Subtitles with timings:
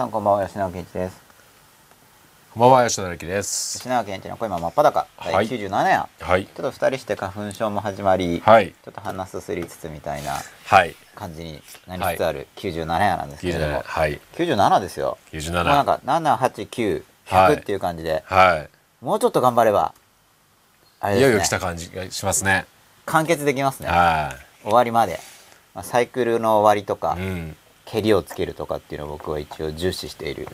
[0.00, 1.20] 皆さんこんばんは吉永健一です。
[2.54, 3.76] こんばんは吉野之です。
[3.76, 5.06] 吉永健一の声真っ裸。
[5.22, 6.46] 第はい97夜、はい。
[6.46, 8.72] ちょっと二人して花粉症も始まり、はい。
[8.82, 10.96] ちょっと鼻すすりつつみたいなはい。
[11.14, 14.18] 感じになりつつある97夜なんですけれども、はい。
[14.38, 15.18] 97ですよ。
[15.34, 18.68] もうなん97か789はい100っていう感じで、は
[19.02, 19.92] もうちょっと頑張れば
[21.00, 21.26] あれですね。
[21.26, 22.64] いいよいよ来た感じがしますね。
[23.04, 23.90] 完結できますね。
[23.90, 25.20] は終わりまで、
[25.74, 27.56] まあ、サイクルの終わりとか、いうん
[27.90, 30.46] 蹴りをつけるとかっていうのを僕は一応重視している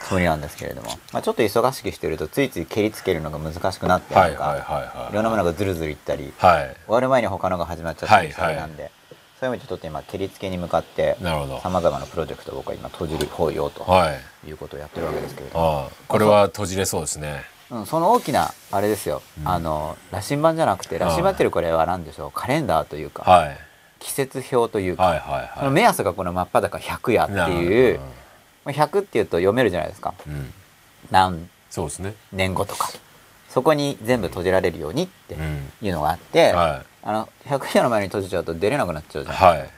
[0.00, 5.12] つもりなんですけれども、まあ、ちょっと忙しくしてるとついつい蹴りつけるのが難しくなってなんか、はいはいはいはい。
[5.12, 6.76] いろんなものがずるずるいったりはい。
[6.86, 8.90] 終わる前に他のが始まっちゃったりはいはいなんで、
[9.38, 11.18] そういう意味でちょっと今蹴りつけに向かって
[11.62, 14.48] さまざまなプロジェクトを僕は今閉じる方よとはい。
[14.48, 17.44] いうことをやってるわけですけれども、これは閉じれそうですね。
[17.70, 23.58] うん、その大きなあれですよ、あの羅針盤じゃなくて羅針盤っていうこれは何でしょうカレンダーというか、はい
[24.02, 28.00] 季節表というか、はいはいそのは目安がこの真っ裸100やいっていう。
[28.64, 30.14] まあ100っていうと読めるじゃないですか。
[30.26, 30.52] うん。
[31.10, 32.14] 何そうですね。
[32.32, 32.90] 年後とか。
[33.48, 35.72] そこに全部閉じられるようにってうん。
[35.80, 39.70] いうのがあって、はあの100夜の前に閉じちゃうと出れなくなっちゃうじゃん、いはい。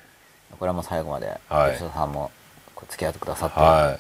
[0.59, 1.73] これはもう最後まではい。
[1.73, 2.31] 吉田さんも
[2.89, 3.99] 付き合ってくださっては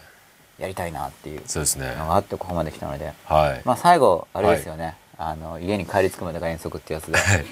[0.58, 1.94] やりたいなっていういそうですね。
[1.96, 3.62] のがあってここまで来たので、はい。
[3.64, 7.18] まあ最後あれですよね、あの家に帰り着くまでが遠足ってやつで。
[7.18, 7.44] はい。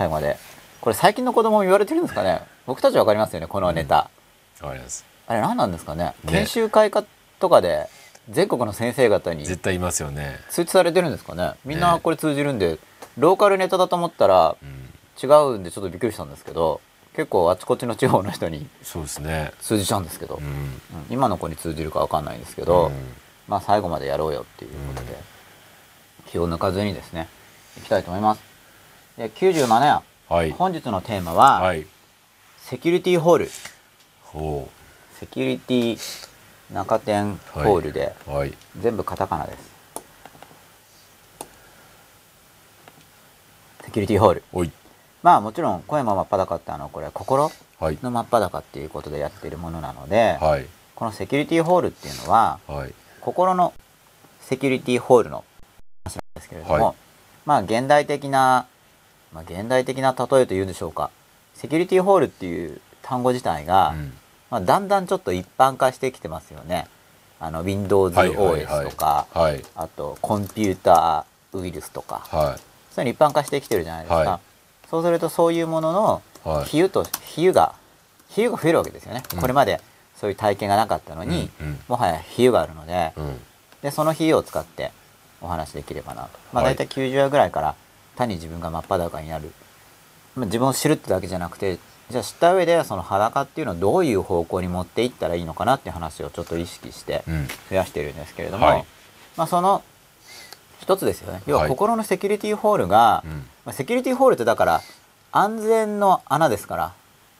[0.00, 0.38] 最後まで
[0.80, 2.40] これ最近の子供も言われてるんですかね？
[2.66, 4.10] 僕たちわかりますよねこのネタ、
[4.62, 5.04] わかります。
[5.26, 6.14] あれ何なんですかね？
[6.24, 6.32] ね。
[6.32, 7.04] 研修会か
[7.38, 7.88] とかで
[8.30, 10.38] 全国の先生方に絶対いますよね。
[10.48, 11.52] 通知されてるんですかね？
[11.64, 12.00] みんなね。
[12.00, 12.78] これ通じるんで、
[13.18, 14.68] ローカルネタだと思ったらうん。
[15.22, 16.80] 違うんでちょっとびっくりしたんですけど
[17.14, 19.52] 結構あちこちの地方の人にそうですね。
[19.60, 20.44] 通じちゃうんですけど、うん。
[20.44, 22.92] うん今の子に通じるかわかんないんですけど、うん。
[23.48, 25.18] まあ最後までやろうよっていうことで、
[26.30, 27.28] 気を抜かずにですね
[27.76, 28.42] いきたいと思います。
[29.18, 30.52] で97夜、はい。
[30.52, 31.84] 本日のテーマは、はい。
[32.58, 33.50] セキュリティホール。
[34.22, 34.68] ほ
[35.18, 35.98] セキュリティ
[36.72, 38.54] 中店ホールで、うはい。
[38.78, 39.70] 全部カタカナです。
[43.82, 44.44] セキュリティホール。
[45.20, 47.98] まあもちろん声も真っ裸ってあのこれ心はい。
[48.00, 50.66] の真っ裸っていうことでやっているものなので、はい。
[50.94, 52.94] このセキュリティホールっていうのははい。
[53.20, 53.72] 心の
[54.42, 55.44] セキュリティホールの
[56.04, 56.94] 話なんですけれども、はい。
[57.46, 58.68] まあ現代的な、
[59.32, 61.10] まあ、現代的な例えというんでしょうか。
[61.54, 64.12] セキュリティホールっていう単語自体が、うん。
[64.50, 66.88] まあ、だんだんちょっと一般化してきてますよね。
[67.38, 69.64] あの WindowsOS とか、はい。
[69.74, 72.26] あとコンピューターウイルスとか。
[72.30, 72.60] はい。
[72.94, 74.88] そういうの一般化してきてるじゃないですか、はい。
[74.88, 76.64] そうするとそういうもののはい。
[76.64, 77.74] 比喩と比喩が
[78.28, 79.40] 比喩が増えるわけですよね、うん。
[79.40, 79.80] これまで
[80.16, 81.78] そういう体験がなかったのに、うんうん。
[81.88, 83.40] もはや比喩があるのでうん。
[83.82, 84.92] でその比喩を使って
[85.40, 86.74] お話できればなと、まあ、はい。
[86.74, 87.74] 大体90話ぐらいから
[88.16, 89.50] 単に自分が真っ裸になる、
[90.36, 91.78] まあ、自分を知るってだけじゃなくて
[92.10, 97.46] じゃあ知った上でその裸っていうのをどういう方向に持っていったらいいのかなっていう話をちょっと意識してうん。
[97.70, 98.84] 増やしているんですけれども、はい。
[99.36, 99.82] まあ、その
[100.80, 101.42] 一つですよね。
[101.46, 101.70] 要ははい。
[101.70, 103.30] 心のセキュリティホールが、うん。
[103.64, 104.80] まあ、セキュリティホールってだから
[105.30, 106.92] 安全の穴ですから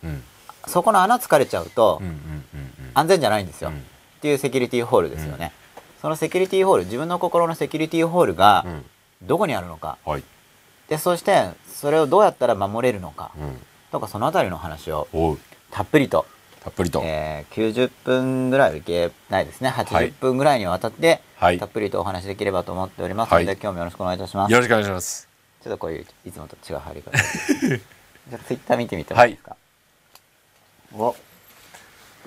[0.04, 0.22] うん。
[0.66, 3.76] そこの穴疲れちゃうとうんうんうん安全じゃないんですよ、うん。
[3.76, 3.80] っ
[4.20, 5.52] ていうセキュリティホールですよね、
[6.00, 8.84] そのセキュリティホール自分の心のセキュリティホールがうん。
[9.22, 9.98] どこにあるのか。
[10.04, 10.22] はい
[10.90, 13.56] でそしてそれをどうやったら守れるのかうん。
[13.92, 15.08] とかそのあたりの話を
[15.70, 16.26] たっぷりと、
[16.62, 17.00] たっぷりと。
[17.04, 19.70] えー90分ぐらいはいけないですね。
[19.70, 19.84] はい。
[19.84, 21.58] 80分ぐらいにわたって、はい。
[21.58, 23.56] たっぷりとお話しできればと思っておりますので、はい。
[23.56, 24.52] 今日もよろしくお願いいたします。
[24.52, 25.28] よろしくお願いします。
[25.62, 27.18] ちょっとこういういつもと違う入り方で
[28.28, 29.56] じゃあツイッター見てみてもいいですか、
[30.96, 31.14] お。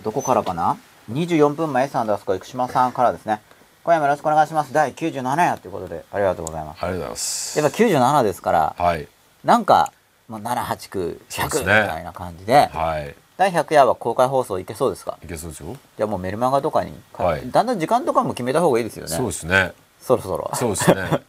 [0.04, 0.78] どこからかな
[1.12, 3.42] ？24分前ダースコア生島さんからですね
[3.84, 4.72] 今夜もよろしくお願いします。
[4.74, 6.84] 第97夜ということでありがとうございます。
[6.84, 7.60] ありがとうございます。
[7.60, 9.08] やっぱ97ですからはい。
[9.44, 9.92] なんか
[10.30, 11.66] もう789そう100みですね。
[11.66, 13.14] たいな感じではい。
[13.36, 15.18] 第100夜は公開放送いけそうですか？
[15.24, 15.76] いけそうですよ。
[15.98, 17.42] じゃあもうメルマガとかに、はい。
[17.52, 19.10] だんだん時間とかも決めた方がいいですよね。
[19.10, 19.74] そうですね。
[20.00, 20.50] そろそろ。
[20.54, 21.22] そうですね。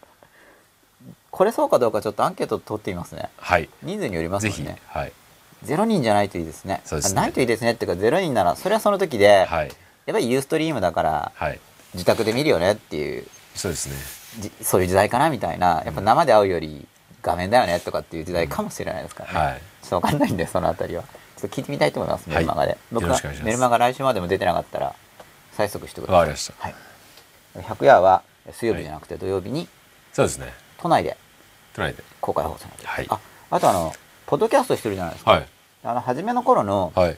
[1.33, 3.31] これそうかどうかちょっとアンケート取ってみますね。
[3.39, 3.69] はい。
[3.83, 4.79] 人数によりますぜひもんね。
[4.87, 5.13] はい。
[5.65, 6.83] ゼロ人じゃないといいですね。
[6.85, 7.21] そうですね。
[7.21, 9.69] ないといいですねっていうかゼロ人ならそれはその時で、はい。
[10.07, 11.59] やっぱりユーストリームだからはい
[11.95, 13.27] 自宅で見るよねっていう。
[13.55, 13.95] そうですね。
[14.41, 15.83] じそういう時代かなみたいな。
[15.85, 16.87] やっぱ生で会うより
[17.23, 19.63] 画面だよねとかっていう時代かもしれないですからね、はい。
[19.83, 21.03] ちょっとわかんないんでそのあたりは。
[21.03, 24.95] ちょっと聞いてみたいと思いますメルマガで、はい僕はメルマガ来週までも出てなかったら
[25.57, 26.15] 催促してください。
[26.15, 26.55] わかりました。
[26.59, 26.75] はい、
[27.57, 29.69] 100夜は水曜日じゃなくて土曜日に
[30.13, 30.53] そうですね。
[30.79, 31.17] 都内で
[31.75, 32.03] 都内で。
[32.21, 32.97] 公開放送になってます。
[32.97, 33.07] はい。
[33.11, 33.21] あ
[33.51, 33.93] あとあの
[34.27, 35.47] ポッドキャストしてるじゃないですか、はい。
[35.83, 37.17] あの初めの頃のはい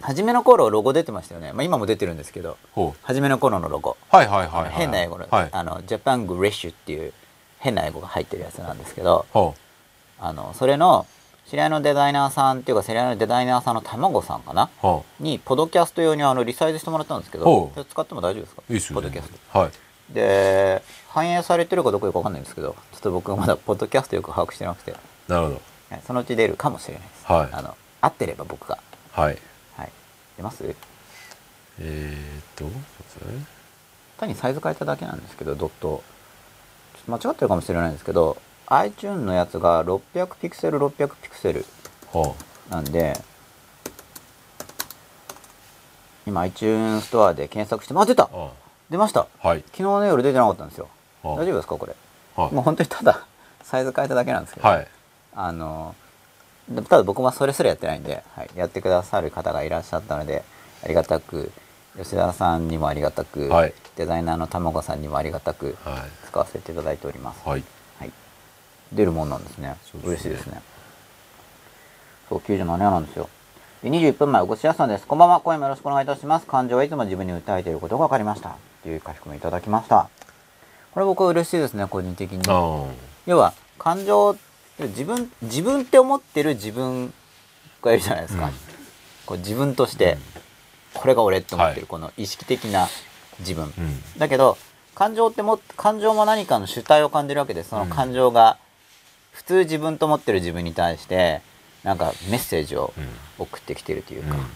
[0.00, 3.96] 初めの頃ロゴ出てましたよね、まあ、今も出てるんですけどほ初めの頃のロゴ。
[4.12, 4.72] うはいはいはいはい。
[4.72, 5.48] 変な英語の、はい。
[5.52, 7.12] あのジャパングレッシュっていう
[7.58, 9.54] 変な英語が入ってるやつなんですけどほ
[10.18, 11.06] あのそれの
[11.46, 14.70] 知り合いのデザイナーさんっていうか知り合いのデザイナーさんの卵さんかな？
[14.80, 18.62] はにポドキャスト用にあのリサイズしてもらったんですけど使っても大丈夫ですか？
[18.68, 19.02] あいいっすよね。
[19.02, 19.58] ポッドキャスト。
[19.58, 19.70] はい。
[20.14, 24.94] で反映されてるかどうかよくわかんないんですけどちょっと僕まだポッドキャストよく把握してなくて。
[25.28, 25.60] なるほど。
[25.90, 27.48] はいそのうち出るかもしれないです、はい。
[27.52, 28.78] あの合ってれば僕が。
[29.12, 29.38] はいはい
[30.36, 30.74] 出ます？
[31.80, 32.64] えー、っと
[34.18, 36.02] 単にサイズ変えただけなんですけどドット。
[36.94, 38.36] ちょっと間違ってるかもしれないんですけど
[38.66, 41.64] iTune のやつが600ピクセル600ピクセル
[42.12, 42.34] は
[42.70, 43.18] なんで
[46.26, 48.30] 今 iTune ストアで検索してあ出た！
[48.90, 49.26] 出ました！
[49.42, 49.62] あはい。
[49.66, 50.88] 昨日の夜出てなかったんですよ。
[51.22, 51.36] はあ。
[51.36, 51.94] 大丈夫ですかこれ？
[52.36, 52.54] はい。
[52.54, 53.26] もう本当にただ
[53.62, 54.88] サイズ変えただけなんですけど、はい。
[55.34, 56.01] あので
[56.88, 60.44] ただ僕はそれすらやってないんで、はい、やってくださる方がいらっしゃったので
[60.84, 61.50] ありがたく
[61.96, 63.74] 吉田さんにもありがたく、はい。
[63.96, 67.64] デザイナーの卵さんにもありがたくは使わせていただいております、いはい。
[67.98, 68.12] はい、
[68.92, 69.76] 出るもんなんですね。
[69.84, 70.00] すね。
[70.04, 70.62] 嬉しいですね。
[72.30, 73.28] そう97夜なんですよ。
[73.82, 75.06] で21分前お越しやさんです。
[75.06, 75.40] こんばんは。
[75.40, 76.46] 今夜もよろしくお願いいたします。
[76.46, 78.56] 感情はいつも自分に訴えていることが分かりました。
[78.82, 80.08] という書き込みいただきました。
[80.92, 82.42] これ僕は嬉しいですね個人的に。
[82.48, 82.86] あ
[83.26, 84.36] 要は感情
[84.78, 87.12] 自分自分って思ってる自分
[87.82, 88.52] がいるじゃないですか、うん。
[89.26, 90.18] こう自分として
[90.94, 91.86] これが俺って思ってる、はい。
[91.88, 92.88] この意識的な
[93.40, 94.18] 自分、あうん。
[94.18, 94.56] だけど
[94.94, 98.58] 感情っても感情も何かの主体を感じるわけですその感情が
[99.32, 101.40] 普通自分と思ってる自分に対して
[101.82, 103.08] なんかメッセージをうん。
[103.38, 104.46] 送ってきてるというか、うん。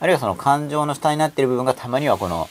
[0.00, 2.48] あるいはその感情の主体になってる部分がたまにはこの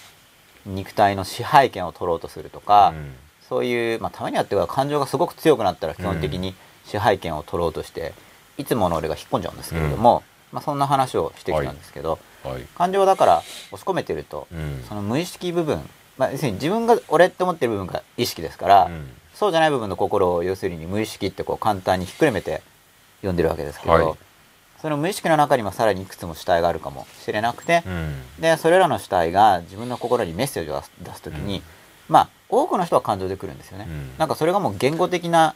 [0.65, 3.13] 肉体の支配権を取ろうとするとか、うん。
[3.47, 6.55] そういう、まあ、たまにはっていうか感情がすごく強くなったら基本的に
[6.85, 8.13] 支配権を取ろうとして、
[8.57, 12.61] いつもの俺が引っ込んじゃうんですけれども、まあ、そんな話をしてきたんですけど、はい。
[12.75, 13.37] 感情だから
[13.71, 14.83] 押し込めてると、うん。
[14.87, 15.81] その無意識部分、
[16.17, 19.09] まあ、要するに自分が俺って思ってる部分が意識ですから、うん。
[19.33, 22.61] そうじゃない部分の心を要するに無意識ってこう簡単にひっくるめて
[23.17, 24.17] 読んでるわけですけど、はい。
[24.81, 28.13] その無意識の中にもさらにいくつも主体があるかもしれなくて、うん。
[28.39, 31.63] でそれらの主体が自分の心にメッセージを出す時に、うん。
[32.07, 34.17] まあ多くの人は感情で来るんですよね、うん。
[34.17, 35.55] なんかそれがもう言語的な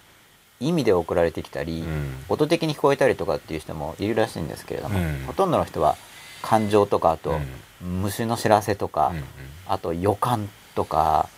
[0.60, 2.26] 意味で送られてきたり、うん。
[2.30, 5.26] 音的に聞こえたりとかっていう人もいるらしいんですけれども、うん。
[5.28, 5.96] ほとんどの人は
[6.42, 7.40] 感情とかあと、
[7.82, 9.24] う虫の知らせとか、うん。
[9.68, 11.30] あと予感とか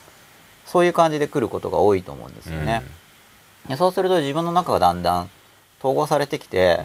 [0.66, 2.82] そういう感じで来ることが多いと思うんですよね。
[3.68, 5.30] でそうすると自分の中がだんだん
[5.80, 6.80] 統合されてきて、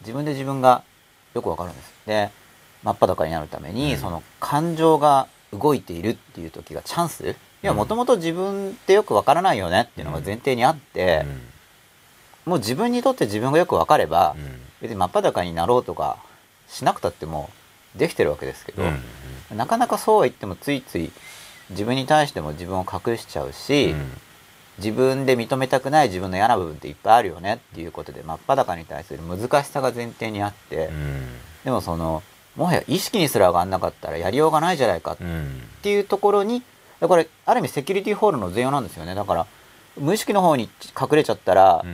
[0.00, 0.82] 自分で自分が
[1.34, 1.92] よくわかるんです。
[2.06, 2.30] で
[2.82, 4.00] 真っ裸になるために、うん。
[4.00, 7.28] その感情が動いているっていう時がチャンス。
[7.28, 7.76] いやうん。
[7.76, 11.24] もともと自分ってよくわからないよねっていうのが前提にあって、
[12.44, 14.36] もう自分にとって自分がよくわかれば、
[14.80, 16.18] 別に真っ裸になろうとか
[16.68, 17.50] しなくたっても
[17.94, 18.82] できてるわけですけど、
[19.54, 21.12] なかなかそうは言ってもついつい
[21.70, 23.94] 自分に対しても自分を隠しちゃうし、
[24.78, 30.90] 自分で認めたくない自分の嫌な部分っていっぱいあるよねっていうことで真っ裸に対する難しさが前提にあって、
[31.64, 32.22] でもその
[32.56, 35.16] もはや意識にすら上がんなかったらやりようがないじゃないかっ
[35.82, 36.62] ていうところに
[37.00, 39.14] これある意味セキュリティホールの全容なんですよね。
[39.14, 39.46] だから
[39.98, 41.84] 無意識の方に隠れちゃったら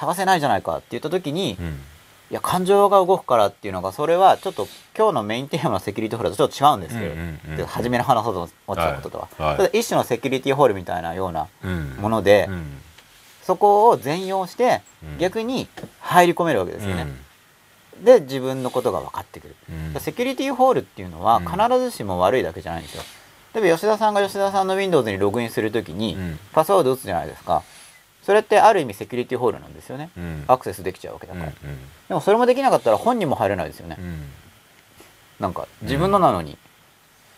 [0.00, 1.58] 探せないじゃないかって言った時に、
[2.30, 4.66] いや感情が動くからっていうのがそれはちょっと
[4.96, 11.48] 今日のメインテーマのセキュリティホールとちょっと違うんですけど、うんうんうんで初めの話そうと思ってたこととは、はいはい一種のセキュリティホールみたいなような
[11.98, 12.48] もので、
[13.42, 15.18] そこを全容してうん。
[15.18, 15.68] 逆に
[16.00, 17.06] 入り込めるわけですよね、
[18.02, 19.56] で自分のことが分かってくる、
[20.00, 21.46] セキュリティホールっていうのはうん。
[21.46, 23.02] 必ずしも悪いだけじゃないんですよ。
[23.52, 26.16] 例えば吉田さんが吉田さんの Windows にログインするときに
[26.52, 27.64] パスワード打つじゃないですか
[28.30, 30.10] それってある意味セキュリティホールなんですよね。
[30.46, 33.98] アクセスできちゃうわけだから、でもそれもできなかったら本人も入れないですよね、
[35.40, 36.56] なんか自分のなのに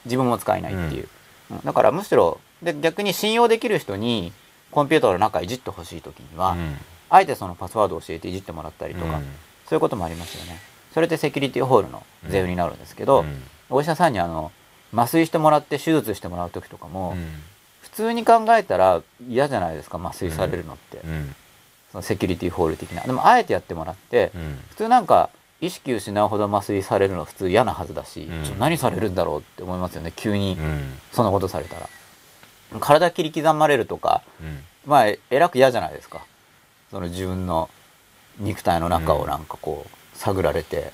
[0.04, 1.08] 自分も使えないっていう、
[1.50, 1.60] うん。
[1.60, 4.34] だからむしろで逆に信用できる人に
[4.70, 6.58] コンピューターの中いじってほしい時には、
[7.08, 9.18] あえてそのパスワードを教えていじってもらったりとか、
[9.66, 10.60] そういうこともありますよね。
[10.92, 13.24] それってセキュリティホールの税務になるんですけど、
[13.70, 14.52] お医者さんにあの
[14.94, 17.51] 麻酔してもらって手術してもらう時とかも、普
[17.92, 21.00] 通に考えたら嫌じゃないですか麻酔されるのって、
[21.92, 23.02] そのセキュリティホール的な。
[23.02, 24.32] でもあえてやってもらって、
[24.70, 25.30] 普通なんか
[25.60, 28.44] 意識失うほど麻酔されるの普通嫌なはずだし、うん。
[28.44, 30.58] ちょ何されるんだろうって思いますよね急に
[31.12, 31.88] そんなことされたら。
[32.80, 34.22] 体切り刻まれるとか
[34.86, 36.24] まあええらく嫌じゃないですか。
[36.90, 37.70] その自分の
[38.38, 40.92] 肉体の中をなんかこう探られて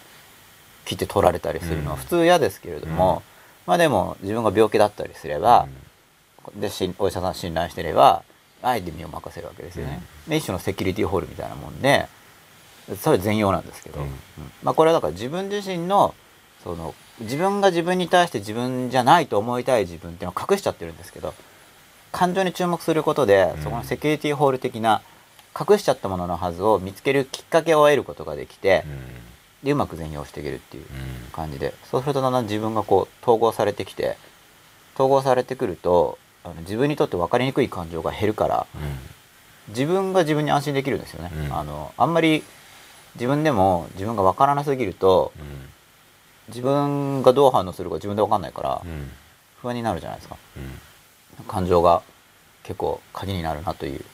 [0.85, 3.23] 切って取られたりするのは普通嫌ですけれども、
[3.67, 5.69] まあでも自分が病気だったりすれば、
[6.55, 8.23] でしお医者さん信頼してれば
[8.63, 12.09] あえて身を任せるわけですよね、で一種のセキュリティホールみたいなもんで
[13.03, 14.07] それ全容なんですけど、うん。
[14.07, 14.13] うん。
[14.63, 16.15] まあ、これはだから自分自身の
[16.65, 21.35] その自分が自分に対して自分じゃないと思いたい自分っていうのを隠しちゃってるんですけど
[22.13, 23.63] 感情に注目することで、うん。
[23.63, 25.03] そこのセキュリティホール的な
[25.59, 29.67] 隠しちゃったもののはずを見つけるきっかけを得ることができてう、ん。
[29.67, 30.87] でうまく全容していけるっていうう
[31.29, 31.31] ん。
[31.33, 31.75] 感じで。
[31.91, 34.17] そうするとだんだん自分がこう統合されてきて
[34.95, 36.19] 統合されてくると
[36.51, 38.67] あの自分にとって分かりにくい感情が減るから
[39.69, 41.57] 自分が自分に安心できるんですよね、うん。
[41.57, 42.43] あのあんまり
[43.15, 45.45] 自分でも自分が分からなすぎるとうん。
[46.49, 49.11] 自分がどう反応するか自分で分かんないからうん。
[49.61, 50.37] 不安になるじゃないですか。
[50.57, 51.45] うん。
[51.45, 52.03] 感情が
[52.63, 54.05] 結構鍵になるなという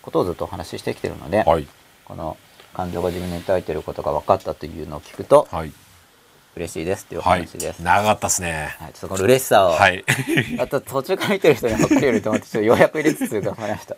[0.00, 1.66] ことをずっとお話ししてきてるので、はい
[2.04, 2.36] この
[2.74, 5.72] 感情が自分に抱いていることが分かったというのを聞くとはい
[6.54, 8.76] 嬉しいですっていう話です、長かったですね。
[8.78, 10.04] はい、ちょっとこの嬉しさを、はい。
[10.60, 13.96] あと途中から見てる人に分かるよりと思ってちょっとようやく入れつつ頑張りました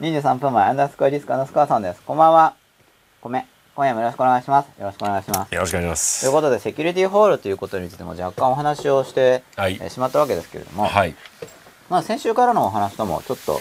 [0.00, 2.02] 23分前アンダースコアディスクアンダースコアさんです。
[2.02, 2.54] こんばんは。
[3.20, 3.44] ごめん。
[3.74, 4.66] 今夜もよろしくお願いします。
[4.78, 5.54] よろしくお願いします。
[5.54, 6.20] よろしくお願いします。
[6.22, 9.78] ということでセキュリティホールということについても若干お話をして、はい。
[9.80, 11.14] えーしまったわけですけれども、はい。
[11.88, 13.60] まあ、先週からのお話ともちょっと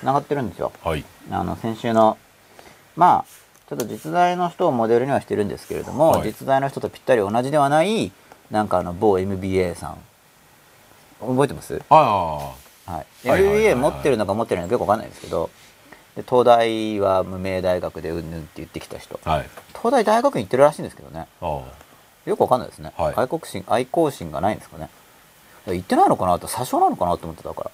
[0.00, 0.72] つながってるんですよ。
[0.82, 1.04] はい。
[1.30, 2.18] あの先週の
[2.96, 6.28] まあちょっと実在の人をモデルにはしてるんですけれども、はい。
[6.28, 8.12] 実在の人とぴったり同じではない
[8.50, 9.98] なんかあの某 MBA さん。
[11.20, 11.80] 覚えてます？
[11.88, 12.54] あは
[13.24, 15.48] い、はい MBA 持ってるのか持ってないのかよくわかんないですけど
[16.16, 19.18] で東大は無名大学でうんぬんって言ってきた人。
[19.24, 19.48] あはい。
[19.68, 21.26] 東大大学に行ってるらしいんですけどね。
[21.40, 21.62] あ
[22.26, 23.14] よくわかんないですね、はい。
[23.16, 24.90] 愛国心愛好心がないんですかね。
[25.66, 26.38] 行ってないのかな？
[26.38, 27.16] と詐称なのかな？
[27.16, 27.70] と思ってたから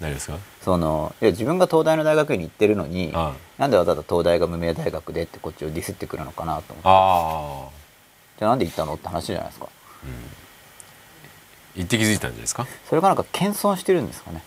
[0.00, 0.38] 何ですか？
[0.62, 6.82] そのいや自分が東大の大学に行ってるのにあなんでわざわざ東大が無名大学でってこっちをディスってくるのかなと思って。
[6.84, 7.78] あ
[8.38, 9.68] じゃあなんで行ったのって話じゃないですか？
[11.76, 12.66] 言って気づいたんじゃないですか？
[12.88, 14.42] それがなんか謙遜してるんですかね？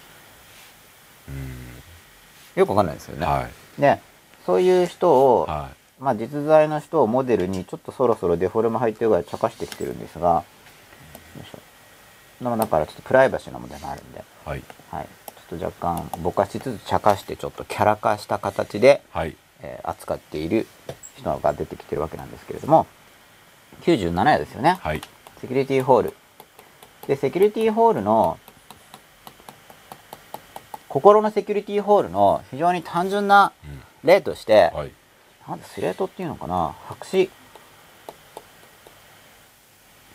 [2.56, 3.48] よくわかんないですよね、は
[3.78, 3.82] い。
[3.82, 4.00] で
[4.46, 5.70] そういう人を、は
[6.00, 10.44] まあ、実在の人をモデルにちょっとそろそろデフォルメ入ってるぐらい茶化してきてるんですが
[12.42, 14.64] だからちょっとプライバシーな問題もあるんで、いはい。
[14.90, 15.08] はい、
[15.60, 19.36] ちょっと若干ぼかしつつ茶化してちょっとキャラ化した形で、はい。
[19.62, 20.66] えー扱っている
[21.18, 22.88] 人が出てきてるわけなんですけれども
[23.84, 25.02] 97夜ですよね、はい。
[25.40, 26.14] セキュリティホール
[27.08, 28.40] でセキュリティホールの
[30.88, 33.54] 心のセキュリティホールの非常に単純な
[34.04, 34.92] 例として、はい。
[35.48, 36.76] なんでスレートっていうのかな？
[36.88, 37.30] 白紙。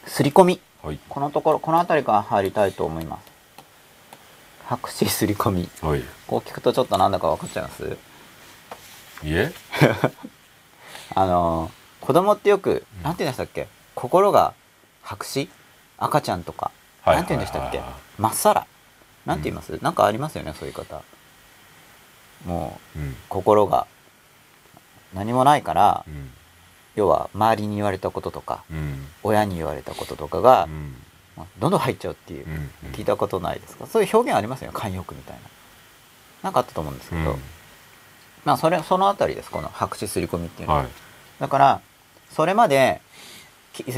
[0.07, 0.61] すり込み。
[0.83, 0.99] はい。
[1.09, 3.36] このところこの辺りから入りたいと思います
[4.67, 5.69] 白紙すり込み。
[5.81, 6.03] はい。
[6.27, 7.97] こう聞くとちょっとなんだか分かっちゃいます？
[9.23, 9.53] いえ？
[11.15, 11.71] あの
[12.01, 13.69] 子供ってよくなんて言うんでしたっけ？
[13.95, 14.55] 心が
[15.03, 15.49] 白紙？
[15.99, 16.71] 赤ちゃんとか。
[17.03, 17.81] はいなんて言うんでしたっけ？
[18.19, 18.67] まっさら。
[19.25, 21.03] なんて言います、なんかありますよねそういう方。
[22.45, 23.17] もううん。
[23.29, 23.87] 心が
[25.15, 26.31] 何もないからうん。
[26.97, 29.07] 要は周りに言われたこととかうん。
[29.23, 30.97] 親に言われたこととかがう、ん
[31.37, 33.87] まあどんどん入っちゃうっていう、うん聞いたことないですか？
[33.87, 34.77] そういう表現ありますよね？
[34.77, 35.41] 慣用句みたいな。
[36.43, 37.39] なんかあったと思うんですけど、うん。
[38.45, 40.89] まあそれそのあたりですこの白紙すり込みっていうのは、はい。
[41.41, 41.81] だから
[42.31, 43.01] それまで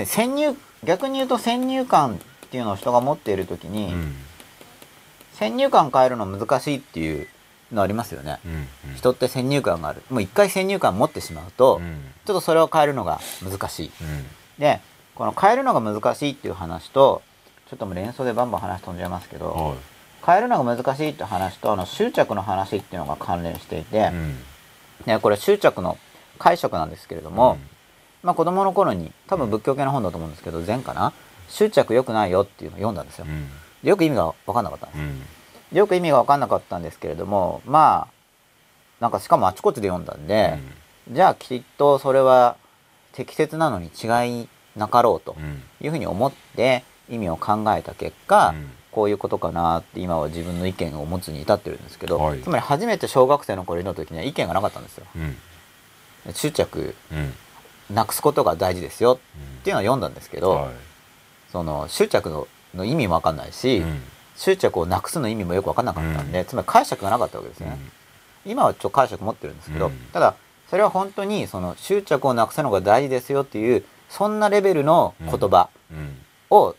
[0.06, 2.18] 先入逆に言うと先入観っ
[2.50, 4.14] ていうのを人が持っている時に、うん。
[5.34, 7.28] 先入観変えるの難しいっていう
[7.72, 8.52] のありますよね、うん
[8.90, 8.96] うん。
[8.96, 10.02] 人って先入観がある。
[10.10, 12.00] もう一回先入観持ってしまうと、うん。
[12.24, 13.92] ちょっとそれを変えるのが難しい。
[14.00, 14.26] うん。
[14.58, 14.80] で
[15.14, 17.22] この変えるのが難しいっていう話と
[17.70, 19.76] ちょっともう連想でバンバン話飛んじゃいますけど、はい。
[20.24, 24.36] 変えるのが難しいって話とあの執着の話っていうのが関連していて、うん。
[25.06, 25.96] でこれ執着の
[26.38, 27.58] 解釈なんですけれども、
[28.22, 31.12] まあ子供の頃に多分仏教系の本だと思うんですけど禅かな？
[31.48, 33.26] 執着良くないよっていうのを読んだんですよ。
[33.28, 33.48] うん。
[33.82, 35.00] でよく意味が分かんなかったんです。
[35.00, 35.20] うん。
[35.72, 38.14] でよく意味が分かんなかったんですけれどもまあ
[39.00, 40.58] なんかしかもあちこちで読んだんで、
[41.10, 42.56] じゃあきっとそれは
[43.12, 48.70] 適切なのに違いなかろうとうんいうふうに思って意味を考えた結果、うん。
[48.90, 52.40] こういうことかなって今は自分の意見を持つに至ってるんですけど、はい。
[52.40, 55.06] つまり初めて小学生の頃読んだ時には意見がなかったんですよ。
[55.14, 55.36] うん。
[56.32, 57.94] 執着うん。
[57.94, 59.20] なくすことが大事ですよ
[59.60, 60.70] っていうのを読んだんですけど、はい。
[61.52, 64.02] その執着のの意味も分かんないし、うん。
[64.36, 66.46] 執着をなくすの意味もよく分かんなかったんで、うん。
[66.46, 67.78] つまり解釈がなかったわけですよね、
[68.46, 69.92] 今はちょっと解釈持ってるんですけど、うん。
[70.12, 70.34] ただ
[70.70, 76.16] それは本当にその執着をなくすのが大事ですよっていうそんなレベルの言葉うん。
[76.50, 76.74] を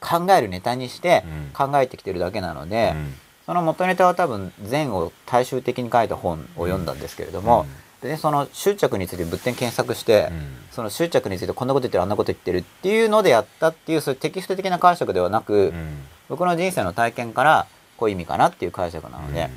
[0.00, 1.70] 考えるネタにしてうん。
[1.70, 3.14] 考えてきてるだけなので、うん。
[3.46, 7.66] その元ネタは多分禅を大衆的に書いた本を読んだんですけれども、
[8.00, 10.42] でその執着について仏典検索して、うん。
[10.72, 15.98] その執着についてこんなこと言ってるあんなこと言ってるっていうのでやったっていうそういうテキスト的な解釈ではなく、うん。
[16.28, 19.50] 僕の人生の体験からこういう意味かなっていう解釈なので、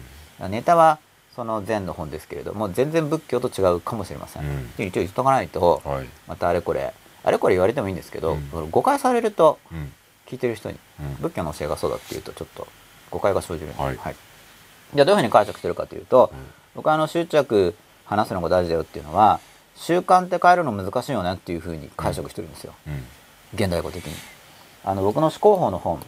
[0.50, 1.00] ネタは
[1.36, 4.44] その禅の本ですけれども全然仏教と違うかもしれません。
[4.44, 4.86] うん。
[4.86, 6.08] 一応言っとかないとはい。
[6.28, 8.70] またあれこれあれこれ言われてもいいんですけど、うん。
[8.70, 9.92] 誤解されるとうん
[10.28, 11.16] 聞いてる人にうん。
[11.22, 12.68] 仏教の教えがそうだっていうとちょっと
[13.12, 13.68] 誤解が生じる。
[13.68, 13.98] ので、はい。
[13.98, 14.16] はい。
[14.94, 16.32] じゃあどういうふうに解釈してるかというと、
[16.76, 19.40] 僕はあの執着話すのが大事だよっていうのは
[19.76, 23.04] 習慣って変えるの難しいよねっていうふうに解釈してるんですよ、うん。
[23.54, 24.14] 現代語的に。
[24.84, 26.00] あの僕の思考法の本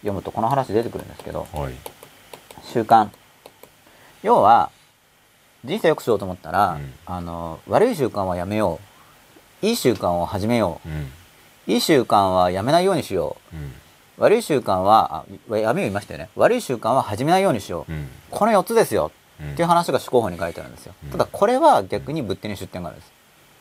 [0.00, 1.74] 読むとこの話出てくるんですけどはい。
[2.62, 3.08] 習慣。
[4.22, 4.70] 要は
[5.64, 6.94] 人生良くしようと思ったら、うん。
[7.06, 8.80] あの悪い習慣はやめよ
[9.62, 9.66] う。
[9.66, 10.88] いい習慣を始めよう。
[10.88, 10.92] ん。
[10.92, 10.96] う
[11.66, 13.56] いい習慣はやめないようにしよう。
[13.56, 13.58] ん。
[13.58, 13.62] う
[14.18, 16.30] 悪い習慣はあやめよう言いましたよね。
[16.36, 18.08] 悪い習慣は始めないようにしよう、うん。
[18.30, 19.12] この4つですよ。
[19.40, 19.52] うん。
[19.52, 21.10] っていう話が思考法に書いてあるんですよ、うん。
[21.10, 23.12] ただこれは逆に仏典に出典があるんです。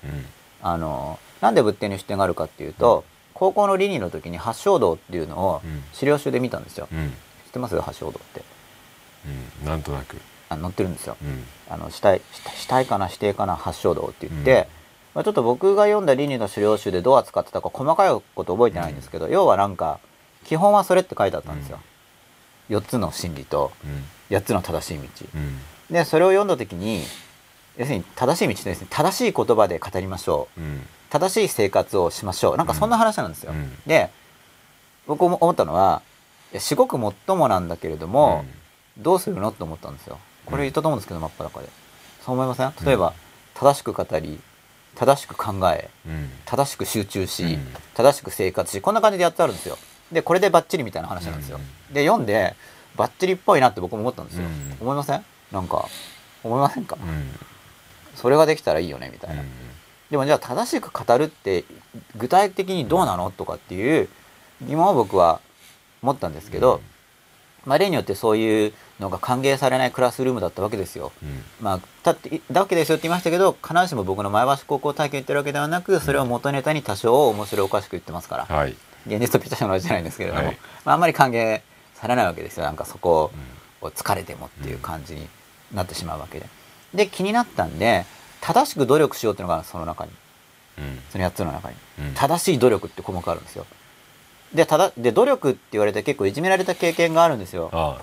[0.06, 0.26] うん。
[0.62, 5.84] あのなんで仏典に出典があるかっていうと、高校の倫理の時に八正道っていうのをうん。
[5.92, 7.10] 資料集で見たんですよ、うん。
[7.10, 7.80] 知ってます？
[7.82, 8.42] 八正道って。
[9.62, 9.68] うん。
[9.68, 10.18] なんとなく。
[10.48, 11.18] あ載ってるんですよ。
[11.22, 11.44] うん。
[11.70, 12.22] あの死体
[12.56, 14.70] 死体かな指定かな八正道って言って、
[15.16, 20.00] まあ、ちょっと僕が読んだ倫理の資料集でどう扱ってたか細かいこと覚えてないんですけど、要はなんか
[20.44, 21.80] 基本はそれって書いてあったんですよ、
[22.70, 24.04] 4つの真理とうん。
[24.36, 25.04] 8つの正しい道。
[25.36, 25.60] うん。
[25.90, 27.04] でそれを読んだ時に
[27.78, 30.62] 要するに正しい道ですね正しい言葉で語りましょう。
[30.62, 30.86] うん。
[31.10, 32.58] 正しい生活をしましょう。
[32.58, 33.72] なんかそんな話なんですよ、うん。
[33.86, 34.10] で
[35.08, 36.02] 僕も思ったのは
[36.52, 38.44] いや至極もっともなんだけれども、
[38.98, 40.18] どうするのって思ったんですよ。
[40.46, 41.70] これ言ったと思うんですけど真っ裸で。
[42.26, 42.74] そう思いません？
[42.86, 43.14] 例えば、うん。
[43.54, 44.40] 正しく語り
[44.96, 46.30] 正しく考えうん。
[46.46, 47.68] 正しく集中し、うん。
[47.94, 49.78] 正しく生活しこんな感じでやってあるんですよ。
[50.12, 51.60] でこれでバッチリみたいな話なんですよ、
[51.92, 52.56] で読んで
[52.96, 54.78] バッチリっぽいなって僕も思ったんですよ、うん。
[54.80, 55.26] 思いません？
[55.52, 55.90] なんか
[56.44, 57.32] 思いませんか、うん。
[58.14, 59.44] それができたらいいよねみたいな、
[60.12, 61.66] でもじゃあ正しく語るって
[62.16, 64.08] 具体的にどうなのとかっていう
[64.62, 65.42] 疑問を僕は
[66.04, 66.82] 持ったんですけど、
[67.66, 71.12] まあ、例によってそういうのが歓迎されないクラスルームだったわけですよ。
[71.22, 71.44] うん。
[71.60, 78.56] まあ、だってだわけですよって言いましたけど必ずしも僕の前橋高校体験言ってるわけではなくそれを元ネタに多少面白おかしく言ってますから。
[78.56, 78.76] はい。
[79.08, 80.58] 現実とぴったしの同じじゃないんですけれども、はい。
[80.86, 81.62] まあ、あんまり歓迎
[81.94, 82.66] されないわけですよ。
[82.66, 83.32] なんかそこ
[83.82, 85.28] を疲れてもっていう感じに
[85.74, 86.48] なってしまうわけで。
[86.94, 88.06] で気になったんで
[88.40, 90.12] 正しく努力しようっていうのがその中に。
[90.80, 91.00] うん。
[91.12, 91.76] その8つの中に。
[92.00, 92.14] うん。
[92.14, 93.66] 正しい努力って項目あるんですよ。
[94.54, 97.70] でただで努力って言われて結構いじめられた経験があるんですよ。
[97.74, 98.00] あ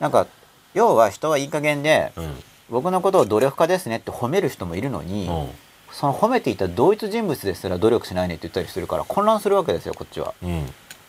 [0.00, 0.26] なんか
[0.74, 2.34] 要は人はいい加減であうん。
[2.70, 5.48] 僕のことを努力家ですねって褒める人もいるのに、うん。
[5.90, 10.34] その褒めていた同一人物ですら努力しないねって言ったりするから混乱するわけですよこっちは。
[10.42, 10.66] うん。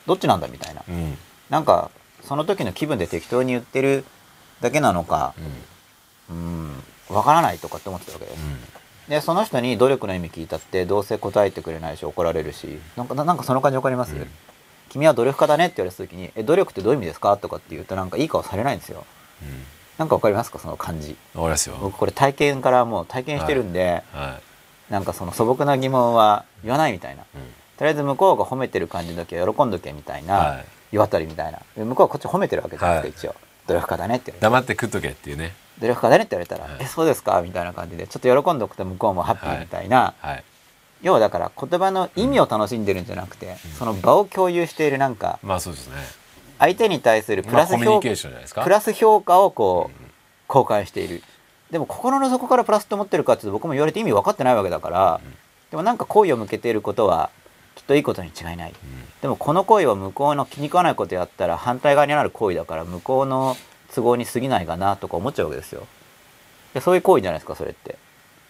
[0.08, 0.84] どっちなんだみたいな。
[0.88, 1.18] うん。
[1.50, 1.92] なんか
[2.24, 4.06] その時の気分で適当に言ってる
[4.62, 5.34] だけなのか
[6.30, 6.72] うん。
[7.10, 8.40] わからないとかって思ってたわけです。
[9.10, 14.28] でその人に努力の意味聞いたってどうせ答えてくれないし怒られるしなんかななんかその感じわかります、うん
[14.90, 19.06] 君は努力家だねって言われた時に「え努力ってどういう意味ですか?」とかって言うとなんかいい顔されないんですよ。
[19.42, 19.64] うん。
[19.98, 20.60] なんかわかりますか？
[20.60, 21.16] その感じ。
[21.34, 21.78] わかりますよ。
[21.80, 24.40] 僕これ体験からもう体験してるんで、は
[24.90, 27.24] なんかその素朴な疑問は言わないみたいな。
[27.24, 27.26] い
[27.78, 30.66] とりあえず向こうが褒めてる感じだけ喜んどけみたいな、はい。
[30.92, 31.60] 世渡りみたいな。
[31.78, 33.36] で向こうはこっち褒めてるわけじゃないですか、一応。
[33.68, 35.54] 努力家だねって黙って食っとけっていうね。
[35.80, 36.84] 努力家だねって言われたら「はい。
[36.84, 40.44] えそうですか?」みたいな感じでちょっと喜んどくと向こうもハッピーみたいな、はい
[41.02, 45.96] 要はだから言葉の意味を楽しんでるんじゃなくて、その場を共有しているなんかまあそうですね。
[46.60, 48.64] 相手に対するプまあラス評コミュニケーションじゃないですか。
[48.64, 50.04] プラス評価をこう
[50.50, 51.24] 交換している。
[51.72, 55.22] でも心の底からプラスと思ってるかっていうと僕も言われて意味分かってないわけだから、
[55.72, 57.30] でもなんか好意を向けていることは
[57.76, 58.74] きっといいことに違いない、
[59.22, 63.56] でもこの行為は向こうの気に食わないことやったら反対側になる行為だから向こうの
[63.94, 65.88] 都合に過ぎないかなとか思っちゃうわけですよ。
[66.74, 67.98] でそういう行為じゃないですかそれって。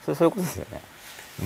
[0.03, 0.81] それそういうことですよね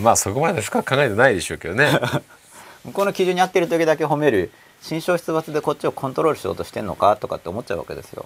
[0.01, 1.99] まあそこまで深く考えてないでしょうけどね。
[2.85, 4.51] 向こうの基準に合ってる時だけ褒める。
[4.83, 8.25] 心象出没でこっちをコントロールしようとしてんのかとかって思っちゃうわけですよ、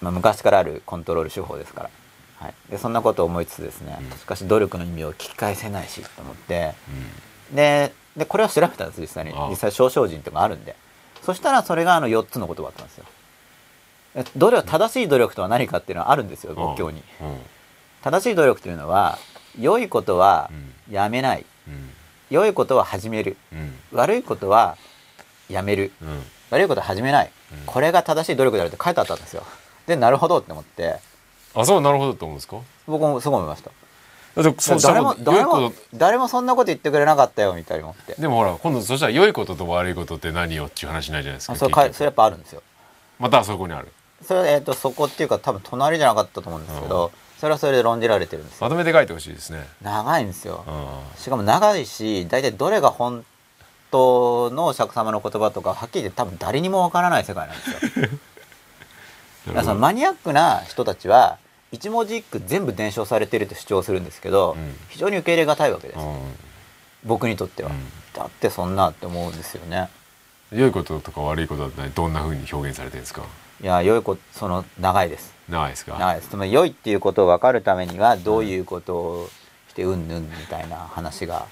[0.00, 1.90] まあ、昔からあるコントロール手法ですから、
[2.38, 4.18] はい、でそんなことを思いつつですね、うん。
[4.18, 6.74] しかし努力の意味を聞き返せないしと思って。
[7.52, 9.32] ででこれを調べたんです実際に。
[9.50, 10.76] 実際少々人とかあるんで。
[11.22, 13.04] そしたらそれがあの4つの言葉だったんですよ。
[14.14, 17.02] え努力正しい努力とは何かっていうのはあるんですよ仏教に。
[17.20, 17.38] うん。
[18.02, 19.18] 正しい努力というのは
[19.58, 20.50] 良いことは
[20.88, 20.94] うん。
[20.94, 21.46] やめない。
[21.68, 21.90] うん。
[22.30, 23.36] 良いことは始める。
[23.52, 23.74] うん。
[23.92, 24.76] 悪いことは
[25.48, 25.92] やめる。
[26.02, 26.22] うん。
[26.50, 27.58] 悪いことは始めない、うん。
[27.66, 29.44] これが正しい努力であるって書いてあったんですよ。
[29.86, 30.96] でなるほどって思って。
[31.54, 32.58] あそうなるほどと思うんですか？
[32.86, 33.70] 僕もすごい思いました。
[34.80, 38.14] 誰も誰も誰もそんなこと言ってくれなかったよみたいに思って。
[38.14, 42.62] とでもほら今度そしたら良いことと悪いことって何よっていう話になるじゃないですかあそれかそれやっぱあるんですよ。
[43.18, 43.88] またそこにある。
[44.24, 48.66] それは、えー、とそこっていうか多分隣じゃなかったと思うんですけど、それはそれで論じられてるんですよ。
[48.66, 49.66] まとめて書いてほしいですね。
[49.82, 50.62] 長いんですよ。
[50.66, 53.24] あしかも長いし大体どれが本
[53.90, 58.08] 当のお釈迦様の言葉とかはっきり言って多分誰にもわからない世界なんですよ。
[59.48, 61.38] だからそのマニアックな人たちは
[61.72, 64.76] 一文字一句全部伝承されてると主張するんですけど、うん。
[64.90, 66.18] 非常に受け入れがたいわけです、うん。
[67.04, 67.88] 僕にとっては、うん。
[68.12, 69.88] だってそんなって思うんですよね。
[70.52, 73.22] 良いこととか悪いことはどんなふうに表現されてるんですか？
[73.62, 75.98] いや良いことその長いです長いですか？
[75.98, 76.28] 長いです。
[76.28, 79.30] つまり良いっていうことを分かるためにはどういうことを
[79.68, 81.46] してうんぬんみたいな話が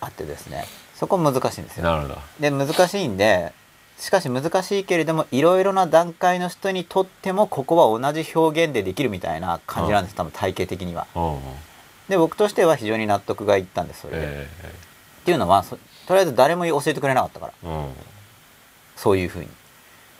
[0.00, 0.64] あってですね。
[0.94, 1.84] そこ難しいんですよ。
[1.84, 2.18] なるほど。
[2.40, 3.52] で難しいんで
[3.98, 10.14] しかし難しいけれどもいろいろな段階の人にとってもここは同じ表現でできるみたいな感じなんです。
[10.16, 11.06] 多分体系的には。
[11.14, 11.38] うん
[12.08, 14.22] で僕としては非常に納得がいったんですそれで。
[14.22, 14.48] え
[15.22, 17.52] っていうのはそとりあえず誰も教えてくれなかったから。
[17.64, 17.92] えうん。
[18.94, 19.48] そういうふうに。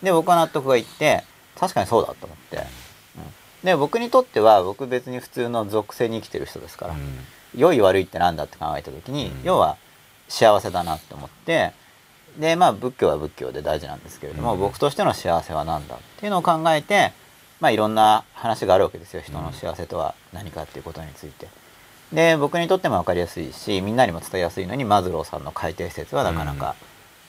[0.02, 1.22] で僕は納得がいって
[1.58, 2.56] 確かにそうだと思って。
[2.56, 2.64] うん、
[3.64, 6.94] で僕にとっては僕別に普通の属性に生きてる人ですから、
[7.54, 9.40] 良い悪いってなんだって考えた時に、うん。
[9.42, 9.76] 要は
[10.28, 11.72] 幸せだなって思って
[12.38, 14.60] でまあ仏教は仏教で大事なんですけれども、うん。
[14.60, 17.12] 僕としての幸せは何だっていうのを考えて
[17.60, 19.22] まあいろんな話があるわけですよ。
[19.22, 21.48] 人の幸せとは何かっていうことについて。
[22.12, 26.76] で僕にとっても分かりやすいしみんなにも伝えやすいのにマズローさんの海底説はなかなか、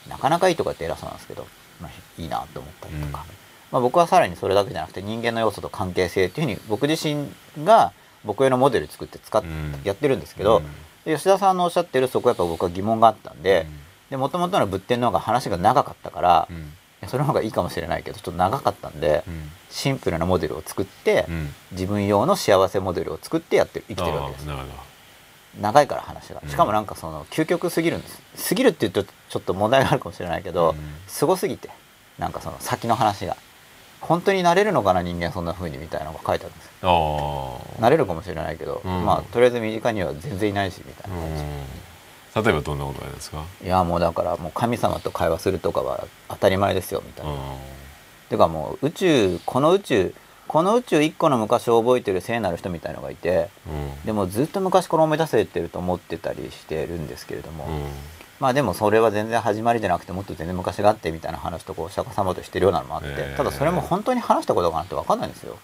[0.08, 1.48] なかなかいいとかって偉そうなんですけど、
[1.82, 7.28] まあ、いいなと思ったりとか、うんまあ、僕はさらにそれだけじゃなくて人間の要素と関係性っていうふうに僕自身
[7.66, 7.92] が
[8.24, 9.82] 僕へのモデル作って使っ、うん。
[9.84, 10.62] やってるんですけど、
[11.06, 13.68] で吉田さんのおっしゃってるそこはやっぱ僕は疑問があったんで
[14.12, 16.74] もともとの仏典の方が話が長かったから、うん。
[17.08, 19.52] それの方がいいかもしれないけどちょっと長かったんで、うん。
[19.70, 21.54] シンプルなモデルを作って、うん。
[21.72, 24.48] 自分用の幸せモデルを作ってやってる生きてるわけです。
[25.60, 26.42] 長いから話が。
[26.44, 26.50] うん。
[26.50, 28.50] しかもなんかその究極すぎるんです。
[28.50, 30.78] 過ぎるって言うとちょっと問題があるかもしれないけど、うん。
[31.08, 31.70] すごすぎて
[32.18, 33.38] なんかその先の話が
[34.02, 37.62] 本当になれるのかな人間そんな風にみたいなのが書いてあるんですよ。
[37.80, 39.06] なれるかもしれないけど、うん。
[39.06, 41.18] まあとりあえず身近には全然いないしみたいな。
[41.18, 41.48] 感じ、うん
[42.36, 43.44] 例えばどんなことですか？
[43.64, 47.38] いやもうだからもう神様と会話するとかは当たり前ですよみたいな、うん。
[48.30, 50.14] てかもう宇宙この宇宙
[50.48, 54.06] この宇宙一個の昔を覚えてる聖なる人みたいのがいてうん。
[54.06, 57.72] でもずっと昔から思い出せてると思ってたりしてるんですけれども、うん
[58.40, 65.58] まあでもそれは全然始まりじゃなくてもっと全然昔があってみたいな話とこうお釈迦様としてるようなのもあって、えーただそれも本当に話したことかなって分かんないんですよ、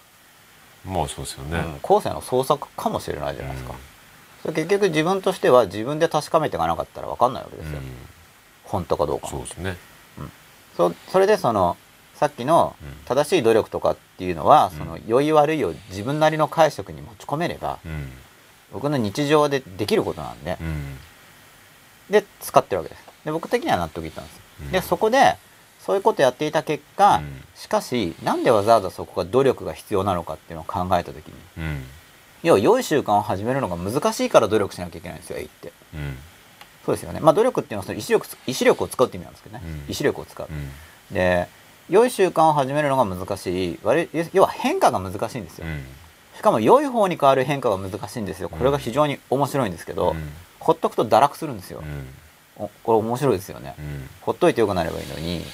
[0.84, 1.58] まあそうですよね。
[1.58, 3.74] うん、後世の創作かもしれないじゃないですか、
[4.42, 7.84] それ結局自分としては自分で確かめていかなかったら分かんないわけですよ、うん。
[8.64, 9.76] 本当かどうかそうですね。
[10.76, 11.76] そそれでその
[12.14, 12.94] さっきのうん。
[13.04, 14.78] 正しい努力とかっていうのは、うん。
[14.78, 18.10] その良い悪いを自分なりの解釈に持ち込めればうん。
[18.72, 20.98] 僕の日常でできることなんで、うん
[22.10, 23.04] で使ってるわけです。
[23.24, 24.70] で僕的には納得いったんですよ、うん。
[24.70, 25.36] でそこで
[25.80, 27.42] そういうことやっていた結果、うん。
[27.54, 31.84] しかしなんでわざわざそこが努力が必要なのかっていうのを考えた時にうん。
[32.42, 36.16] 要は良い習慣を始めるのが難しいから努力しなきゃいけないんですよ A ってうん。
[36.84, 37.20] そうですよね。
[37.20, 39.90] まあ努力っていうのはその意志力意志力を使うって意味なんですけどね、うん。
[39.90, 41.14] 意志力を使う、うん。
[41.14, 41.48] で
[41.88, 43.78] 良い習慣を始めるのが難しい。
[43.82, 45.84] 悪い要は変化が難しいんですよ、うん。
[46.36, 48.48] しかも良い方に変わる変化が難しいんですよ。
[48.48, 50.30] これが非常に面白いんですけど、うん
[50.64, 52.64] ほっとくと堕落するんですよ、うん。
[52.64, 54.08] おこれ面白いですよね、うん。
[54.22, 55.44] ほっといてよくなればいいのに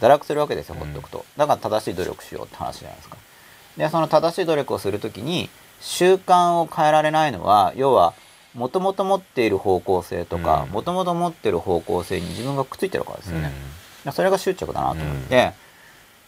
[0.00, 3.16] 堕落するわけですよほっとくと、だから正しい努力しようって話じゃないですか。
[3.76, 8.14] でその正しい努力をするときに習慣を変えられないのは要は
[8.54, 10.70] もともと持っている方向性とかうん。
[10.70, 13.52] もともと持っている方向性に自分がくっついてるからですよね、
[14.12, 15.52] それが執着だなと思って、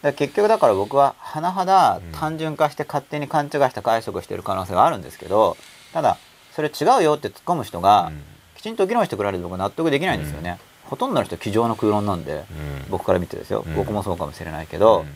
[0.03, 5.57] だ結局だから僕は甚だ単純化して勝手に勘違いした解釈をしている可能性があるんですけど
[5.93, 6.19] ただ
[6.55, 8.13] それ違うよって突っ込む人が
[8.57, 12.45] きちんと議論してくれると僕は納得できないんですよね、ほとんどの人机上の空論なんで、
[12.91, 13.75] 僕から見てですよ、うん。
[13.75, 15.07] 僕もそうかもしれないけど、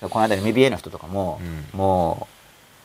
[0.00, 1.40] この間の MBA の人とかも、
[1.72, 1.78] うん。
[1.78, 2.26] も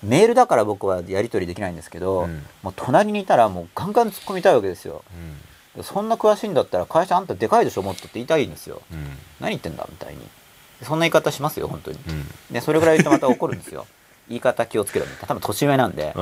[0.03, 2.45] うメールだから僕はやり取りできないんですけど、うん。
[2.61, 5.03] もう隣にいたらもうガンガン突っ込みたいわけですよ。
[5.81, 8.81] そんな詳しいんだったら会社あんたでかいでしょもっとって言いたいんですよ。
[9.39, 10.21] 何言ってんだみたいに。
[10.83, 11.97] そんな言い方しますよ本当に。
[12.51, 13.87] でそれぐらい言ってまた怒るんですよ
[14.27, 15.27] 言い方気をつけろみたいな。
[15.27, 16.15] 多分年上なんで、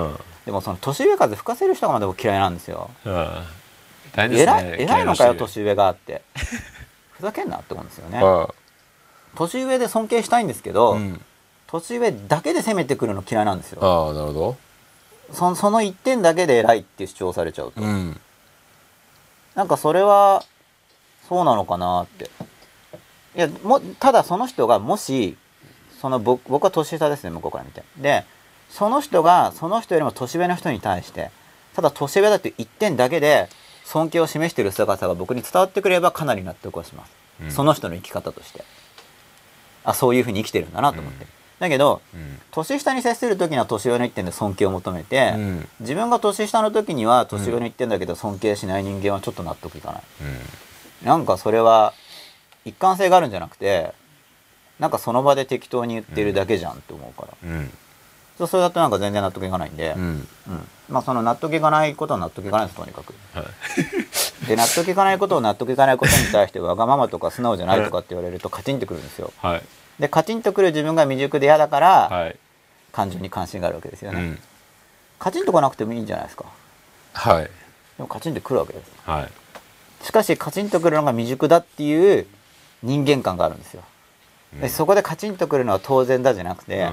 [0.46, 2.90] でもその年上風吹かせる人がまだ僕嫌いなんですよ。
[4.14, 6.22] 大変です偉いね偉いのかよ嫌年上がって。
[7.12, 8.20] ふざけんなって思うんですよね。
[8.22, 8.48] あ
[9.36, 11.22] 年上で尊敬したいんですけど、うん。
[11.68, 13.80] 年上だけで攻めてくるの嫌いなんですよ。
[13.82, 14.58] ああなるほど。
[15.32, 18.20] そその一点だけで偉いって主張されちゃうと、うん。
[19.56, 20.44] なんかそれは
[21.28, 22.30] そうなのかなって。
[23.36, 25.36] いやもただその人がもし
[26.04, 27.82] その僕僕は年下ですね向こうから見て。
[27.98, 28.26] で
[28.70, 31.32] その人がその人よりも年上の人に対して
[31.76, 33.48] ただ年上だっていう一点だけで
[33.86, 37.12] 尊敬を示している姿が僕に伝わってくればかなり納得はします、
[37.44, 37.52] うん。
[37.52, 38.66] その人の生き方として。
[39.86, 41.26] あそういうふうに生きてるんだなと思って、
[41.60, 42.40] だけどうん。
[42.52, 45.70] 年下に接する時には年上の一点で尊敬を求めて、うん。
[45.80, 50.04] 自分が年下の時には年上の一点だけど尊敬しない人間はちょっと納得いかない、
[51.06, 51.94] なんかそれは
[52.66, 53.94] 一貫性があるんじゃなくて
[54.84, 57.72] なんかその場で適当に言ってるだけじゃんと思うから、うん。
[58.46, 60.04] それだとなんか全然納得いかないんで、うん。
[60.04, 60.28] うん。
[60.90, 63.14] まあその納得いかないことは納得いかないですとにかく。
[63.34, 63.46] はい。
[64.46, 69.32] で納得いかないことを納得いかないことに対してわがままとか素直じゃないとかって言われるとカチンとくるんですよ。
[69.38, 69.62] はい。
[70.00, 72.36] でカチンとくる自分が未熟で嫌だから、はい。
[72.92, 74.40] 感情に関心があるわけですよね、うん。
[75.18, 76.44] カチンと来なくてもいいんじゃないですか。
[77.14, 77.44] はい。
[77.44, 77.50] で
[78.00, 80.06] もカチンとくるわけですはい。
[80.06, 82.28] しかしカチンとくるのが未熟だっていう
[82.84, 83.84] 人間観があるんですよ
[84.62, 86.90] でそこでカチンとくるのは当然だじゃなくて、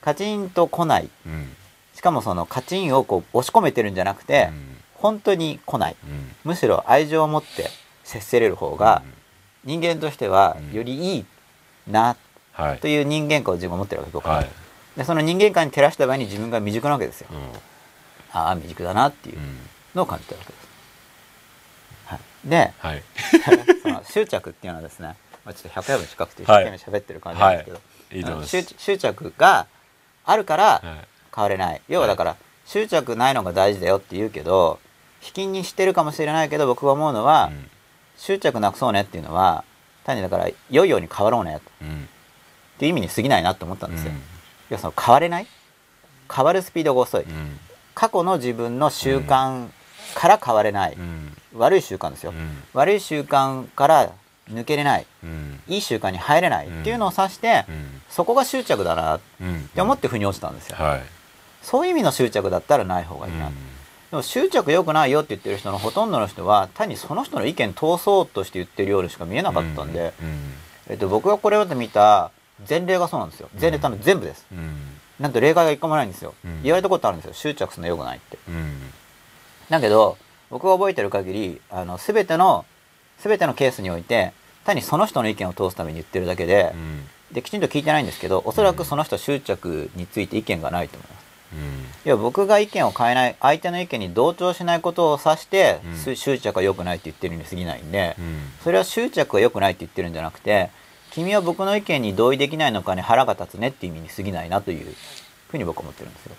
[0.00, 1.10] カチンと来ない。
[1.26, 1.32] うん。
[1.32, 1.56] うん
[1.98, 4.50] しかもそのカチンをこう押し込めてるんじゃなくて、
[4.94, 5.96] 本当に来ない。
[6.04, 6.30] うん。
[6.44, 7.70] むしろ愛情を持って
[8.04, 9.02] 接せれる方が
[9.64, 10.76] 人間としてはうん。
[10.76, 11.26] よりいい
[11.88, 12.16] な
[12.52, 12.78] はい。
[12.78, 14.48] という人間観を自分は持ってるわけ僕は、はい。
[14.96, 17.28] でその人間観に照らした場合に自分が未熟なわけですよ。
[17.32, 17.38] うん。
[18.30, 19.58] ああ未熟だなっていううん。
[19.96, 20.68] のを感じてるわけです、
[22.06, 23.02] はい、ではい。
[23.82, 25.16] その執着っていうのはですね、
[25.48, 27.80] まあ、ちょっと100夜分近くて一生懸命喋ってる感じなんですけど、
[28.12, 28.20] い。
[28.20, 29.66] いと思い執執着が
[30.26, 31.08] あるからはい。
[31.34, 31.80] 変われない。
[31.88, 34.78] 要はだから執着ないのが大事だよって言うけど
[35.22, 37.70] 引きにしてるかもしれないけど僕が思うのは、うん。
[38.18, 39.64] 執着なくそうねっていうのは
[40.04, 41.88] 単にだから良いように変わろうねうん。
[41.88, 44.16] っていう意味に過ぎないなと思ったんですよ、うん。
[44.18, 44.20] い
[44.68, 45.46] やその変われない？
[46.30, 47.58] 変わるスピードが遅い、うん。
[47.94, 49.68] 過去の自分の習慣
[50.14, 51.36] から変われない、うん。
[51.54, 52.62] 悪い習慣ですよ、うん。
[52.74, 54.12] 悪い習慣から
[54.50, 55.06] 抜けれない。
[55.22, 55.60] うん。
[55.68, 56.66] いい習慣に入れない。
[56.66, 58.02] っていうのを指して、うん。
[58.08, 59.68] そこが執着だなっうん。
[59.68, 61.02] て思って腑に落ちたんですよ、はい。
[61.62, 63.54] そういう意味の執着だったらない方がいいな、うん。
[63.54, 70.54] でも執着良くないよって言ってる人のほとんどの人は単にその人の意見通そうとして言ってるようにしか見えなかったんで、うん。
[70.88, 72.30] えっと、僕がこれまで見た
[72.68, 73.50] 前例がそうなんですよ。
[73.60, 74.76] 前例多分全部です、うん。
[75.20, 76.62] なんと例外が一個もないんですよ、うん。
[76.62, 77.34] 言われたことあるんですよ。
[77.34, 78.38] 執着するの良くないって。
[78.48, 78.80] うん。
[79.68, 80.16] だけど
[80.48, 82.64] 僕が覚えてる限りあの全ての
[83.22, 84.32] 全てのケースにおいて
[84.64, 87.08] 単にその人の意見を通すために言ってるだけでう、ん。
[87.32, 91.60] できちんと聞いてないんですけどおそらくその人は執着について意見がないと思いますうん。
[92.06, 95.96] いや僕が意見を変えない相手の意見に同調しないことを指して、うん。
[95.96, 98.38] す執着は良くないって言ってるに過ぎないんで、うん。
[98.62, 100.70] それは執着は良くないって言ってるんじゃなくて
[101.10, 104.94] 君は僕の意見に同意できないのかに腹が立つねっていう意味に過ぎないなという
[105.48, 106.36] ふうに僕は思ってるんですよ。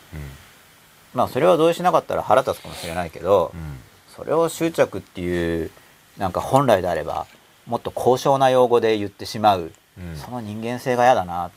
[1.15, 3.79] まあそれは同意しなかったら腹立つかもしれないけど、うん。
[4.15, 5.71] それを執着っていう
[6.19, 7.25] なんか本来であれば
[7.65, 10.15] もっと高尚な用語で言ってしまう、うん。
[10.15, 11.49] その人間性が嫌だな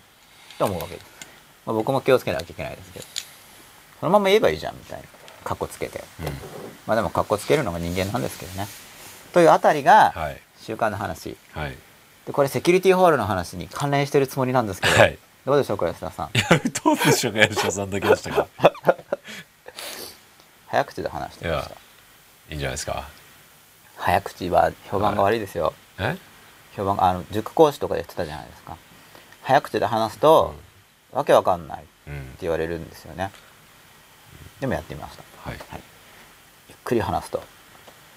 [0.59, 1.07] と思うわけです、
[1.66, 3.05] まあ、僕も気をつけなきゃいけないですけど
[4.01, 5.05] そのまま言えばいいじゃんみたいな
[5.44, 6.03] カッコつけて。
[6.20, 6.27] うん。
[6.87, 8.66] まあでもカッコつけるのが人間なんですけどね。
[9.33, 10.40] というあたりがはい。
[10.61, 11.37] 習慣の話。
[11.53, 11.77] はい。
[12.27, 15.18] でこれセキュリティホールの話に関連してるつもりなんですけど、はい。
[15.44, 16.38] どうでしょうか吉田さん？
[16.38, 16.46] いや
[16.85, 18.46] どうでしょうか吉田さんだけでしたか？
[20.68, 21.70] 早口で話してました。
[21.70, 21.77] いや
[22.51, 23.09] いいんじゃないですか？
[24.05, 26.17] 早口は評判が悪いですよ、え？
[26.77, 28.77] 評判があの塾講師とかで言ってたじゃないですか。
[29.43, 30.55] 早口で話すと、
[31.12, 32.37] わけわかんないってうん。
[32.41, 33.31] 言われるんですよね。
[34.61, 35.59] でもやってみました、はい。
[36.69, 37.43] ゆっくり話すと。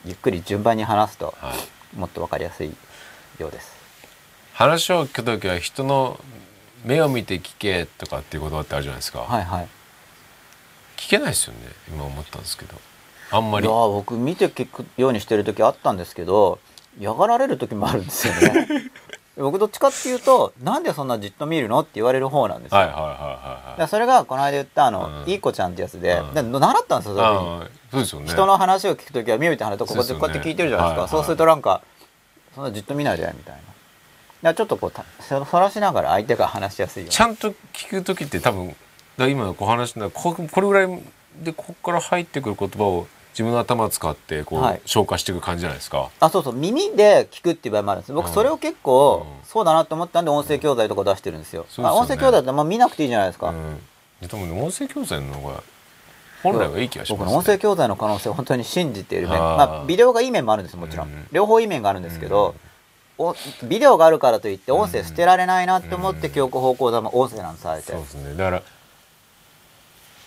[0.05, 1.97] ゆっくり順番に話すとはい。
[1.97, 2.75] もっとわかりやすい
[3.37, 3.75] ようです。
[4.53, 6.19] 話を聞くときは人の
[6.83, 9.67] 目を見て聞けとかっていう言葉ってあるじゃないですか、はいはい。
[10.97, 11.59] 聞けないですよね。
[11.89, 12.75] 今思ったんですけど
[13.35, 13.67] あんまり。
[13.67, 16.59] いやー僕見て聞くようにしてる時あったんですけど
[16.99, 18.91] 嫌がられる時もあるんですよね。
[19.37, 23.79] 僕どっちかっていうとなんでそんなじっと見るのって言われる方なんですよ、はいはいはいだかはい。
[23.81, 25.29] らそれがこの間言ったあの、うん。
[25.29, 26.33] いい子ちゃんってやつで、うん。
[26.33, 27.15] で習ったんですよ
[27.91, 28.29] そうですよね。
[28.29, 31.81] 人の話を聞くときは目を見て話すとこここうやって聞いてるじゃないですか、はいそうするとなんか
[32.55, 33.61] そんなじっと見ないでみたいな。
[34.41, 38.75] だちょっとこうたそそらしながら相手が話しやすいようちゃんと聞く時って多分
[39.17, 41.01] だ今のこう話のここれぐらい
[41.43, 44.81] でここから入ってくる言葉を自分の頭を使ってこう、はい。
[44.85, 46.09] 消化していく感じじゃないですか。
[46.21, 46.53] あそうそう。
[46.53, 48.13] 耳で聞くっていう場合もあるんです。
[48.13, 48.33] 僕うん。
[48.33, 49.45] それを結構、うん。
[49.45, 53.77] そうだなと思ったんで音声教材とか出してるんですよ,、あ音声教材ってまあ見なくていいじゃないですか、うん、
[54.19, 55.63] で多分ね音声教材の方が
[56.43, 57.25] 本来はいい気がします、ね。
[57.25, 61.27] 僕の音声教材の可能性を本当に信じている面まあビデオがいい面もあるんですもちろん、うん。
[61.31, 62.53] 両方いい面があるんですけど、
[63.17, 66.33] おビデオがあるからといって音声捨てられないなって思ってうん。
[66.33, 67.93] 教育方向座も音声なんですあえて。
[67.93, 68.35] そうですね。
[68.35, 68.63] だから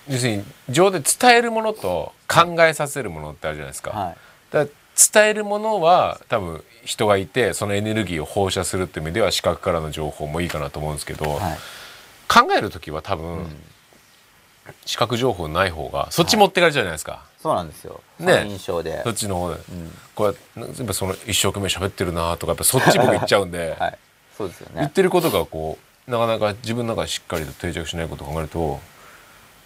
[0.08, 3.90] 要するに情で伝えるものと考えさせるものってあるじゃないですか。
[3.90, 4.16] はい
[4.50, 4.66] だ
[5.12, 11.58] 伝えるものは多分人がいてそのエネルギーを放射するっていう意味では視覚からの情報もいいかなと思うんですけど、はい
[12.28, 13.46] 考える時は多分、うん
[14.84, 18.02] 視覚情報ない方がそっち持ってかれちゃうじゃないですか、そうなんですよ。
[18.18, 19.02] ね印象で。
[19.02, 23.98] そっちの方で、うんこうやっその一生懸命喋ってるなとかやっぱそっち僕言っちゃうんで、 はい。
[24.36, 24.72] そうですよね。
[24.80, 28.78] 言ってることがこうなかなか自分の中でしっかりと定着しないことを考えると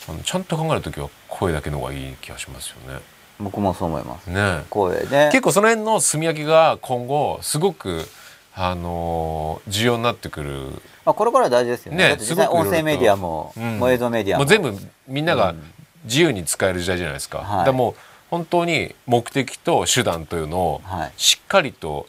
[0.08, 3.00] あのちゃんと考える時は声だけの方がいい気がしますよね。
[3.38, 4.26] 僕もそう思います。
[4.28, 5.30] ね声で。
[5.32, 8.06] 結構その辺の炭焼きが今後すごく
[8.54, 10.70] あのー重要になってくる
[11.04, 12.10] まあこれから大事ですよね。
[12.10, 14.44] ね実際音声メディアも、うんもう映像メディアも。
[14.44, 14.76] もう全部
[15.08, 15.62] みんながうん
[16.04, 17.38] 自由に使える時代じゃないですか。
[17.38, 17.94] はいだからもう
[18.30, 22.06] 本当に目的と手段というのをはいしっかりと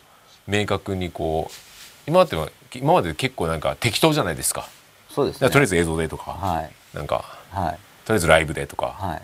[0.48, 1.54] 明確にこう
[2.08, 4.68] 今までは今まで結構なんか適当じゃないですか
[5.10, 7.74] そうですねとりあえず映像でとか、はいなんかはい。
[8.06, 9.22] とりあえずライブでとか、はい。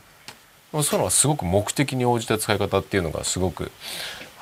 [0.72, 3.72] そういうのはすごく目的に応じた使い方っていうのがすごく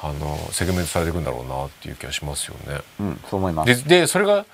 [0.01, 2.81] あのセグメントされていくんだろうなっていう気がしますよね。
[2.99, 3.87] うんそう思います。
[3.87, 4.45] ででそれが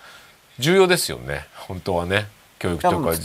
[0.59, 1.47] 重要ですよね。
[1.55, 2.27] 本当はね。
[2.59, 3.11] 教育とか。
[3.11, 3.21] 伝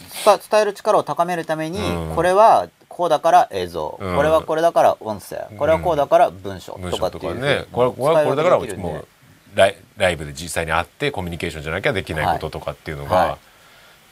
[0.51, 2.17] 伝える力を高めるために、うん。
[2.17, 4.17] これはこうだから映像、うん。
[4.17, 7.67] これはこれだから音声、これはこうだから文章文とかっていう章とかね。
[7.71, 9.07] これはこれだからもう
[9.55, 13.39] ライライブで実際に会ってコミュニケーションじゃなきゃできないこととかっていうのが、はいはい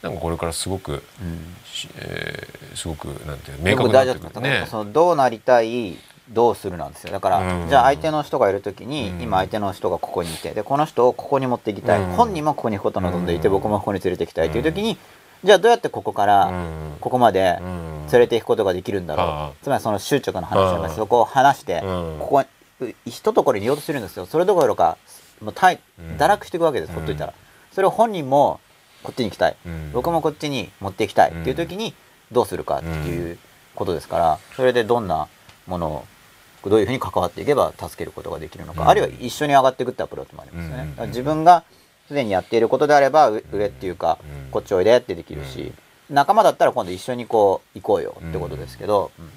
[0.01, 1.55] なんかこれからすごく、うん。
[1.65, 4.41] しえーすごくなんていう明確になってくる。
[4.41, 4.67] ね。
[4.69, 5.97] そのどうなりたい
[6.29, 7.11] どうするなんですよ。
[7.11, 7.69] だから、うん。
[7.69, 9.21] じゃあ相手の人がいる時に、うん。
[9.21, 12.11] 今相手の人がここにいてでこの人をここに持っていきたい、うん。
[12.13, 13.53] 本人もここに行くことを望んでいて、うん。
[13.53, 14.97] 僕もここに連れて行きたいという時に、
[15.43, 16.97] じゃあどうやってここからうん。
[17.01, 18.07] ここまでうん。
[18.11, 20.81] 連れていくことができるんだろう、つまりその執着の話なんうん。
[20.83, 22.17] かそこを話して、うん。
[22.19, 24.25] ここに一ところに言おうとするんですよ。
[24.27, 24.97] それどころか
[25.41, 25.79] もう堕
[26.27, 27.33] 落していくわけです、ほっといたら。
[27.71, 28.59] それを本人も
[29.03, 29.91] こっちに行きたい、うん。
[29.93, 31.31] 僕もこっちに持っていきたい。
[31.31, 31.93] っていう時に
[32.31, 33.37] どうするかっていう
[33.75, 35.27] ことですからそれでどんな
[35.65, 36.05] ものを
[36.69, 38.89] どういうふうに関わっていけば助けることができるのか、うん。
[38.89, 41.63] あるいは一緒に上がっていくってアプローチもありますよね、自分が
[42.07, 44.51] すでにやっていることであればう上っていうか、うん。
[44.51, 45.71] こっちおいでってできるし、
[46.09, 49.29] 仲間だったら今度一緒にこう行こうよってことですけど、うん。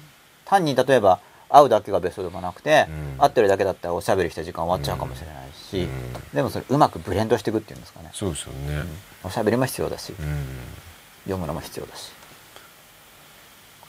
[0.45, 1.19] 単に例えば
[1.51, 3.17] 会うだけがベストでもなくて、うん。
[3.19, 6.13] 会ってるだけだったらおしゃべりした時間終わっちゃうかもしれないし、うん。
[6.33, 8.83] でもそれうまくブレンドしていくっていうんですかね、そうですよね。
[9.23, 10.45] おしゃべりも必要だし、うん。
[11.25, 12.11] 読むのも必要だし。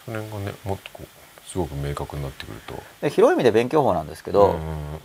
[0.04, 2.74] その辺がねもっとこうすごく明確になってくると。
[3.00, 4.58] で広い意味で勉強法なんですけど、うん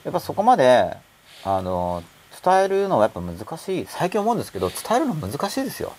[0.03, 0.97] やっぱそこまで
[1.43, 2.03] あの
[2.43, 3.85] 伝えるのはやっぱ難しい。
[3.87, 5.93] 最近思うんですけど伝えるの難しいですよ、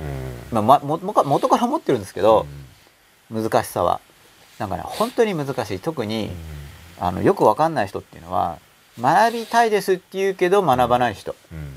[0.00, 0.64] うん。
[0.64, 2.46] まあ、まもも元から思ってるんですけど、
[3.30, 4.00] 難しさは
[4.58, 5.78] なんかね本当に難しい。
[5.78, 6.30] 特に、
[6.98, 8.58] あのよくわかんない人っていうのは
[9.00, 11.34] 学びたいですって言うけど学ばない人。
[11.52, 11.72] うん。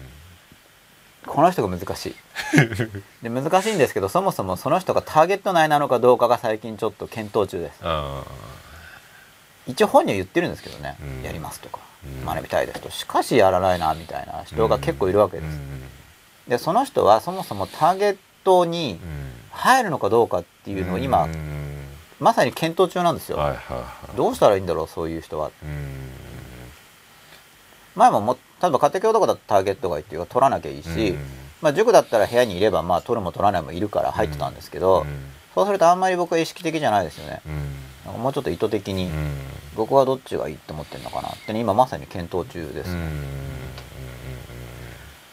[1.25, 2.15] この人が難しい。
[3.21, 7.79] で難しいんですけどそもそもその人がターゲット内なのかどうかが最近ちょっと検討中です。
[7.81, 8.23] あ
[9.67, 11.23] 一応本人は言ってるんですけどね、うん。
[11.23, 12.25] やりますとか、うん。
[12.25, 15.83] 学びたいですとしかしやらないなみたいなあ人が結構いるわけです、うん。
[16.47, 19.29] でその人はそもそもターゲットにうん。
[19.51, 21.58] 入るのかどうかっていうのを今、うん
[22.19, 24.17] まさに検討中なんですよ、はいはいはい。
[24.17, 25.51] どうしたらいいんだろうそういう人は。
[25.63, 26.09] うん。
[27.95, 31.19] 前もも例えば家庭教とかだとターゲットがいいっていうか取らなきゃいいし、うん。
[31.61, 35.07] まあ、塾だったら部屋にいればまあ取るも取らないもいるから入ってたんですけど、うん。
[35.55, 37.41] そうするとあんまり僕は意識的じゃないですよね。
[37.45, 37.53] うん。
[38.05, 39.31] なんかもうちょっと意図的にうん。
[39.75, 43.09] 僕はどっちがいいと思ってるのかなってね今まさに検討中です、うん。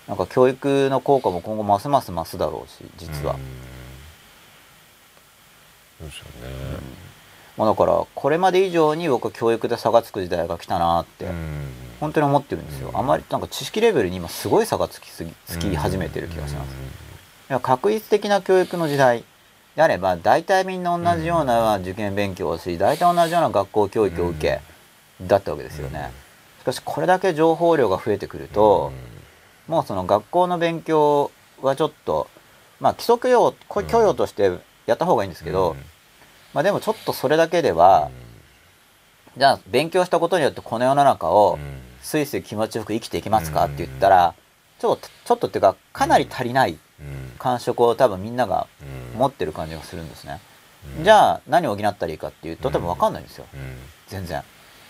[0.06, 3.40] なんか教育の効果も今後ますます増すだろうし実は、うん
[5.98, 6.78] そうですよね。
[7.56, 11.86] まあ、だからこれまで以上に僕は教育で差がつく時代が来たなってうん。
[11.98, 12.98] 本当に思ってるんですよ、うん。
[12.98, 16.68] あんまりなんか知識レベルに今すごい差がつきすぎつき始めてる気がします、
[17.48, 19.24] いや確率的な教育の時代
[19.74, 24.60] であれば大体みんな同じような受験勉強をし大体同じような学校教育を受け
[25.22, 26.12] だったわけですよね。
[26.60, 28.92] しかしこれだけ情報量が増えてくると
[29.66, 31.30] もうその学校の勉強
[31.62, 32.28] はちょっと
[32.80, 35.76] まあ規則用こ教養としてやった方がいいんですけど、
[36.54, 38.10] まあでもちょっとそれだけでは、
[39.36, 41.58] じゃあ勉強したことによってこの世の中を
[42.02, 44.34] スイスイ気持ちよく生きていきますかって言ったら
[44.78, 46.78] ちょっとちょっとっていうかかなり足りない
[47.38, 48.66] 感触を多分みんなが
[49.16, 50.40] 持ってる感じがするんですね。
[51.02, 53.46] じゃあ何を補ったらいいかっていうと多分分かんないんですよ。
[54.08, 54.42] 全然。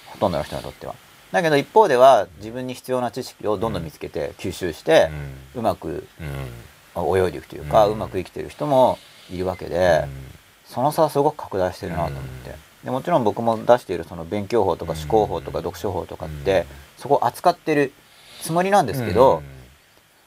[0.06, 0.94] ほとんどの人にとっては。
[1.32, 5.10] だけど一方では自分に必要な知識をどんどん見つけて吸収して
[5.56, 6.06] うまく
[6.96, 7.92] 泳いでいくというかうん。
[7.94, 8.98] うまく生きてる人も
[9.30, 10.06] いるわけで
[10.64, 12.66] その差はすごく拡大してるなと思って。
[12.84, 17.92] でもちろん僕も出しているその勉強法とか思考法とか読書法とかってそこを扱ってる
[18.40, 19.42] つもりなんですけど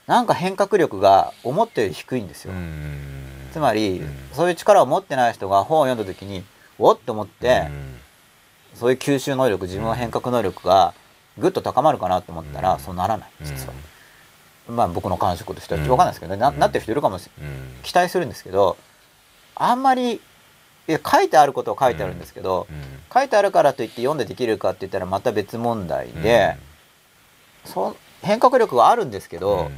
[0.08, 2.54] なんか変革力が思ったより低いんですよ。
[3.54, 4.02] つまり
[4.34, 6.44] そういう力を持ってない人が本を読んだ時に
[6.78, 7.68] おっと思って
[8.74, 10.93] そういう吸収能力自分の変革能力が
[11.38, 13.74] ぐっと高まるかなと思ったらそうならない実は。
[14.68, 16.41] まあ僕の感触としては分かんないですけどね。
[16.41, 17.54] ななってる人いるかもしれない。
[17.84, 18.76] 期待するんですけど
[19.60, 20.20] あんまりい
[20.88, 22.66] や書いてあることは書いてあるんですけど
[23.14, 26.57] 書いてあるからといって読んでできるかって言ったらまた別問題で
[27.66, 29.70] そう変革力はあるんですけど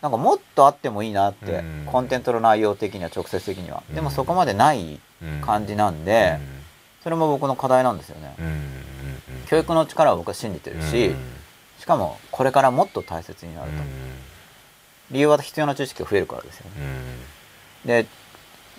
[0.00, 1.84] なんかもっとあってもいいなってうん。
[1.84, 3.82] コンテンツの内容的には直接的には。
[3.94, 4.98] でもそこまでない
[5.42, 6.38] 感じなんで
[7.02, 8.34] それも僕の課題なんですよね。
[9.46, 11.14] 教育の力を僕は信じてるし
[11.78, 13.76] しかもこれからもっと大切になると。
[15.10, 16.70] 理由は必要な知識が増えるからですよね。
[17.84, 18.06] で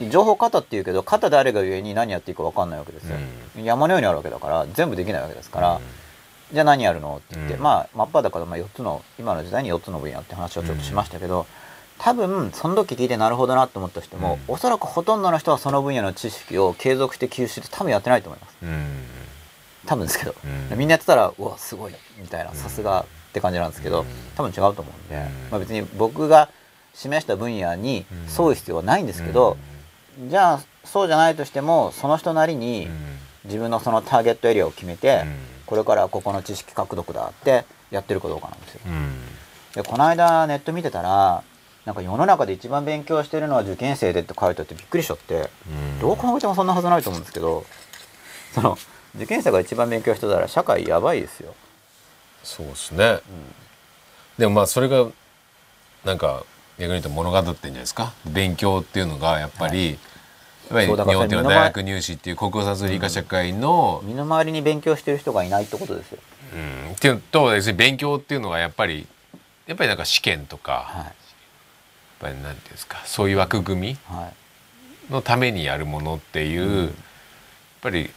[0.10, 3.18] 情報型っていうけど型であれがゆえに何やっていいか分かんないわけですよ、
[3.64, 5.82] 山のようにあるわけだから全部できないわけですから、
[6.52, 7.62] じゃあ何やるのって言って、うん。
[7.62, 11.46] まあ真っ裸でまあ4つの今の時代に4つの分野って話をちょっとしましたけど、
[11.98, 14.54] 多分その時聞いてなるほどなと思った人も、うん。
[14.56, 18.58] おそらくほとんどの人はその分野の知識を継続して吸収して多分やってないと思います。
[18.64, 18.86] うん。
[19.86, 20.36] 多分ですけど、
[20.72, 20.78] うん。
[20.78, 24.08] みんなやってたらうわすごいみたいなさすがって感じなんですけど、うん。
[24.36, 25.22] 多分違うと思うんで、うん。
[25.52, 26.50] まあ、別に僕が
[26.94, 28.06] 示した分野に
[28.38, 29.58] 沿う必要はないんですけど、
[30.28, 32.90] じゃあそうじゃないとしてもその人なりに
[33.46, 35.24] 自分のそのターゲットエリアを決めて、
[35.66, 38.82] これからここの知識獲得だってやってるかどうかなんですよ。
[39.76, 41.44] でこの間ネット見てたら
[41.86, 45.50] なんか世の中で一番勉強してるのは受験生でって書いてあってびっくりしちゃって
[46.00, 47.66] どう考えてもそんなはずないと思うんですけど
[48.54, 48.78] その
[49.16, 51.56] 受験生が一番勉強してたら社会やばいですよ。
[52.44, 53.20] そうですね、
[54.38, 55.08] でもまあそれが
[56.04, 56.44] なんか
[56.82, 58.12] 逆に言うと物語ってんじゃないですか？
[58.26, 59.98] 勉強っていうのがやっぱり、やっ
[60.70, 66.20] ぱり日本っていうのは大学入試っていう国語算数理科社会の、身の回りに勉強してる人がいないってことですよ。
[66.56, 66.92] うん。
[66.94, 69.06] っていうのと要するに勉強っていうのがやっぱり
[69.68, 71.14] やっぱりなんか試験とか、やっはい
[72.20, 73.00] ぱりなんていうんですか？
[73.06, 74.32] そういう枠組みは
[75.10, 75.14] い。
[75.14, 76.92] のためにやるものっていう、やっ
[77.82, 78.10] ぱり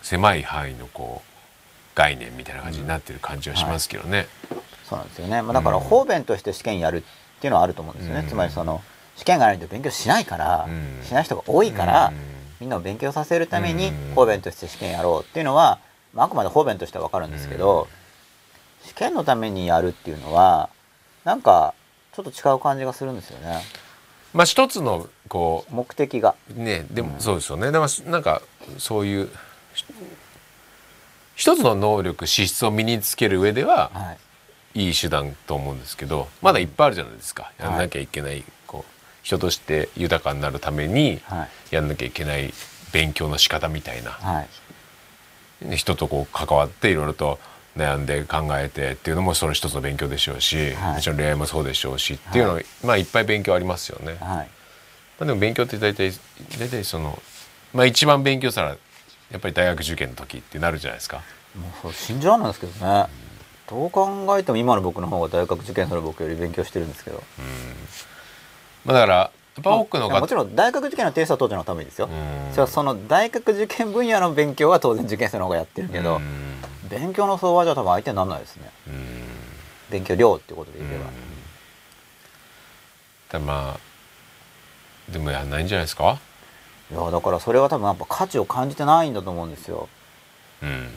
[0.00, 1.28] 狭い範囲のこう
[1.94, 4.26] 概念みたいな感じになってる感じはしますけどね。
[4.88, 8.28] そうなんですよね、まあ、だから方便として試験やるっていうのはあると思うんですよね、うん。
[8.28, 8.82] つまりその
[9.16, 11.04] 試験がないと勉強しないから、うん。
[11.04, 12.16] しない人が多いから、うん。
[12.60, 14.14] みんなを勉強させるためにうん。
[14.14, 15.78] 方便として試験やろうっていうのは、
[16.14, 17.88] まあ、あくまで方便としては分かるんですけど、
[18.84, 20.70] 試験のためにやるっていうのは
[21.24, 21.74] なんか
[22.12, 23.62] ちょっと違う感じがするんですよね。
[24.32, 26.34] まあ一つのこ目的が。
[26.56, 27.70] うねでもそうですよね。
[27.70, 28.42] でもなんか
[28.78, 29.30] そういう
[29.74, 29.84] ひ
[31.36, 34.18] 一つの能力資質を身につける上でははい
[34.74, 37.52] いい手段と思うんですけどまだいっぱいあるじゃないですか。
[37.58, 38.92] やんなきゃいけない、こう
[39.22, 41.74] 人として豊かになるためにはい。
[41.74, 42.52] やんなきゃいけない
[42.92, 44.46] 勉強の仕方みたいな、は
[45.62, 45.68] い。
[45.68, 47.38] ね人とこう関わっていろいろと
[47.76, 50.94] 悩んで考えてっていうのもその一つの勉強でしょうし、はい。
[50.94, 54.16] もちろん恋愛もそうでしょうしっていうのは、まあいっぱい勉強ありますよね。
[54.20, 54.48] まはい。
[55.20, 56.12] あ、でも勉強って大体
[56.58, 57.20] 大体その
[57.72, 58.76] まあ一番勉強したら
[59.30, 61.22] やっぱり大学受験の時ってなるじゃないですか。
[61.54, 63.06] もうそう信じられないですけどね
[63.70, 67.22] どう考えても今の僕の方が大学受験する僕より勉強してるんですけど。
[68.84, 72.08] まあ、だからやっぱ多くの方、まあもちろん大学受験のテストは当時のためですよ。
[72.10, 72.50] うん。
[72.52, 76.58] それはその大学受験分野の勉強は当然受験生の方がやってるけどうん。
[76.88, 78.70] 勉強の相場じゃ多分相手にならないですね。
[78.86, 78.94] うん
[79.90, 81.04] 勉強量っていうことで言えば。
[83.38, 86.18] だまあでもやんないんじゃないですか？
[86.90, 89.88] いやだからそれは多分やっぱ価値を感じてないんだと思うんですよ。
[90.62, 90.90] うん、っ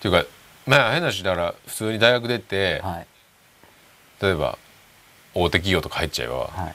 [0.00, 0.24] ていうか
[0.66, 3.06] まあ変な話だから普通に大学出て、はい。
[4.22, 4.58] 例えば
[5.34, 6.74] 大手企業とか入っちゃえば、はい。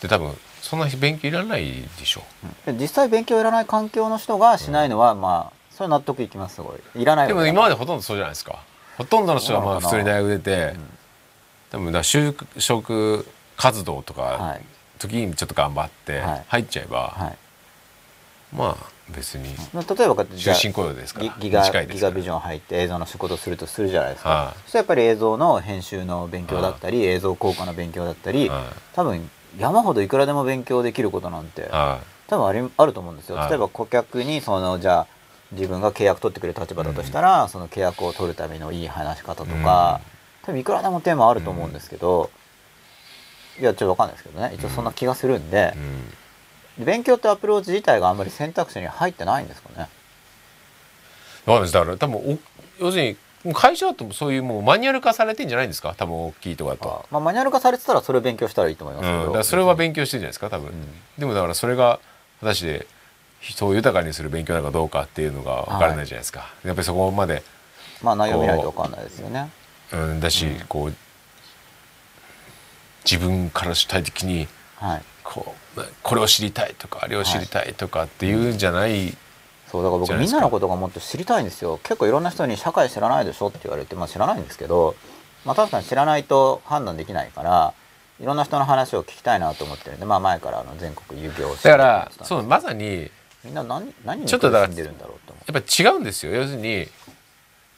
[0.00, 2.22] で多分そんな勉強いらないでしょ。
[2.66, 7.02] で実際勉強いらない環境の人がしないのは、まあそれ納得いきますすごい。
[7.02, 8.62] いらないでも今までほとんどそうじゃないですか。
[8.96, 10.76] ほとんどの人はまあ普通に大学出て、
[11.70, 13.26] 多分だ就職
[13.56, 14.62] 活動とはかい。
[14.98, 16.44] 時にちょっと頑張ってはい。
[16.48, 17.38] 入っちゃえば、はい。
[18.54, 19.44] まあ別に。
[19.44, 21.26] 例えば終身雇用ですから。
[21.26, 24.60] ギギガギガビジョン入って映像の仕事をするとするじゃないですか、はい。
[24.64, 28.62] そしたらやっぱり映像の編集の勉強だったり、映像効果の勉強だったり、はい。
[28.94, 33.48] 多分山ほどいくらでも勉強できることなんては多分ありあると思うんですよ、はい。
[33.48, 35.06] 例えば顧客にそのじゃあ
[35.52, 40.00] 自分が契約取ってくれる立場だとしたら、その契約を取るためのいい話し方とか、
[40.42, 42.30] 多分いくらでもテーマあると思うんですけど、
[43.58, 44.52] いやちょっと分かんないですけどね。
[44.54, 46.12] 一応そんな気がするんでい、、うん、
[46.78, 49.88] 勉強ってアプローチ自体があんまり選択肢に入ってないんですかね？
[51.46, 52.38] わかんないだから多分お
[52.84, 55.94] 要するに会社だとそういうもうマニュアル化されてんじゃないんですか？
[55.96, 57.06] 多分大きいとこだと。
[57.10, 60.72] まあ、マニュアル化されてたらそれを勉強したらいいと思いますけど、うん、それは勉強してるじゃないですか多分、
[61.16, 62.00] でもだからそれが
[62.40, 62.86] 果たして
[63.40, 67.42] 人を豊かにする勉強なのかどうかっていうのが分からないじゃないですか、やっぱりそこまで、
[68.02, 69.50] まあ内容見ないと分かんないですよね。
[69.92, 70.94] うん、だし、こう
[73.04, 74.46] 自分から主体的に
[74.76, 79.16] はいこうこれを知りたいとかあれを知りたいとかっていうんじゃない、
[79.70, 81.78] そうだから僕みんなのことがもっと知りたいんですよ。
[81.84, 84.96] 結構いろんな人に社会知らないでしょって言われてまあ知らないんですけど
[85.44, 87.74] まあ確かに知らないと判断できないから
[88.20, 93.08] いろんな人の話を聞きたいなと思ってるんでまあ前からあの全国遊行だからそううまさに
[93.44, 96.32] みんな何何に苦しちょっとだからんでるんだろうと思やっぱり違うんですよ。
[96.32, 96.88] 要するに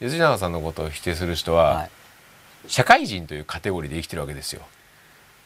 [0.01, 1.91] 吉永さんのことを否定する人う、は、はい、
[2.67, 4.63] 社会人というカテゴリーで生きてるわけですよ。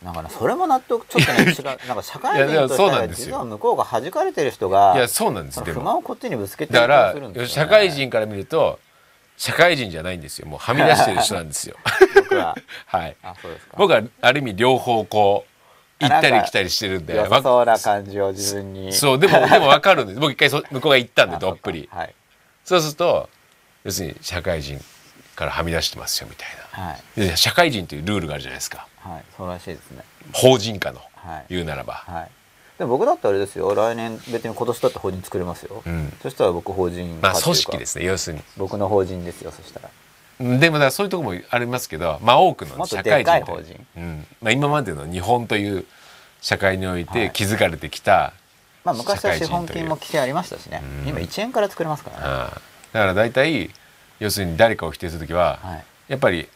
[0.02, 3.26] なんかねそれも納得ちょっとね違う なんか社会人としてはそうなんですよ。
[3.26, 7.68] 実は向こうが弾かれてる人がいやそうなんです不満をこっちにぶつけてだからる気がするんですよね。
[7.68, 8.78] 社会人から見ると
[9.36, 10.46] 社会人じゃないんですよ。
[10.46, 11.76] もうはみ出してる人なんですよ。
[12.14, 12.56] 僕は。
[12.86, 13.16] はい。
[13.22, 13.74] あそうですか。
[13.76, 15.44] 僕はある意味両方こ
[15.98, 18.92] 行ったり来たりしてるんで良さそうな感じを自分に。
[18.92, 20.20] そうでもでも分かるんです。
[20.20, 21.88] 僕一回そ向こうが行ったんでどっぷり。
[21.92, 22.14] はい。
[22.64, 23.28] そうすると
[23.84, 24.82] 要するに社会人
[25.36, 27.36] からはみ出してますよみたいはい。
[27.36, 28.86] 社会人というルールがあるじゃないですか。
[29.00, 29.24] はい。
[29.36, 30.04] そうらしいですね。
[30.32, 31.00] 法人化の。
[31.14, 31.44] はい。
[31.48, 32.30] 言うならば、はい。
[32.78, 33.74] でも僕だったらあれですよ。
[33.74, 36.12] 来年別に今年だって法人作れますよ、うん。
[36.22, 38.04] そしたら僕法人まあ組織ですね。
[38.04, 38.42] 要するに。
[38.58, 40.58] 僕の法人ですよそしたら。
[40.58, 43.86] でもだそういうところもありますけどまあ多くの社会人と法人。
[43.96, 44.26] うん。
[44.42, 45.86] まあ、今までの日本という
[46.42, 47.30] 社会においはい。
[47.30, 48.34] て築かれてきた、
[48.84, 50.82] まあ昔は資本金も規制ありましたしね。
[51.02, 51.08] うん。
[51.08, 52.22] 今1円から作れますからね。
[52.24, 52.60] ああ。
[52.92, 53.70] だから大体
[54.18, 55.84] 要するに誰かを否定する時は、はい。
[56.08, 56.46] やっぱり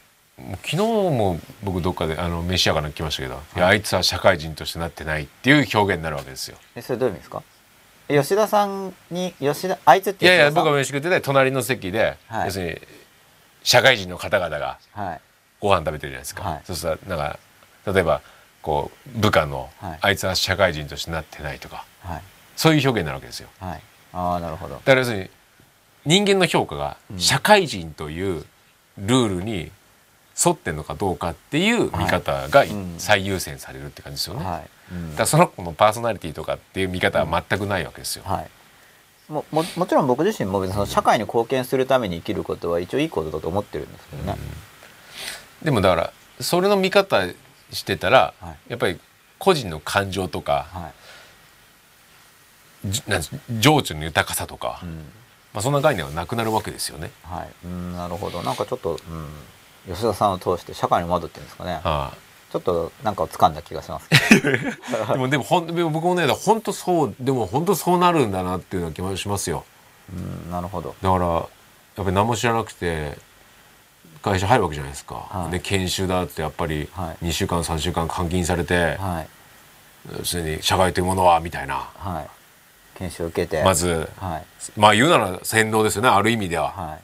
[0.62, 3.59] 昨日も僕どっかであの飯屋かなんか来ましたけど、い。
[3.59, 6.57] やあいつは社会人としてなってないっていう表現になるわけですよ。
[6.74, 7.43] えそれどういう意味ですか？
[8.09, 12.47] え吉田さんに吉田あいつっていやいや僕が飯食ってて隣の席で、はい。
[12.47, 12.80] 要するに
[13.62, 15.20] 社会人の方々がはい。
[15.61, 16.61] ご飯食べてるじゃないですか、はい。
[16.64, 17.38] そうしたらなんか
[17.93, 18.22] 例えば
[18.62, 19.99] こう部下の、はい。
[20.01, 22.22] あいつは社会人としてなってないとかはい。
[22.57, 23.49] そういう表現になるわけですよ。
[23.61, 23.80] はい。
[24.12, 24.74] ああなるほど。
[24.74, 25.30] だから要するに
[26.07, 27.18] 人間の評価がうん。
[27.20, 28.45] 社会人という
[28.99, 29.70] ルールに
[30.45, 32.95] 沿ってんのかどうかっていう見方がうん。
[32.99, 34.45] 最優先されるって感じですよね。
[34.45, 35.11] はい、うん。
[35.11, 38.24] だからその子のパーソナリティとかっていう見方は全くないわけですよ。
[38.24, 38.51] はい。
[39.30, 44.36] もももちろん僕自身も別にその社会に貢献するために生きることは一応いいことだと思ってるんですけどね、
[45.62, 47.26] でもだからそれの見方
[47.70, 48.57] してたら、はい。
[48.70, 48.99] やっぱり
[49.38, 50.93] 個人の感情とか、は
[52.84, 52.91] い。
[52.91, 53.22] じなん
[53.61, 55.12] 情緒の豊かさとか、うん。
[55.53, 57.11] まあ、そんな概念はなくなるわけですよね。
[57.24, 58.43] はい、うんなるほど。
[58.43, 58.99] なんかちょっと、うん、
[59.89, 61.81] 吉田さんを通して社会に戻ってるんですかね。
[61.83, 62.12] は
[62.51, 64.09] ちょっとなんかを掴んだ気がします
[65.09, 69.64] あ、 でもでもほんでも僕もね本当そうでも本当そうなるんだなっていうような気もしますよ。
[70.12, 70.95] うんなるほど。
[71.01, 71.45] だからやっ
[71.97, 73.16] ぱり何も知らなくて
[74.22, 75.53] 会社入るわけじゃないですか、はい。
[75.53, 77.26] で研修だってやっぱりはい。
[77.26, 79.28] 2週間3週間監禁されて、はい。
[80.18, 81.89] 要するに社会というものはみたいな。
[81.97, 82.28] はい。
[82.99, 83.62] 研修を受けて。
[83.62, 84.45] まずはい。
[84.76, 86.99] まあ言うなら洗脳ですよねある意味では、は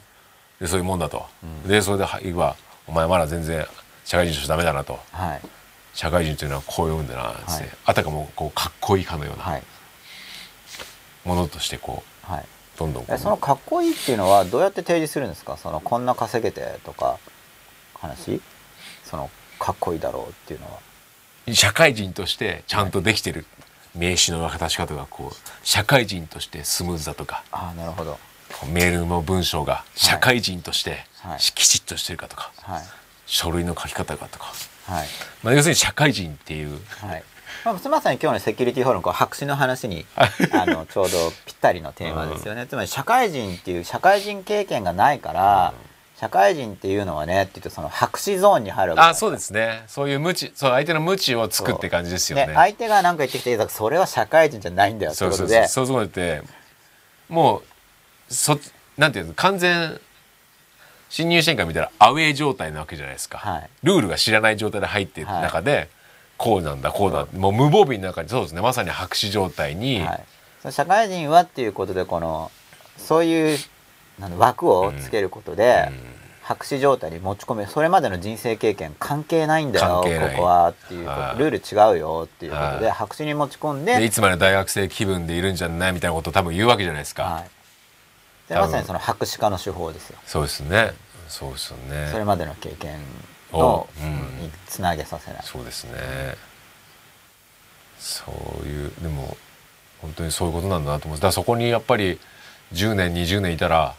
[0.59, 0.61] い。
[0.61, 1.69] でそういうもんだと、うん。
[1.69, 2.57] でそれで言えば
[2.87, 3.65] 「お前まだ全然
[4.05, 4.99] 社会人としてダメだな」と。
[5.11, 5.41] はい
[5.93, 9.63] 「社会人というのはこういうんだな」つって、はいあたかもこうかっこいいかのようなはい。
[11.25, 12.45] ものとしてこうはい。
[12.77, 15.57] どんどんそのかっこいいっていうのはどうやって提示するんですか？
[15.57, 17.17] そのこんな稼げてとか
[17.95, 18.39] 話？
[19.03, 20.79] そのかっこいいだろうっていうのは。
[21.53, 23.45] 社会人としてちゃんとできてる
[23.95, 27.43] 名刺の渡し方がこう社会人としてスムーズだとか。
[27.51, 28.19] ああなるほど
[28.65, 31.39] メールの文章が社会人としてはい。
[31.39, 32.83] きちっとしてるかとか、はい。
[33.25, 34.45] 書類の書き方がとか、
[34.85, 35.07] はい。
[35.43, 36.79] まあ、要するに社会人っていう。
[37.01, 37.23] はい。
[37.65, 45.73] まあ、まさに今日のセキュリティフォーラムこう白紙の話に あのちょうどぴったりのテーマですよね、つまり社会人っていう社会人経験がないから、
[46.17, 49.83] 社会人っていうのはねって言うとその白紙ゾーンに入るわけあそうですね。
[49.87, 52.47] そういう無知そう相手の無知をつくって感じですよね。
[52.47, 55.67] ね相手が何か言ってきてそれは社会人じゃないんだよってそうことで。
[55.67, 56.03] そうそうそう。
[56.03, 56.43] いうことって
[57.27, 57.63] もう
[58.29, 58.59] そ
[58.97, 59.99] なんていうの完全
[61.09, 63.69] 新入社員から見たらアウェー状態なわけじゃないですか、はい。
[63.83, 65.89] ルールが知らない状態で入っている中で、
[66.37, 67.27] こうなんだこうだ。
[67.33, 68.61] もう無防備の中にそうですね。
[68.61, 70.19] まさに白紙状態に、は
[70.65, 72.51] い、社会人はっていうことでこの
[72.97, 73.57] そういう
[74.19, 75.89] なんだ枠をつけることで、
[76.43, 82.91] 白紙状態に持ち込めそれまでの人生経験関係ないんだよここはっていうルール違うよっていうことではい。
[82.91, 87.49] 白紙に持ち込んでいで、つまで大学生気分でいるんじゃないみたいなことを多分言うわけじゃないですか、はい、
[88.47, 90.17] でまさにその白紙化の手法ですよ。
[90.25, 90.93] そうですね。
[91.27, 92.09] そうですよね。
[92.11, 92.99] それまでの経験
[93.51, 94.43] おの、うん。
[94.43, 95.41] につなげさせない。
[95.43, 95.91] そうですね。
[97.99, 98.31] そ
[98.63, 99.35] ういうでも
[100.01, 102.19] 本当にそういうことなんだなと思うだからそこにやっぱり
[102.73, 103.95] 10年20年いたら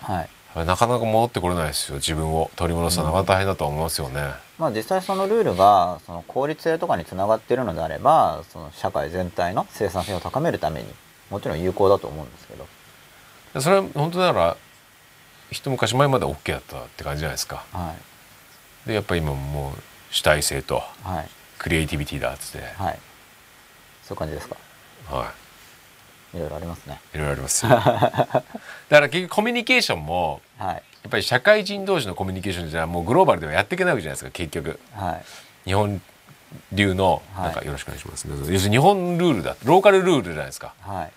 [0.00, 0.28] はい。
[0.64, 1.96] なかなか戻ってこれないですよ。
[1.96, 10.86] 自分を取り戻すのはなかなか大変だと思いますよね、まあ、実際そのルールがその効率性とかにつながっているのであればその社会全体の生産性を高めるために
[11.28, 12.66] もちろん有効だと思うんですけど、
[13.60, 14.56] それは本当なら
[15.50, 17.64] 一昔前まで OK だったって感じじゃないですか。
[17.72, 17.94] は
[18.84, 18.88] い。
[18.88, 21.28] でやっぱり今もう主体性とはい。
[21.58, 22.66] クリエイティビティだっつって。
[22.82, 22.98] はい。
[24.02, 24.56] そういう感じですか？
[25.10, 25.32] は
[26.34, 26.38] い。
[26.38, 27.00] ろいろありますね。
[27.14, 27.64] いろいろあります。
[27.64, 28.42] よ だか
[28.90, 30.74] ら結局コミュニケーションもはい。
[30.74, 34.78] やっぱり社会人同士のコミュニケーションじゃもうグローバルではやっていけないわけじゃないですか結局。
[34.94, 35.24] はい
[35.64, 36.00] 日本
[36.72, 37.44] 流のはい。
[37.46, 39.56] なんかよろしくお願いします、要するに日本ルールだ。
[39.64, 40.74] ローカルルールじゃないですか。
[40.80, 41.12] はい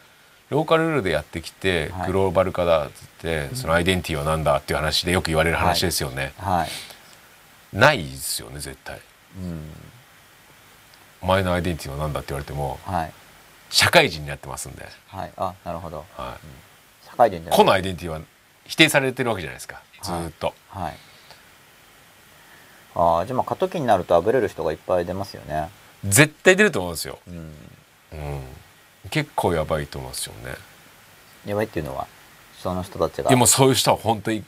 [0.50, 2.08] ローカルルールでやってきてはい。
[2.08, 7.78] グローバル化だっつってそのアイデンティティは何だっていう話でよく言われる話ですよね、はい。
[7.78, 9.00] ないですよね絶対。
[9.38, 9.62] うん。
[11.22, 13.12] お前のアイデンティティは何だって言われてもはい。
[13.70, 15.32] 社会人になってますんで、はい。
[15.38, 16.06] あなるほど。
[16.18, 17.58] はい、社会人じゃない。
[17.58, 18.22] 個のアイデンティティは
[18.66, 19.82] 否定されてるわけじゃないですか。
[20.02, 20.94] ずーっと、はい。
[22.96, 25.70] ああじゃあまあ過渡期になるとあぶれる人がいっぱい出ますよね。
[26.04, 27.36] 絶対出ると思うんですよ、うん。
[27.36, 28.42] うん、
[29.10, 30.56] 結構やばいと思うんですよね。
[31.46, 32.08] やばいっていうのは
[32.62, 33.30] その人たちが。
[33.30, 34.44] いやもうそういう人は本当に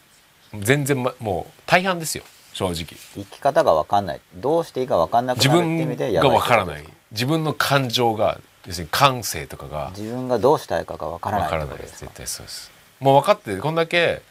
[0.59, 2.23] 全然、ま、もう大半ですよ。
[2.53, 2.73] 正直。
[3.15, 4.21] 生き方が分かんない。
[4.35, 6.93] どうしていいか分かんなく自なるって意味分でやがばいってことですわからない。
[7.11, 12.71] 自分の感情が要するに感性とかが自分がどうしたいかが分からないわからない絶対そうです。
[12.99, 14.21] もう分かってこんだけ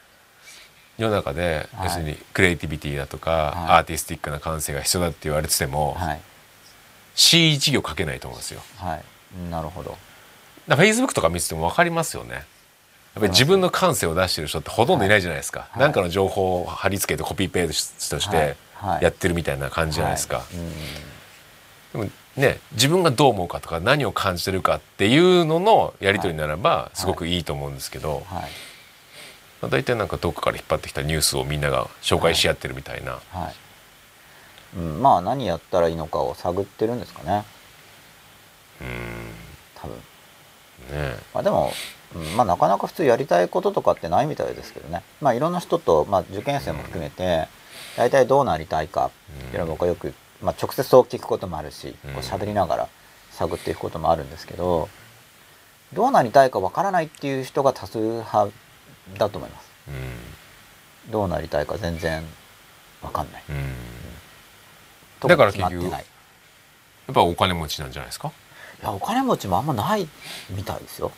[0.98, 1.86] 世の中で、はい。
[1.86, 3.78] 要するにクリエイティビティだとか、はい。
[3.78, 6.20] アーティスティックな感性が必要だって言われてても、はい。
[7.16, 8.60] C1 行書けないと思うんですよ。
[8.76, 9.50] はい。
[9.50, 9.96] なるほど
[10.70, 12.34] だから Facebook とか見てても分かりますよね。
[12.34, 12.44] やっ
[13.14, 15.80] ぱり自分の感性を出してる人ってほとんどいないじゃないですか、はい。
[15.80, 18.36] なんかの情報を貼り付けてコピーペーストしはい。
[18.36, 19.02] てはい。
[19.02, 20.44] やってるみたいな感じじゃないですか、
[21.92, 28.42] でもね自分がどう思うかとか何を感じてるかっていうののやり取りならばすごくいいと思うんですけど、はい。
[29.60, 33.50] まあ、大体なんかどっかから引っ張ってきたニュースをみんなが紹介し合ってるみたいな、は
[34.76, 34.78] い。
[34.78, 37.44] うん、まあ何やったらいいのかを探ってるんですかね。
[38.80, 38.88] うん。
[39.74, 39.96] 多分
[40.90, 41.16] ね。
[41.34, 41.72] まあでも、
[42.14, 45.02] うんまあなかなか普通やりたいこととかってないみたいですけどね。
[45.20, 47.46] まあいろんな人と、まあ、受験生も含めて
[47.96, 49.10] 大体どうなりたいかっ
[49.46, 50.12] ていうのは僕はよく、
[50.42, 52.14] まあ、直接そう聞くこともあるしうん。
[52.14, 52.88] こう喋りながら
[53.30, 54.88] 探っていくこともあるんですけど
[55.92, 58.48] どうなりたいかわからないっていう人が多数派
[59.18, 59.70] だと思います。
[59.88, 61.12] うん。
[61.12, 62.22] どうなりたいか全然
[63.02, 63.42] わかんない。
[63.48, 65.28] うん。
[65.28, 66.02] だから結局決まっ
[67.14, 68.28] ぱお金持ちなんじゃないですか？
[68.28, 68.32] い
[68.82, 70.08] やお金持ちもあんまない
[70.50, 71.12] みたいですよ。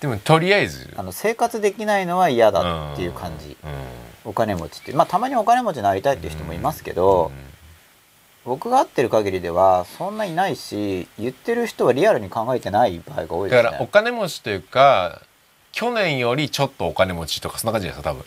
[0.00, 0.92] でもとりあえず。
[0.96, 3.56] あの生活できないのは嫌だっていう感じ。
[3.64, 4.92] うんお金持ちって。
[4.92, 7.30] まあたまにお金持ちになりたいっていう人もいますけど、
[8.44, 13.62] 僕が会ってる限りではそんなにないし言ってる人はリアルに考えてない場合が多いですね。
[13.62, 15.22] だからお金持ちというか
[15.72, 18.24] 去年よりちょっとお金持ちとかそんな感じですか多分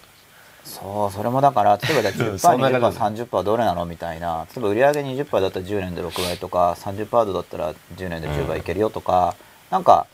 [0.67, 3.23] そうそれもだから例えばじゃあうんそんな感じ。
[3.23, 4.45] 10%20% どれなのみたいな。
[4.55, 9.35] 例えば売上20%だったら10年で6倍とか30%だったら10年で10倍いけるよとか、
[9.71, 10.07] なんか、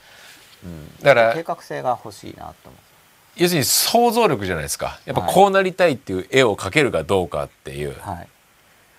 [0.64, 2.76] うん、だから計画性が欲しいなと思う。
[3.36, 5.00] 要するに想像力じゃないですか。
[5.06, 5.34] やっぱはい。
[5.34, 8.28] こうなりたいっていう絵を描けるかどうかっていう、はい。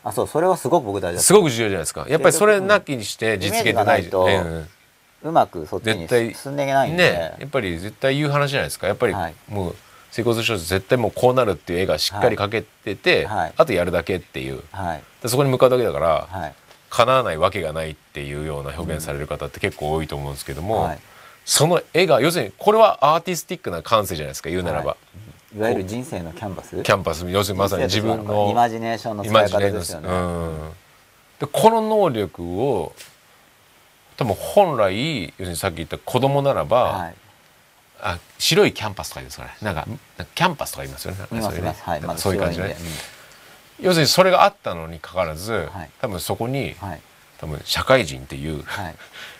[0.02, 2.06] あそうそれはすごく僕大事だとすごく重要じゃないですか。
[2.08, 4.68] やっぱりそれなきにして実現がないとうん。
[5.22, 8.86] うまくそっちに進んでいけないんで、ねやっぱり絶対言う話じゃないですか。
[8.86, 9.34] やっぱりはい。
[9.48, 9.76] もう
[10.14, 13.52] 成功する人って絶対もうこうなるっていう絵がしっかり描けてて、はい。
[13.56, 14.62] あとやるだけっていう。
[14.70, 15.02] はい。
[15.20, 16.54] でそこに向かうだけだから、はい。
[16.88, 20.98] 叶わないわけがないっていうような表現される方って結構多いと思うんですけども、はい。
[21.44, 24.96] その絵が要するにこれはアーティスティックな感性じゃないですか言うならば、は
[25.52, 26.80] い、いわゆる人生のキャンバス？
[26.80, 27.28] キャンパス。
[27.28, 30.70] 要するにまさに自分のイマジネーションのイ使い方ですよね、うん、
[31.40, 32.94] でこの能力を
[34.16, 37.14] 多分本来要するにさっき言った子供ならば、はい
[38.06, 39.56] あ白いキャンパスとか言うんですかね。
[39.62, 39.86] なんか
[40.34, 41.26] キャンパスとか言いますよね。
[41.30, 41.50] そういうね。
[41.52, 42.00] す見ますはい。
[42.02, 42.74] まずそういう感じでね。
[42.74, 42.84] 白ん。
[42.84, 42.92] で
[43.80, 45.90] 要するにそれがあったのにかかわらず、はい。
[46.02, 47.00] 多分そこにうんはい。
[47.38, 48.96] 多分社会人っていうはい。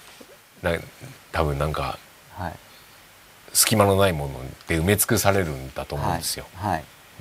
[0.63, 0.73] な
[1.31, 1.99] 多分なんか
[2.39, 2.55] はい。
[3.53, 6.45] 隙間のないもので埋め尽くされるんだと思うんですよ、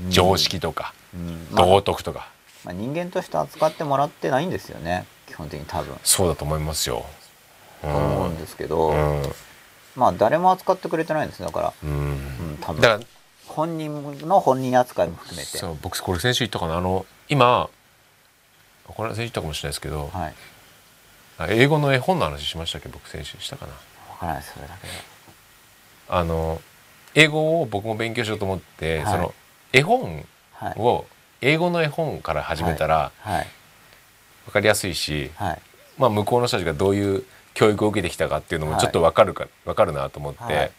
[0.09, 1.47] 常識とか、うん。
[1.51, 2.27] まあ道徳とか、
[2.63, 5.05] まあ、人間として扱ってもらってないんですよね。
[5.27, 5.95] 基本的に多分。
[6.03, 7.05] そうだと思いますよ。
[7.83, 9.35] うと思うんですけど、うん
[9.95, 11.89] まあ誰も扱ってくれてないんですだから、うん。
[11.91, 11.93] う
[12.53, 12.81] ん、多分。
[12.81, 13.07] だから
[13.47, 15.57] 本人の本人扱いも含めて。
[15.57, 16.77] そう僕これ先週言ったかな。
[16.77, 17.69] あの今
[18.87, 20.33] これ先週言ったかもしれないですけど、はい。
[21.37, 22.89] あ英語の絵本の話しましたっけ？
[22.89, 23.73] 僕先週したかな。
[23.73, 24.93] わからないですそれだけで。
[26.09, 26.61] あの
[27.15, 29.13] 英語を僕も勉強しようと思って、はい。
[29.13, 29.33] その
[29.71, 30.73] 絵本はい。
[30.79, 31.05] を
[31.41, 33.47] 英語の絵本から始めたらはい。
[34.45, 35.61] 分かりやすいし、はい。
[35.97, 37.23] まあ、向こうの人たちがどういう
[37.53, 38.81] 教育を受けてきたかっていうのもはい。
[38.81, 40.71] ちょっと分かるか、分かるなと思って、はい。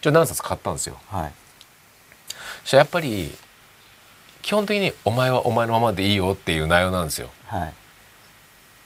[0.00, 0.96] ちょっと何冊買ったんですよ。
[1.08, 1.32] はい。
[2.62, 3.34] そしたらやっぱり
[4.42, 7.30] 基本的に「お前はお前のままでいいよ」っていう内容なんですよ。
[7.46, 7.74] はい。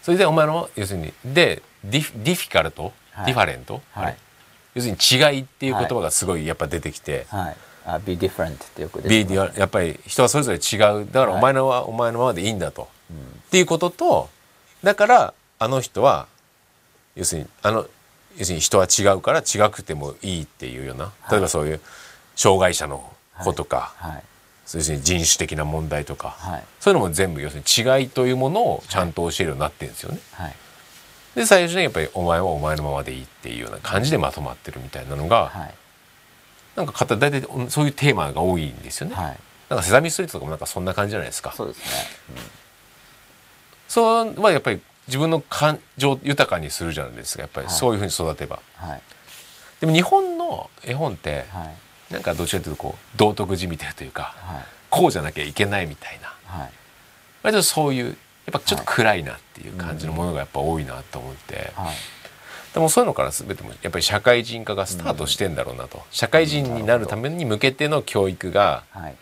[0.02, 3.26] それでお前の要するにでディフディフィカルト、はい。
[3.26, 4.16] ディファレント、はい。
[4.74, 7.56] 要するに違いっていう言葉がすごいやっぱ出てきて、はい。
[7.84, 11.06] あ be different ってよく出てすやっぱり人はそれぞれ違う。
[11.10, 11.38] だからはい。
[11.38, 13.16] お前のは、お前のままでいいんだと、うん。
[13.16, 14.30] っていうことと
[14.82, 16.26] だからあの人は
[17.14, 17.86] 要するにあの
[18.38, 21.12] 要するに人は違うから違くてもいいっていうような。
[21.30, 21.80] 例えばそういう
[22.34, 23.12] 障害者の
[23.44, 24.22] 子とか、はい。
[24.74, 26.64] 要するに人種的な問題とか、はい。
[26.80, 30.20] そういうのも全部要するに違いというものをちゃんと教えるようになってるんですよね。
[30.32, 30.56] はい。
[31.34, 35.74] で最初にやっぱり「お前はお前のままでいい」っていうような感じでまとまってるみたいなのが、はい。
[36.76, 39.14] なんか方大体そういうテーマが多いんですよね。
[39.14, 39.38] はい。
[39.68, 41.52] なんかセサミストリートとかもなんかそんな感じじゃないですか。
[41.56, 41.84] そうですね、
[43.88, 47.66] そうはやっぱり自分の感情を豊かにするじゃないですかやっぱり。
[47.66, 47.76] はい。
[47.76, 48.60] そういうふうに育てば。
[48.82, 49.02] うん、はい。
[49.80, 52.12] でも日本の絵本ってはい。
[52.12, 54.64] なんかどちらかというとこう道徳じみてるというかはい。
[54.90, 56.28] こうじゃなきゃいけないみたいな。
[56.46, 56.70] はい。
[57.42, 58.16] 割とそういう
[58.52, 61.94] ぱちょっと暗いなっていう感じのものがやっぱ多いなと思って、はい。
[62.74, 69.16] でもそういうのから全てもやっぱり社会人化がスタートしてんだろうなと、社会人になるために向けての教育がはい。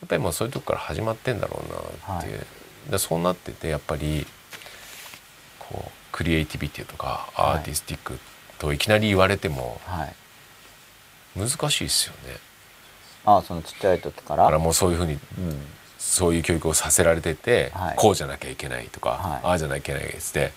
[0.00, 1.62] やっぱりもうそういうとこから始まってんだろ
[2.06, 2.46] うなっていう、
[2.90, 4.26] でそうなっててやっぱり
[5.68, 8.18] こうクリエイティビティとかアーティスティック
[8.58, 10.14] といきなり言われてもはい。
[11.38, 12.36] 難しいですよね。
[13.24, 15.20] あそのちっちゃい時かだかららもうそういうふうにうん。
[15.98, 17.94] そういう教育をさせられてて、はい。
[17.96, 19.40] こうじゃなきゃいけないとか、はい。
[19.42, 20.52] ああじゃなきゃいけないっつって、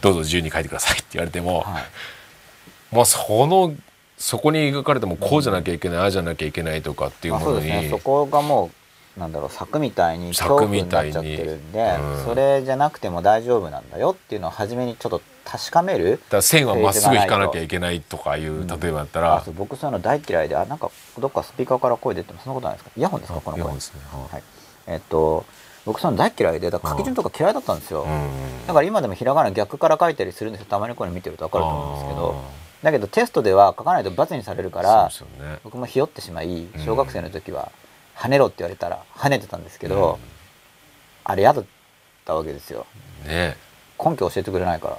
[0.00, 2.94] どうぞ自由に書いてくださいって言われても、はい。
[2.94, 3.74] もうその
[4.16, 7.90] そこに描かれてもこうじゃなきゃいけない、ああじゃなきゃいけないとかっていうまあものに、そうですね。
[7.90, 8.70] そこがもう
[9.16, 10.88] なんだろう柵みたいに恐怖に。
[10.88, 12.24] なっちゃってるんで、うん。
[12.24, 19.44] それじゃなくても大丈夫なんだよっていうのを初めにちょっと確かめるだから線はまっすぐ引かなきゃいけないとかいう、例えばだったら。
[19.56, 24.00] 僕そういうの大嫌いであなんかどっかスピーカーから声出てもそんなことないですかイヤホンですかこの声イヤホンですね。
[24.12, 24.32] はい。
[24.32, 24.42] はい、
[24.86, 25.44] えっと
[25.86, 28.66] 僕そういうの大嫌いでだから書き順とか嫌いだったんですよ、うん。
[28.66, 30.66] だから今でもひらがな逆から書いたりするんですよ。
[30.68, 32.66] たまにこういうの見てると分かると思うんですけど。
[32.82, 35.58] だけどテストでは書かないと罰にされるからね。
[35.64, 37.72] 僕もひよってしまい小学生の時は
[38.16, 40.18] 跳ねろって言われたら跳ねてたんですけど、
[41.24, 41.64] あれ嫌だっ
[42.24, 42.86] たわけですよ。
[43.26, 43.56] ね
[44.02, 44.98] 根拠教えてくれないから、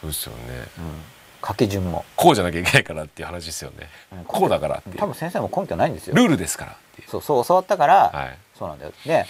[0.00, 0.38] そうですよね。
[0.78, 4.24] うん、書き順も、こうじゃなきゃいけないからっていう話ですよね、うん。
[4.24, 4.96] こうだからっていう。
[4.98, 6.14] 多分先生も根拠ないんですよ。
[6.14, 7.08] ルールですからっていう。
[7.08, 8.38] そうそう教わったから、はい。
[8.58, 8.92] そうなんだよ。
[9.06, 9.26] で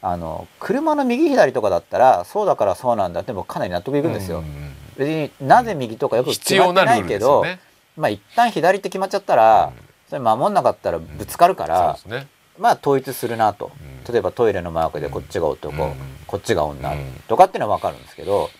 [0.00, 7.60] あの車の右左とかだったらそうだからそうなんだってもうかなり納得いくんですよ、うんうん別になぜ右とかよく必決まって要ないけど、ね
[7.96, 9.72] まあ一旦左って決まっちゃったら、うん。
[10.08, 12.28] それ守んなかったらぶつかるから、そうですね
[12.58, 13.72] まあ統一するなと、
[14.06, 14.12] うん。
[14.12, 15.94] 例えばトイレのマークでこっちが男、うん。
[16.26, 17.22] こっちが女うん。
[17.28, 18.50] とかっていうのは分かるんですけど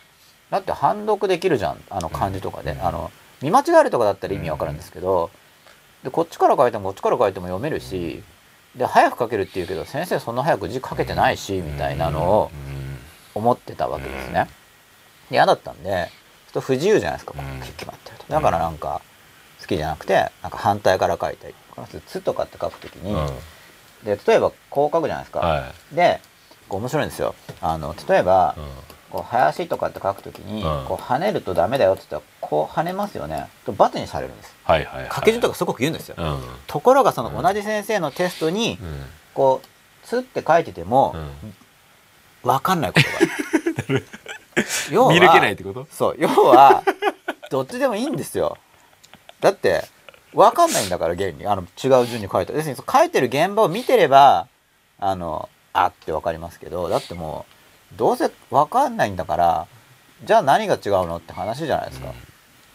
[0.51, 2.87] だって判読できるじゃんあの漢字とかで、うん。
[2.87, 3.11] あの
[3.43, 5.31] 見間違えるとかだったら意味分かるんですけど、
[6.03, 8.23] でこっちから書いてもこっちから書いても読めるし
[8.77, 12.51] で早く書けるっていうけど先生そんな早く字書けてないしみたいなのを
[13.35, 14.49] 思ってたわけですね。
[15.31, 16.11] で嫌だったんで
[16.47, 17.35] ちょっと不自由じゃないですか、
[17.77, 18.25] 決まってると。
[18.33, 19.03] だからなんか
[19.61, 23.15] 好きじゃなくてなんか反対から書いたりこの人「つ」とかって書くときに、
[24.05, 26.21] で例えばこう書くじゃないですか、はで
[26.69, 27.35] こう面白いんですよ。
[27.61, 28.69] あの例えば、い、うん。
[29.11, 30.85] こう林とかって書くときに、うん。
[30.87, 33.49] こう跳ねるとダメだよって言ったらこう跳ねますよね。
[33.65, 35.11] と罰にされるんですはいはいはい。
[35.15, 36.41] 書き順とかすごく言うんですよ、うん。
[36.67, 39.05] ところがその同じ先生のテストに、うん。
[39.35, 39.67] こう
[40.07, 41.55] 「つ」って書いてても、うん。
[42.43, 44.01] 分かんないことが。
[44.91, 45.87] 要は見抜けないってこと？
[45.91, 46.17] そう。
[46.19, 46.83] 要は
[47.51, 48.59] どっちでもいいんですよ。
[49.41, 49.85] だって
[50.35, 51.47] 分かんないんだから現に。
[51.47, 54.49] あの違う順に書いて要するに書いてる現場を見てれば
[54.99, 57.47] あのあって分かりますけどだっても
[57.95, 59.67] うどうせ分かんないんだから
[60.25, 62.13] じゃあ何が違うのって話じゃないですか、い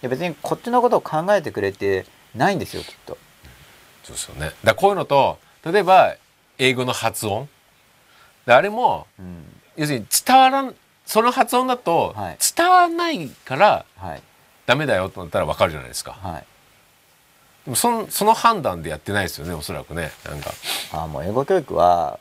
[0.01, 3.17] や別にこっちのことを考えてくれてないんですよきっと。
[4.03, 4.51] そうですよね。
[4.63, 6.15] だこういうのと例えば
[6.57, 7.49] 英語の発音。
[8.45, 9.43] であれもうん。
[9.75, 10.75] 要するに伝わらん
[11.05, 12.37] その発音だとはい。
[12.55, 14.21] 伝わらないからはい。
[14.65, 16.13] ダメだよとなったらわかるじゃないですか。
[16.13, 16.45] はい
[17.65, 20.11] でもそのその判断でやってないですよねおそらくね。
[20.25, 20.51] なんか。
[20.91, 22.19] あもう英語教育は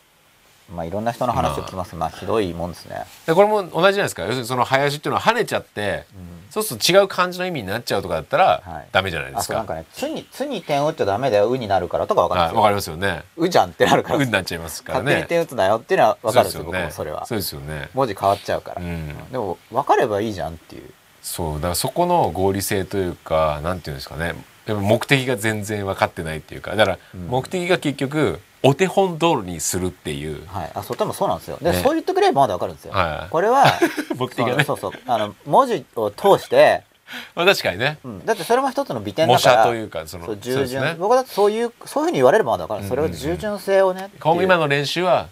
[0.72, 1.96] まあいろんな人の話を聞きます。
[1.96, 2.10] まあ。
[2.10, 3.04] ひどいもんですね。
[3.26, 4.22] でこれも同じじゃないですか。
[4.22, 6.06] 要するにその林っていうのは跳ねちゃって、
[6.50, 8.88] そうすると違う漢字の意味になっちゃうとかだったら、はい。
[8.92, 9.54] ダメじゃないですか。
[9.54, 12.60] あそうなんかね「つ」に「つ」に点打っちゃダメだよ「う」になるからとか分かるんはいですよ。
[12.60, 14.18] わかりますよね「う」じゃんってなるから。
[14.18, 15.04] うになっちゃいますからね。
[15.04, 16.78] 勝手に点打つなよっていうのは分かるんですよそうですよね。
[16.78, 17.26] 僕もそれは。
[17.26, 17.88] そうですよね。
[17.94, 19.30] 文字変わっちゃうから、うん。
[19.32, 20.90] でも分かればいいじゃんっていう。
[21.22, 24.34] そうだからそこの合理性というかなんていうんですかね
[24.66, 27.26] 目的が全然分かってないっていうかだからうん。
[27.28, 30.70] 目的が結局お手本通りにするっていう、はい。
[30.74, 31.58] あそう多分そうなんですよ。
[31.60, 31.82] で、ね。
[31.82, 33.30] そう言ってくれればまだ分かるんですよ、はい。
[33.30, 33.64] これは
[34.14, 34.64] 目的がね。
[34.64, 36.84] そうそうあの文字を通して、
[37.34, 37.98] まあ確かにね。
[38.04, 40.94] うん、だってそれも一つの美点模だから写というかその従順、ね。
[40.98, 44.20] 僕だってそういうそういうふうに言われればまだ分かる、うんそれは従順性をねっていう。
[44.22, 45.28] 今今の練習は、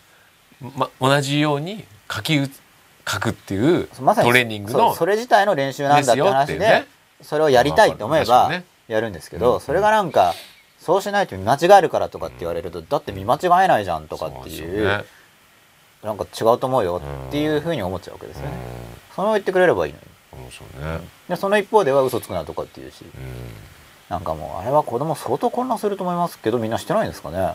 [0.76, 2.50] ま、同じように書きう
[3.08, 6.86] 書くっていうまさにトレーニングのそうそれ自体の練習なんだって話でね。
[7.22, 8.62] それをやりたいって思えばまあ
[8.92, 9.60] やるんですけど、うん。
[9.60, 10.34] それがなんか
[10.78, 15.04] そうしないと見間違えるからとかって言われると、だって見間違えないじゃんとかっていう
[16.02, 18.52] なんか違うと思うよっていうふうに思っちゃうわけですよね、
[19.12, 20.42] うその言ってくれればいいのに。
[20.42, 21.00] ん面白いね。
[21.28, 23.02] でその一方では嘘つくなとかっていうし。
[23.02, 23.10] うん。
[24.08, 27.54] なんかもうあれは子供相当混乱すると思いますけどみんなしてないんですかね。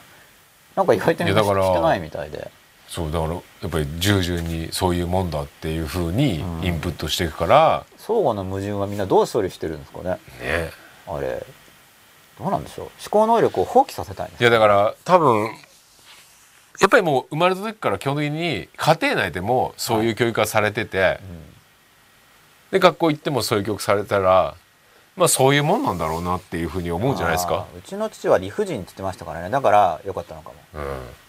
[0.75, 2.49] なんか意外とみんなしてないみたいで。
[2.87, 6.65] そうだからやっぱり従順にそういうもんだっていうふうにうん。
[6.65, 10.19] インプットしていくから、相互の矛盾はみんなどう処理してるんですかね。
[10.39, 11.45] ねあれ
[12.37, 12.85] どうなんでしょう？
[12.85, 15.45] 思考能力を放棄させたいいやだから多分
[16.81, 21.19] やっぱりもう生まれた時から基本的に家庭内でもそういう教育がされてて、
[22.71, 24.55] で学校行ってもそういう教育されたら
[25.15, 27.65] まあそういうもんなんだろうなっていうふうに思うんじゃないですか。
[27.77, 29.49] うちの父は理不尽って言ってましたからね。
[29.49, 30.55] だから良かったのかも。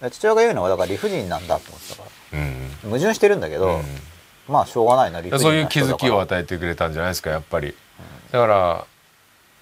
[0.02, 0.10] うん。
[0.10, 2.70] 父親が言うのはだから理不尽なんだと思ってたかうん。
[2.82, 3.84] ら矛盾してるんだけど、うん。
[4.48, 7.74] まあしょうがないなそういう気づきを与えてくれたんじゃないですかやっぱり、うん、
[8.32, 8.86] だから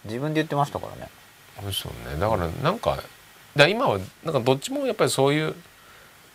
[0.05, 1.11] 自分で言ってましたからね。
[1.57, 2.19] そうですよね。
[2.21, 2.99] だからなんか
[3.57, 5.55] だ今はなんかどっちもやっぱりそういう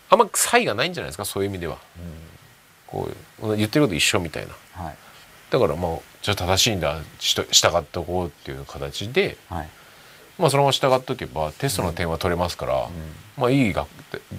[0.08, 1.24] あんま差異がないんじゃないですか？
[1.24, 3.10] そういう意味では、うん、こ
[3.42, 4.54] う言ってること一緒みたいな、
[4.84, 4.96] はい、
[5.50, 6.98] だからまあじゃあ正しいんだ。
[7.20, 7.44] 従
[7.78, 9.68] っておこうっていう形で、はい、
[10.38, 12.90] まあそのまま従っておけばテストの点は取れますから、うん、
[13.36, 13.86] まあいい学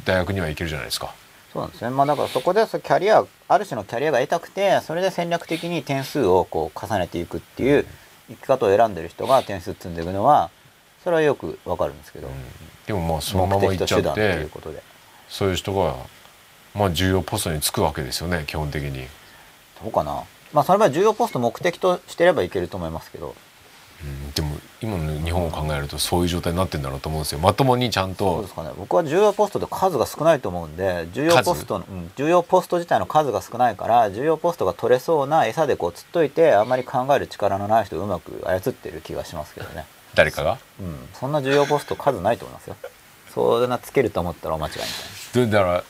[0.03, 1.13] 大学には行けるじゃないですか。
[1.53, 1.89] そうなんですね。
[1.91, 7.85] まあだからそこでキャリアある種のキャリアが得たくてそれで戦略的に点数をこう重ねていくっていう
[8.31, 10.49] 生き方を選んでる人が点数積んでいくのは
[11.03, 12.33] それはよくわかるんですけど、うん、
[12.85, 14.47] でもまあそのまま行っちゃって
[15.29, 15.95] そういう人が
[16.75, 19.07] まあ重要ポストにつくわけですよね基本的に。
[19.83, 20.23] どうかな。
[20.53, 23.35] まあその場合重要ポスト目的としてればいけると思いますけど。
[24.03, 27.39] うん、でも今の日本を考えるとそういう状態になってんだろうと思うんですよ。
[27.39, 28.33] まともにちゃんと。
[28.35, 28.71] そうですかね。
[28.77, 39.85] 僕は重要ポストで数が少ないと思うんで重要ポストの、うん、重要ポスト自体の数が少ないから重要ポストが取れそうな餌でこうつっといてあんまり考える力のない人をうまく操ってる気がしますけどね。
[40.15, 40.57] 誰かが？
[40.79, 40.95] うん。
[41.13, 42.75] そんな重要ポスト数ないと思いますよ。
[43.33, 44.79] そうなつけると思ったらお間違いみ
[45.33, 45.51] たいな。
[45.51, 45.83] だか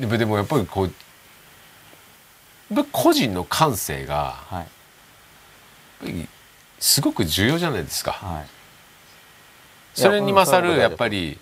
[0.00, 0.92] らでもやっぱりこう
[2.92, 4.66] 個人の感性が、は
[6.04, 6.28] い、
[6.78, 8.12] すごく重要じゃないですか。
[8.12, 8.46] はい、
[9.94, 11.38] それに勝るやっぱり。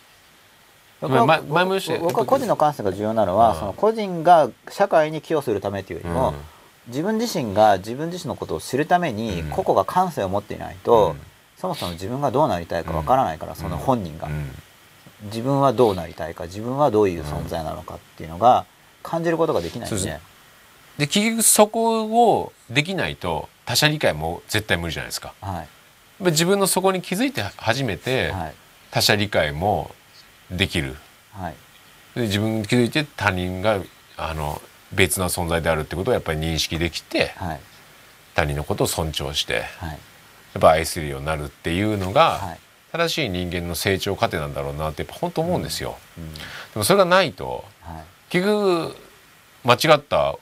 [1.01, 6.34] 僕は僕は個人の感性が重要なのは、うん、その個人が社会に寄与するためというよりも、うん、
[6.89, 11.20] 自分自身が自分自身のことを知るために、個々が感性を持っていないと、うん、
[11.59, 14.28] そもそも自分がどうなりたいかわからないから、その本人が、
[15.24, 18.64] 自分はどうなりたいか自分はどういう存在なのかっていうのが
[19.03, 20.20] 感じることができないんで。
[20.99, 25.35] で結局そこをできないと他者理解も絶対無理じゃないですか。
[25.41, 25.67] は
[26.21, 28.33] い、自分のそこに気づいて初めて
[28.91, 29.91] 他者理解も
[30.51, 30.97] できる。
[31.33, 31.55] はい、
[32.14, 33.81] で自分に気づいて他人が
[34.17, 34.62] あの
[34.93, 37.61] 別な存在であるってことをやっぱり認識できて、はい、
[38.35, 39.97] 他人のことを尊重して、はい、や
[40.59, 42.61] っぱ愛するようになるっていうのが、はい、
[42.93, 45.99] 正しい人間の成長過程なんだろうなってやっぱ本当思うんですよ。
[46.17, 46.25] うん。
[46.25, 46.41] うん、で
[46.77, 47.64] もそれがないと、
[48.31, 48.97] 結局
[49.64, 50.37] 間違った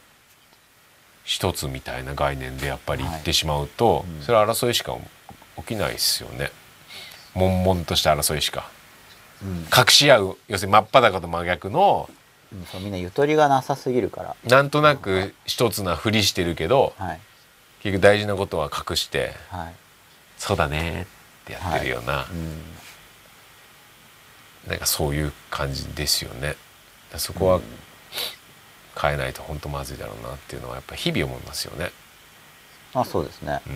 [1.25, 4.05] 一つみたいな概念でやっぱり言ってしまうと、はい。
[4.05, 4.95] うん、それは争いしか
[5.57, 6.51] 起きないですよね。
[7.35, 8.70] 悶々とした争いしか、
[9.43, 10.39] うん、隠し合う。
[10.49, 12.09] 要するに真っ裸と真逆の、
[12.53, 14.37] うん、そうみんなゆとりがなさすぎるから。
[14.45, 17.20] なんとなく一つなふりしてるけど、はい、
[17.83, 19.75] 結局大事なことは隠して、はい、
[20.37, 21.07] そうだねっ
[21.47, 22.33] てやってるような、はい。
[22.33, 22.37] う
[24.68, 26.57] ん、なんかそういう感じですよね。
[27.16, 27.61] そこは、
[29.01, 31.90] 変えないと本当まずいだろうなっていうのはやっぱ日々思いますよね。
[32.95, 33.61] まあそうですね。
[33.66, 33.74] うん、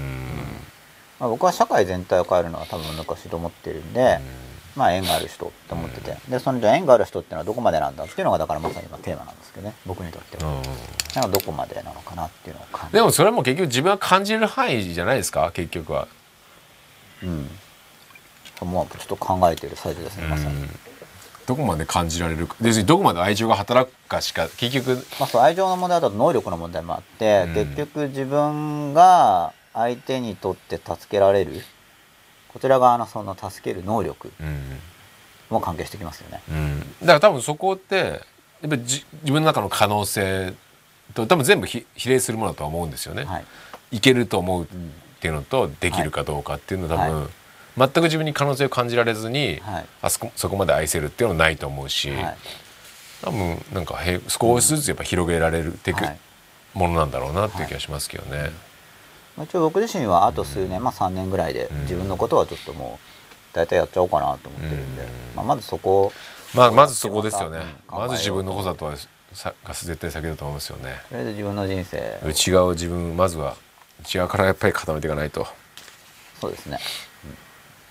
[1.18, 4.20] まあ、僕は社会全体を変えるのは多分昔と思ってるんで、
[4.76, 10.62] まあ縁がある人って思ってて、でそのじゃあ縁がある人っていうのはどこまでなんだっていうのがだからまさに今テーマなんですけどね僕にとっては。
[11.14, 15.50] なんかどこまでなのかなっていうのを感じでもそれも結局自分は感じる範囲じゃないですか？
[15.52, 16.06] 結局は。
[17.22, 17.50] うん。
[18.60, 20.68] もうちょっと考えてる最中ですねまさに。
[21.48, 22.56] どこまで感じられるか。
[22.60, 31.62] 別にどこまで愛情が働くかしか結局、まあ、そう愛情の問題だと能力の問題もあって、うん、結局自分が相手にとって助けられる
[32.48, 34.30] こちら側のその助ける能力
[35.48, 40.52] も関係してきますよね、うん、だから多分そこってやっぱり自分の中の可能性
[41.14, 43.44] と多分全部比例するものだとは思うんですよね、はい、
[43.92, 44.66] いけると思うっ
[45.20, 47.30] ていうのとできるかどうかっていうのは多分、はい
[47.78, 52.36] 全く自分に可能性を感じられずに、はい、あそこそこまで愛せるっていうのはないと思うし、はい、
[53.22, 56.02] 多分なんかへ少しずつやっぱ広げられるっていく
[56.74, 58.50] ものなんだろうなっていう気がしますけどね。
[59.36, 62.98] はい、一応僕自身はあと数年、うん、まあ3年ぐらいで自分のことはちょっとも
[63.52, 66.12] う大体やっちゃおうかなと思ってるんで、うん、まあ、まずそこ
[66.54, 67.58] まあ、まずそこですよね、
[67.92, 68.96] うん、まず自分のことだとは
[69.32, 71.02] さが絶対先だと思うんですよね。
[71.10, 73.56] とりあえず自分の人生内側を自分まずは
[74.00, 75.46] 内側からやっぱり固めていかないと。
[76.40, 76.78] そうですね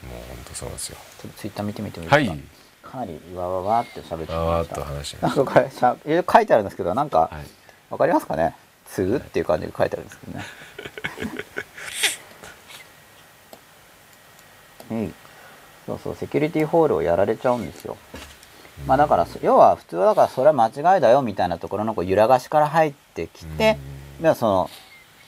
[0.04, 0.98] もう本当そうですよ。
[1.22, 2.42] ちょっとツイッター見てみてもいいですか、はい、
[2.84, 4.64] かなりわわわって喋ってま
[5.04, 5.28] した。
[5.28, 7.48] なんかこれしゃ書いてあるんですけどなんか、はい、
[7.90, 8.56] わかりますかね
[8.88, 10.46] 「つぐ」っていう感じで書いてあるんですけどね、
[14.92, 15.14] うん、
[15.88, 17.98] そうそうセキュリティホールをやられちゃうんですよ。
[18.86, 23.78] まあだから要は普通はだからそれは間違いだよみたいなところのこう揺らがしから入ってきて、
[24.22, 24.70] ではその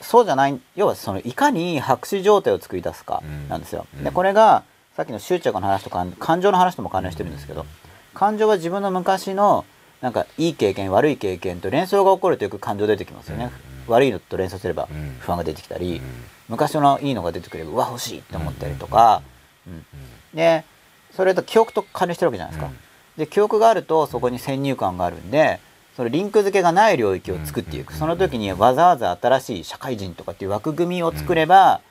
[0.02, 3.86] そうじゃない要はそのいかに白紙状態を作り出すかなんですよ。
[4.04, 4.64] でこれが
[4.96, 7.66] さっきの執着の話とか感情の話とも関連してるんですけど
[8.14, 9.66] 感情は自分の昔の
[10.02, 13.52] なんかいい経験悪い経験と連想が起こるとよく感情出てきますよね。
[13.88, 14.88] 悪いのと連想すれば
[15.20, 16.02] 不安が出てきたり
[16.48, 19.22] 昔のいいのが出てくればうわ欲しいって思ったりとか、
[19.68, 19.86] うん、
[20.34, 20.64] で
[21.12, 22.72] それと記憶と関連してるわけじゃないですか。
[23.18, 25.60] で記憶があるとそこに先入観があるんで
[26.00, 31.82] そのリンク付けがない領域を作っていく、その時にわざわざ新しい社会人とかっていう枠組みを作れば、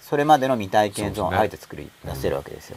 [0.00, 2.76] それまでの未体験ゾーンをあえて作り出せるわけですよ。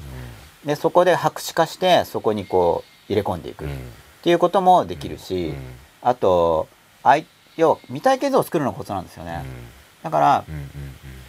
[0.64, 3.66] でそこで白紙化してそこにこう入れ込んでいく。
[3.66, 3.68] っ
[4.22, 5.56] ていうこともできるし、
[6.04, 6.68] あと
[7.56, 9.44] 要は未体験ゾーンを作るのがコツなんですよね。
[10.04, 10.46] だから、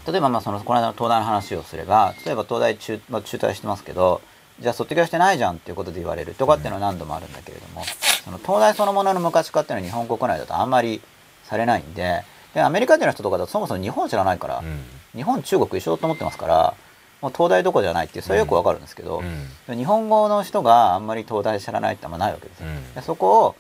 [0.07, 4.21] 例えばまあそのこの間の東大の話をすれば例えば東大中,、まあ、中退してますけど
[4.61, 7.85] じゃあ卒業してないじゃんっていうことで言われるとかっていうのは何度もあるんだけれども、
[8.25, 11.01] その東大そのものの昔化っていうのは日本国内だとあんまり
[11.45, 14.81] されないんででアメリカ人の人とかだとそもそも日本知らないから、うん、
[15.15, 16.75] 日本中国一緒だと思ってますから
[17.21, 19.23] もう東大どこじゃないってそれはよくわかるんですけど、
[19.69, 22.67] うん、日本語の人があんまり東大知らないってあんまないわけですよ。
[22.95, 23.57] でそこを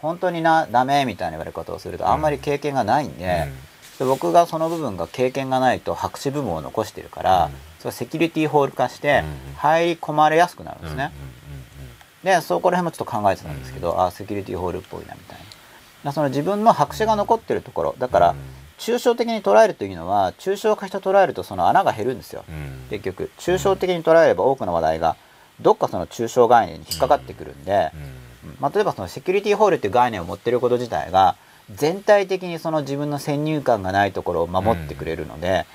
[0.00, 3.48] 本当になダメみたいな言われ方をするとあんまり経験がないんで,、
[3.98, 9.24] で僕がその部分が経験がないと白紙部分を残してるから、それセキュリティホール化して
[9.56, 11.12] 入り込まれやすくなるんですね。
[12.24, 15.38] でそこら辺もちょっと考えてたんですけど、うん、あセキュリティホールっぽいなみたい
[16.04, 16.12] な。
[16.12, 18.34] その自分の白紙が残ってるところだから、
[18.78, 23.30] 抽象的に捉えるというのは抽象化して捉えるとその穴が減るんですよ、うん、結局。
[23.38, 25.16] 抽象的に捉えれば多くの話題が
[25.60, 27.90] どっかその抽象概念に引っかかってくるんで、
[28.44, 31.36] うん、まあ、例えばそのセキュリティホールっていう概念を持ってること自体が
[31.74, 35.66] 全体的にその自分の先入観がないところを守ってくれるので、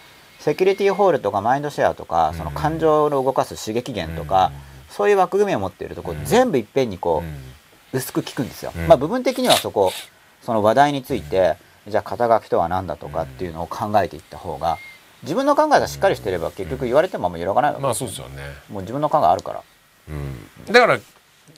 [0.44, 4.52] セキュリティホールとかマインドシェアとかその感情を動かす刺激源とか、
[4.90, 7.24] そういう枠組みを持っているとこ、全部いっぺんにこ
[7.94, 8.74] う、薄く聞くんですよ。
[8.90, 9.94] まあ部分的にはそこ
[10.42, 11.56] その話題について、
[11.88, 14.80] じゃあ肩書きとは何だとかっていうのを考えていった方が
[15.22, 17.84] 自分の考えがしっかりしてれば結局言われてもあんま揺らがないわけ。
[17.84, 18.42] まあそうですよね。
[18.70, 19.64] もう自分の考えあるから、
[20.10, 21.02] うん、だからあれ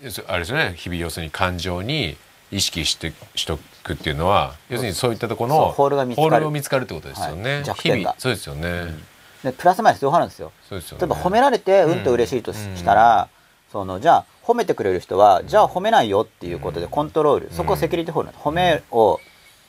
[0.01, 0.75] ですよね。
[0.77, 2.17] 日々要するに感情に
[2.51, 6.49] 意識してしとくっていうのは要するにそういったところのホールが見つかる。
[6.49, 8.15] 見つかるってことですよね、はい、弱点が。
[8.17, 9.03] そうですよね、うん。
[9.43, 10.51] でプラスマイナス両方あるんですよ。
[10.67, 12.03] すよね、例えば褒められてうん。
[12.03, 13.27] と嬉しいとしたら、うん、
[13.71, 18.43] そのじゃあ褒めてくれる人はじゃあ褒めないよっていうことでコントロール、そこセキュリティホールなんです。
[18.43, 19.19] 褒めを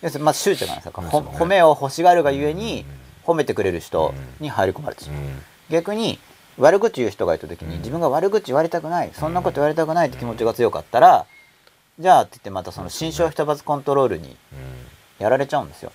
[0.03, 2.85] 要するにまず執着なんですよ、ね、褒めを欲しがるがゆえに
[3.25, 5.23] 褒めてくれる人に入り込まれてしまう。
[5.71, 6.19] 逆に
[6.59, 11.27] 悪口言う人がいた時に自分が悪口言われたくないそんなこと言われたくないって気持ちが強かったら
[11.99, 14.37] じゃあって言ってまたその心象人罰コントロールに
[15.19, 15.93] やられちゃうんですよ。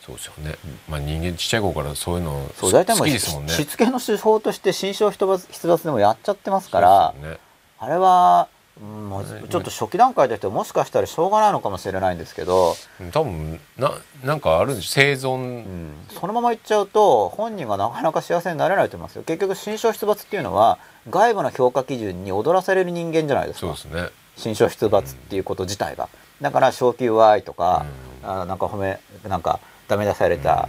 [0.00, 0.54] そうですよね、
[0.88, 7.36] まあ人間ちっちゃい頃からそういうの好きですもしつけの手法として心象人罰出罰でもやっちゃってますから、ね、
[7.78, 8.48] あれは
[8.80, 12.74] もうちょっと初期段階としてもしかしたらしょうがないのかもしれないんですけど
[13.12, 13.92] 多分な
[14.24, 19.24] なんかあるんでし生存、うん、そのままいっちゃうと本人がなかなか幸せになれないと思いますよ。
[19.24, 20.78] 結局心象出没っていうのは
[21.10, 23.74] 外部の評価基準に踊らされる人間じゃないですか。
[23.74, 24.08] そうですね
[24.38, 26.08] 心象出没っていうこと自体が、
[26.40, 27.84] だから昇級 Y とか、
[28.22, 30.68] うん、あなんか褒めなんかダメ出された、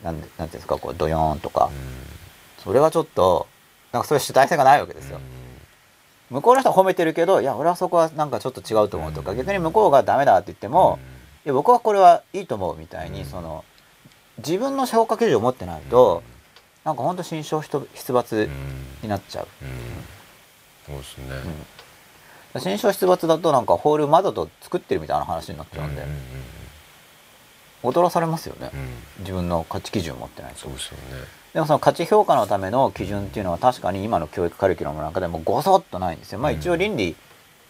[0.00, 1.72] うん、なんなんていうんですかこうドヨーンとか、うん、
[2.62, 3.46] それはちょっと
[3.92, 5.18] なんかそういう主体性がないわけですよ。
[6.30, 10.98] うん、向こうの人は褒めてるけどいや俺はそこはなんかちょっと違うと思うとか、逆に向こうがダメだって言っても、
[11.46, 13.64] いや僕はこれはいいと思うみたいに、その
[14.38, 16.22] 自分の評価基準を持ってないと、
[16.84, 18.48] うなんか本当心象出没
[19.02, 19.48] になっちゃう。
[20.86, 21.24] そうですね、
[22.60, 26.04] 心象出没だとなんかホール窓と作ってるみたいな話になっちゃうんで。
[27.82, 28.88] 踊らされますよね、うん、
[29.20, 31.24] 自分の価値基準を持ってないそうですよね。
[31.54, 36.40] でもその価値評価のための基準っていうのは確かに今の教育カリキュラムなんかでもごそっとないんですよ。
[36.40, 37.14] まあ一応倫理。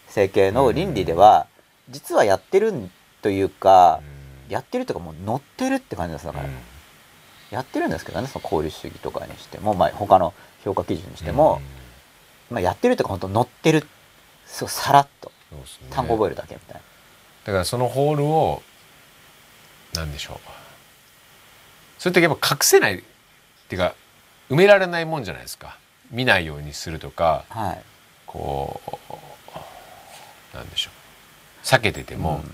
[0.07, 1.47] 整形の倫理では
[1.89, 2.73] 実はやってる
[3.21, 4.01] というか、
[4.49, 6.45] やってるというかもう乗ってるって感じですだから、
[7.51, 10.33] やってるんですけどねその功利主義とかにしても、まあ、他の
[10.63, 11.61] 評価基準にしても、
[12.49, 13.85] まあ、やってるというか本当乗ってる
[14.47, 15.31] そうさらっと、
[15.91, 16.81] 単語覚えるだけみたいな。
[17.45, 18.63] だからそのホールを
[19.93, 20.37] 何でしょう。
[21.99, 23.03] それってやっぱ隠せないっ
[23.67, 23.95] ていうか
[24.49, 25.77] 埋められないもんじゃないですか。
[26.11, 27.81] 見ないようにするとか、はい、
[28.25, 28.81] こ
[30.53, 31.65] うなんでしょう。
[31.65, 32.53] 避けてても、うん、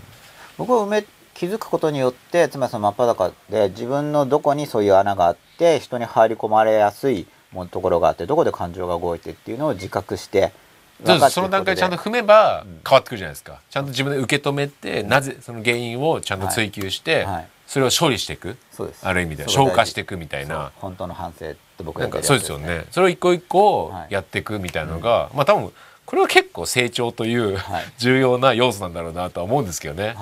[0.57, 7.27] 僕は埋め気づくことによってつまりその真っ裸で自分のどこにそういう穴があって人に入り込まれやすい
[7.71, 10.51] ところがあってどこで感情が動いてっていうのを自覚して
[11.29, 17.27] その段階ちゃんと踏めば変わってくるじゃないですか、ちゃんと自分で受け止めて、なぜその原因をちゃんと追求して、
[17.67, 18.57] それを処理していく。
[19.01, 20.71] ある意味で消化していくみたいな。
[20.75, 22.85] 本当の反省って僕なんかそうですよね。
[22.91, 25.73] それを一個一個やっていくみたいなのが、まあ多分
[26.05, 27.57] これは結構成長という
[27.97, 30.15] 重要な要素なんだろうなとは思うんですけどね、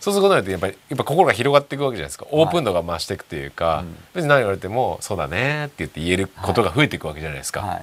[0.00, 2.26] そうすることによってやっぱりやっぱ心が広がっていくわけじゃないですか。
[2.30, 7.80] オープン度が増していくというか、別に何言われても「そうだね」って言って言えることが増えていくわけじゃないですか。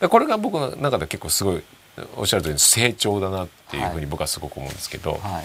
[0.00, 1.62] これが僕の中で結構すごい
[2.16, 5.20] おっしゃる通り成長だなっていうふうに僕はすごく思うんですけど、はい。
[5.20, 5.44] はい、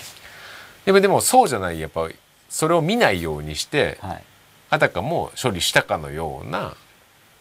[0.86, 2.10] でもでもそうじゃないやっぱ
[2.49, 4.24] それを見ないようにして、はい、
[4.70, 6.76] あたかも処理したかのような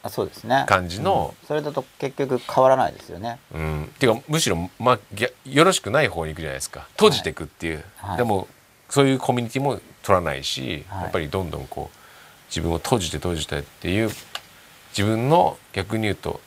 [0.03, 0.65] あそうですね。
[0.69, 3.39] 感じの、うん、それだと結局変わらないですよね。
[3.55, 4.99] うん、っていうかむしろ、まあ、
[5.45, 6.87] よろしくない方に行くじゃないですか。
[6.93, 8.49] 閉じていくっていう、はい、でも
[8.89, 11.97] そういうコミュニティも取らないし、はい、やっぱりどんどんこう
[12.49, 14.11] 自分を閉じて閉じてっていう
[14.91, 16.41] 自分の逆に言うと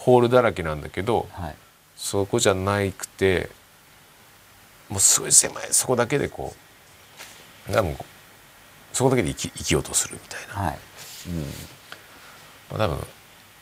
[0.00, 1.54] ホールだらけなんだけど、はい、
[1.94, 3.50] そこじゃなくて
[4.88, 6.54] もうすごい狭いそこだけでこ
[7.68, 7.94] う多分
[8.94, 10.78] そこだけで生き生きようとするみたいな、はい。
[11.28, 11.40] うん。
[12.78, 13.06] まあ、多分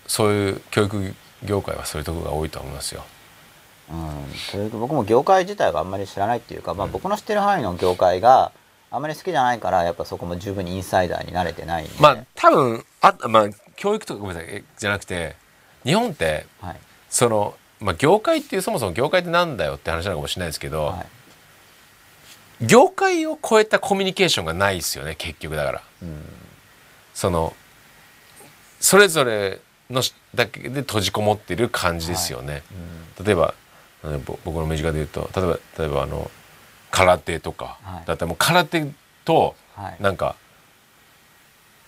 [0.07, 1.15] そういう教育
[1.45, 3.05] 業界はそういうところが多いと思いますよ。
[3.91, 8.53] うん、僕も業界自体があんまり知らないっていうか、まあ、僕の知ってる範囲の業界が
[8.91, 14.65] あんまり好きじゃないからやっぱそこも十分にインサイダーに慣れてないまあ多分あ、まあ、教育とかごめんなさい。
[14.79, 15.37] じゃなくて
[15.89, 16.77] 日本って、はい、
[17.09, 21.07] その、まあ、業界っていうそもそも業界ってなんだよって話なのかもしれないですけど、は
[22.61, 25.83] い、業界を超えたコミュニケーションがないですよね結局だから。
[26.03, 26.23] うん、
[27.15, 27.55] その
[28.81, 30.03] それぞれの
[30.35, 32.53] だけで閉じこもってる感じですよね。
[32.53, 32.63] はい。
[33.21, 33.55] うん、例えば
[34.45, 36.31] 僕の身近で言うと例えば例えばあの
[36.91, 38.87] 空手とか、はい、だったらもう空手
[39.25, 39.55] と
[40.01, 40.37] なんか、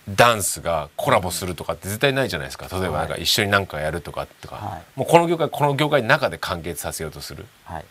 [0.09, 2.67] ダンスがコラボするとかって絶対ないじゃないですか。
[2.71, 7.85] 例えばなんか一緒に何かやるとかとか、はい、もうこの業界この業界の中で完結させようとする、はい、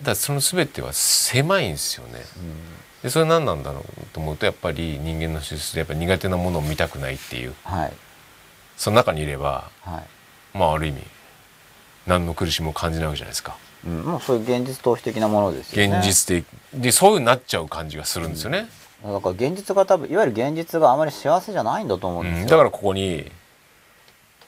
[0.00, 2.54] だからその全ては狭いんですよね、うん、
[3.02, 7.92] でそれ何なんだろうと思うとやっぱり人間の資質でやっぱ苦手なものを見たくないっていう、はい、
[8.76, 10.00] その中にいれば、は
[10.54, 11.02] い、まあある意味
[12.06, 13.56] 何の苦しみも感じないわけじゃないですか。
[13.86, 15.98] うん、もうそういう現実逃避的なものですよね。
[15.98, 16.46] 現実的。
[16.74, 18.58] でそういうなっちゃう感じがするんですよね。
[18.58, 18.68] うん、
[19.02, 22.42] だから現実が多分いわゆる現実があまり幸せじゃないんだと思うんですよ。
[22.42, 23.30] うん、だからここに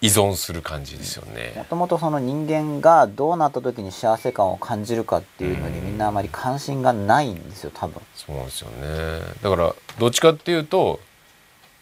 [0.00, 1.52] 依存する感じですよね。
[1.56, 8.00] もともとその人間がどうなった時に幸せ感を感じるかっていうのにみんなあまり関心がないんですよ多分。
[8.14, 9.20] そうですよね。
[9.42, 11.00] だからどっちかっていうと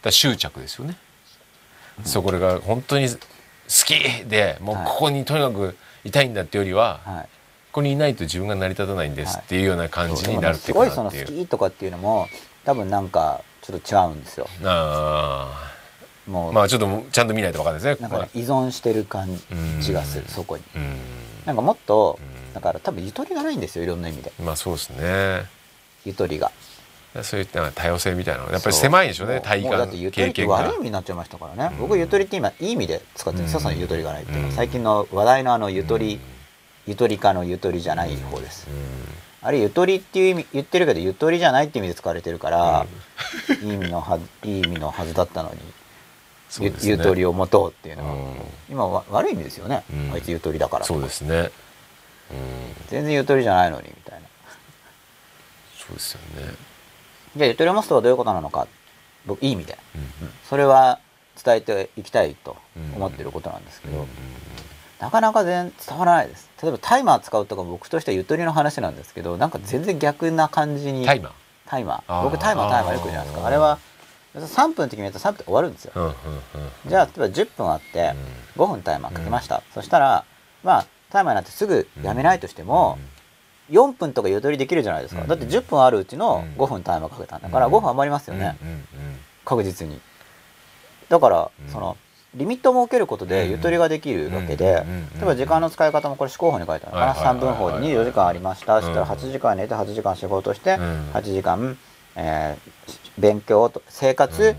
[0.01, 0.97] だ執着ですよね。
[2.03, 3.15] そこが本当に好
[3.85, 7.27] きでもうここにとにかくいたいんだってよりは、はい、こ
[7.73, 12.27] こにいないと自分が成り立たないんですっていうような感じになるっていうすごいその好きとかっていうのも
[12.65, 14.47] 多分なんかちょっと違うんですよ。
[14.63, 15.71] あ
[16.27, 18.07] もうまあちょっとちゃんと見ないと分かんないですね。
[18.07, 19.27] なんか、ね、依存してる感
[19.81, 20.63] じがするそこに。
[21.45, 22.19] なんかもっと
[22.53, 24.31] だから多分ゆとりがないんですよいろんな意味で。
[24.43, 25.45] まあそうですね。
[26.05, 26.51] ゆとりが。
[27.23, 30.53] そういった多様性みたいなやっぱり狭いでしょうね体感経験が。
[30.57, 36.19] 悪い意味になっちゃいましたからね、僕ゆとりって今いい意味で使ってるんですよ、そのゆとりがないっていうのは、最近の話題のあのゆとり、
[36.85, 38.67] ゆとりかのゆとりじゃない方です、
[39.41, 42.85] あれゆとりっていう意味言ってるけどゆとりじゃないって意味で使われてるから、
[43.61, 45.59] いい意味のはいい意味のはずだったのに
[46.59, 48.35] ゆ,、ゆとりを持とうっていうのは、
[48.69, 49.83] 今は悪い意味ですよね、
[50.13, 51.51] あいつゆとりだからそうですね、
[52.87, 54.27] 全然ゆとりじゃないのにみたいな。
[55.77, 56.53] そうですよね。
[57.35, 58.67] じゃあゆとりを持つとはどういうことなのか。
[59.25, 60.99] 僕いい意味で、うんうん、それは
[61.43, 62.57] 伝えていきたいと
[62.95, 64.07] 思ってることなんですけど、うんうん、
[64.99, 66.49] なかなか全伝わらないです。
[66.61, 71.05] 例えばタイマー使うとか僕としてはゆとりの話なんですけどなんか全然逆な感じに。
[71.05, 71.31] タイマー？
[71.67, 72.23] タイマー。
[72.23, 73.47] 僕タイマータイマーよく言うじゃないですか。
[73.47, 73.79] あれは
[74.35, 76.13] 3分の時にやったら3分で終わるんですよ、うんうんうん、
[76.87, 78.13] じゃあ例えば10分あって
[78.57, 80.23] 5分タイマーかけました、うん、そしたら
[80.63, 83.19] まあタイマーになってすぐやめないとしても、うん
[83.69, 88.57] 4分とかゆとりできるじゃないですか、だって10分あるうちの5分タイマーかけたんだから5分余りますよね、
[89.45, 90.01] 確実に。
[91.07, 91.95] だから、その
[92.35, 98.81] リミットを設けることでゆとりができるわけで、例えば時間の使い方もこれ思考法に書いてあるかな、3分法で24時間ありました。
[98.81, 101.77] そしたら8時間寝て8時間仕事して、8時間、
[102.15, 104.55] えー、勉強と生活、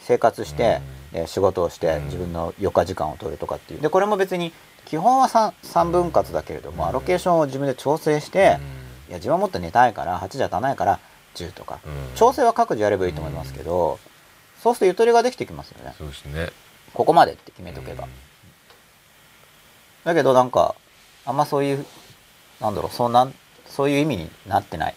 [0.00, 0.80] 生活して、
[1.14, 3.80] え仕事をして自分の余暇時間を取るとかっていう。
[3.80, 4.52] でこれも別に
[4.84, 8.58] 基本は 3, 3分割だけれども、アロケーションを自分で調整して、
[9.08, 11.00] いや自分はもっと寝たいから8じゃ足らないから
[11.36, 11.78] 10とか、
[12.16, 13.98] 調整は各自やればいいと思いますけど、
[14.60, 15.94] そうするとゆとりができてきますよね。
[15.96, 16.50] そうですね
[16.94, 18.08] ここまでって決めとけば。
[20.04, 20.74] だけどなんか
[21.26, 21.84] あんまそういう
[22.60, 23.30] なんだろうそんな
[23.66, 24.94] そういう意味になってない、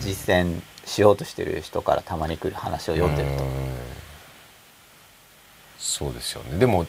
[0.00, 3.44] 実践しようとしてる人からたまに来る話を読んでると。
[5.78, 6.86] そうですよねでも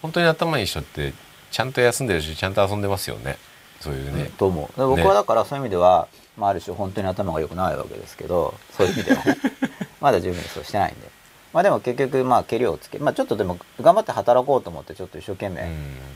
[0.00, 1.12] 本当に頭いい人って
[1.50, 3.36] ちゃんと休んでるしちゃんと遊んでますよね
[3.80, 4.30] そういうね。
[4.38, 9.22] と思う僕はだからそういう意味では、ね、まあ、ある種本当に頭が良くないわけですけどそういう意味では
[10.00, 11.17] まだ十分にそうしてないんで。
[11.52, 15.70] まあでも結局まあけりをつけ、まあ、ちょっとでも頑張って働こうと思ってちょっと一生懸命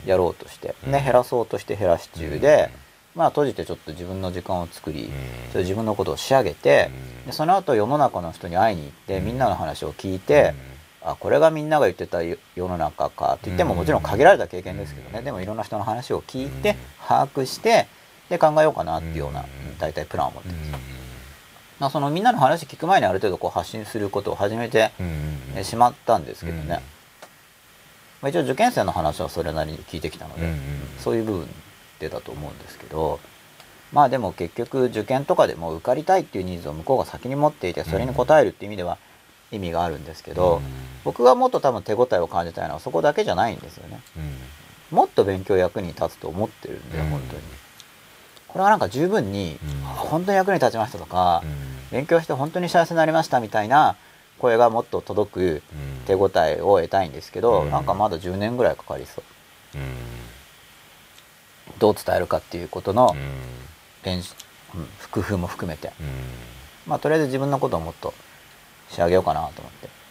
[0.05, 2.69] やろうとして、ね、減らそうとして減らし中で、
[3.15, 5.09] まあ閉じてちょっと自分の時間を作り、
[5.51, 6.89] それ自分のことを仕上げて、
[7.25, 10.53] でその後世の中の人に会いに行ってみんなの話を聞いて、
[11.01, 15.21] あこれがみんなが言ってた世の中かって言ってももちろん限られた経験ですけどね。
[15.21, 16.75] でもいろんな人の話を聞いて
[17.07, 17.87] 把握して
[18.29, 19.45] で考えようかなっていうような
[19.79, 21.02] 大体プランを持ってます。
[21.83, 24.91] まあ、そのみんなの話聞く前にある程度こう発信することを始めて
[25.63, 26.81] しまったんですけどね、
[28.21, 30.49] まあ、一応受験生の話はそれなりに聞いてきたので、
[30.99, 31.49] そういう部分
[31.99, 33.19] でだと思うんですけど
[33.91, 38.97] まあでも結局受験とかでも受かりたいっていうニーズを向こうが先に持っていてそれに応えるっていう意味では
[39.51, 40.61] 意味があるんですけど、
[41.03, 43.99] 僕がもっと多分手応えを感じたいのはそこだけじゃないんですよね。
[44.89, 47.41] もっと勉強役に立つと思ってるんで、本当に。
[48.47, 51.43] これはなんか十分に、本当に役に立ちましたとか、
[51.91, 53.95] 勉強して本当に幸せになりましたみたいな
[54.39, 55.63] 声がもっと届く
[56.05, 59.23] 手応えを得たいんですけど、なんかまだ10年ぐらいかかりそう。
[61.79, 63.15] どう伝えるかっていうことの
[64.03, 64.33] 練習、
[64.75, 65.91] うん、工夫も含めて、
[66.85, 68.13] まあとりあえず自分のことをもっと
[68.89, 70.03] 仕上げようかなと思って。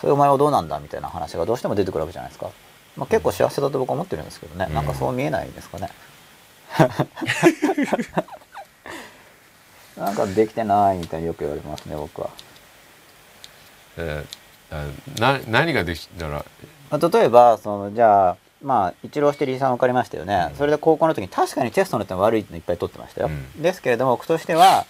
[0.00, 2.50] そういうお前はどうなんだみたいな話がどうしても出てくるわけじゃないですか、
[2.96, 5.88] まあ、結構幸せだと僕は思ってるんですけどね、うん、なんかそう見えないですかね
[9.96, 12.30] なんかできてないみたいによく言われますね僕は。
[13.96, 16.44] えー、な何ができたら？
[16.90, 24.86] 例えばそのじゃあまあ一浪してリーさん分かりましたよね、うん、それで高校の時に確かにテストの点悪いのいっぱい取ってましたよ、うん、ですけれども僕としては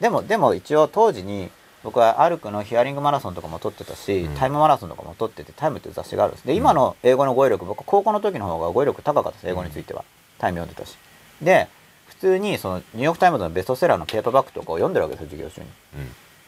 [0.00, 1.50] でもでも一応当時に
[1.82, 6.46] 僕はアルクのヒアリングマラソンとかも取ってたし、うん、タイムマラソンとかも取っててタイムっていう雑誌があるんです。
[6.46, 10.04] で今の英語の語彙力僕高校の時の方が語彙力高かったです英語については、
[10.38, 10.96] タイム読んでたし。
[11.40, 11.68] で
[12.18, 15.66] 普通にそのニューヨーク・タイムズのベストセラーのペーパーバッグとかを読んでるわけですよ授業中に、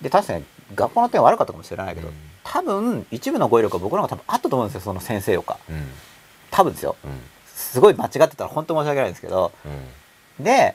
[0.01, 2.09] で確かに学校の点悪かったかもしれないけど、
[2.45, 5.59] 多分一部の語彙力は僕の方が多分あったと思うんですよその先生よか、
[6.51, 6.97] 多分ですよ、
[7.47, 9.53] すごい間違ってたら本当申し訳ないんですけど、
[10.41, 10.75] で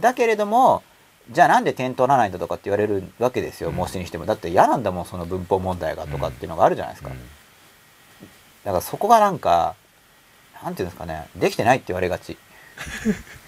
[0.00, 0.82] だけれども
[1.30, 4.26] じゃあなんで点取らないんだとかって言われるわけですよ、模試にしても。
[4.26, 7.10] だって嫌なんだもんその文法問題がとかっていうのがあるじゃないですか、
[8.64, 9.76] だからそこがなんか
[10.62, 12.36] なんていうんですかねできてないって言われがち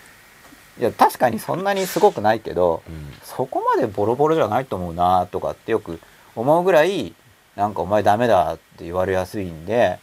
[0.79, 6.01] いや確かにそんなにすごくないけど、うん、そこまでボロボロじゃないと思うなとかってよく
[6.35, 7.15] 思うぐらい
[7.55, 10.01] なんかお前ダメだって言われやすいんで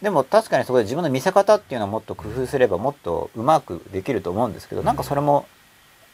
[0.00, 5.46] でも確かにそこで自分の見せ方っていうのをもっと工夫すればもっとうまくできると思うんですけど、うん、なんかそれも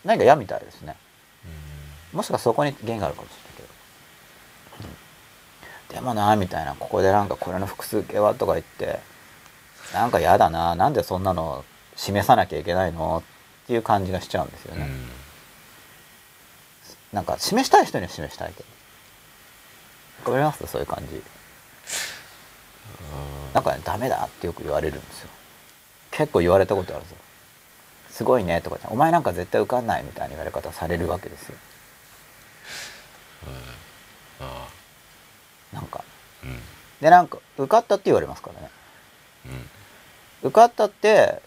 [0.04, 0.96] 何か嫌みたいですね、
[2.12, 3.68] うん、もしかそこに原因があるかもしれないけど、
[5.90, 9.00] うん、でもなみたいなここでなんかこれの複数形はとか言って
[9.92, 11.64] なんか嫌だななんでそんなの
[11.96, 13.37] 示さなきゃいけないのって
[13.68, 15.04] いう感じがしちゃうんですよね、うん、
[17.12, 18.62] なんか示したい人には示したいけ
[20.24, 20.30] ど。
[20.30, 21.22] わかりますそういう感じ。
[23.54, 25.28] なんかねダメだってよく言われるんですよ。
[26.10, 27.14] 結構言われたことあるぞ。
[28.10, 31.54] すごいねとかお前なんか絶対受かんないみたいな言われ方されるわけですよ、
[34.40, 34.66] うん、あ
[35.72, 36.02] なんか、
[36.42, 36.58] うん、
[37.00, 38.70] でなんか受かったって言われますからね、
[40.42, 41.40] うん、受かったって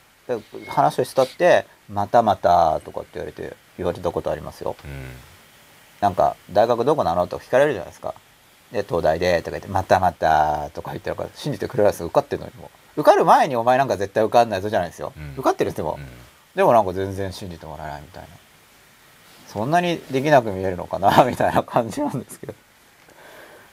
[0.69, 4.91] 話をしたってまたまたとかって言われて言われたことありますよ、うん、
[5.99, 8.13] なんか大学どこなのとか聞かれるじゃないですか。
[8.71, 12.71] で東大でとか言ってまたまたとか言ってるから信じてくれるやつ受かってるのにも。
[12.95, 15.97] 受かる前にお前なんか絶対受かんないぞじゃないですよ、受かってる人も、
[16.55, 18.29] でもなんか全然信じてもらえないみたいな。
[19.47, 22.53] そんなにできなく見えるのかな みたいな感じなんですけど。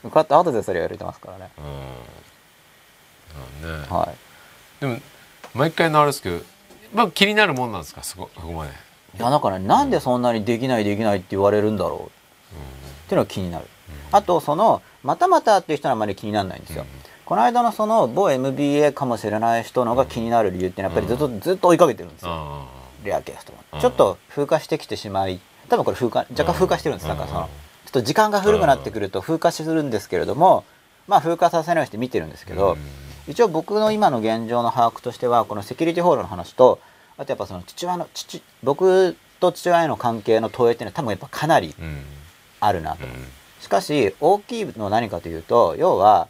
[0.04, 1.50] 受かった後でそれやれてますからね。
[3.62, 3.80] うん。
[3.80, 3.86] ね。
[3.88, 4.80] はい。
[4.80, 4.98] でも
[5.54, 6.44] 毎回のあれですけど
[6.94, 8.02] まあ気になるもんなんですか？
[8.02, 8.70] そこそこまで。
[9.19, 12.09] いやだから、ね、なんでそんなにできないできないって言われるんだろう、うん、っ
[13.09, 16.89] ていうのが気になる、うん、あとそのまたまたっていう人はあまり気にならないんですよ、うん。
[17.24, 22.69] この間のその某 MBA かもしれない人のが気になる理由ってやっぱりずっと、ずっと追いかけてるんですよ、
[23.02, 27.09] レアケースとちょっと風化してきてしまい多分これ風化若干風化してるんです。
[27.09, 27.48] だからその
[27.86, 30.65] ちょっと時間が古くなってくると風化するんですけれども
[31.06, 32.77] まあ風化させないようにして見てるんですけど、
[33.28, 36.80] 一応僕の今の現状の把握としてはこのセキュリティホールの話と
[37.18, 41.74] あとやっぱその父親の父僕と父親への関係の投影っていうのは多分やっぱかなり
[42.60, 43.06] あるなと、
[43.60, 46.28] しかし大きいのは何かというと要は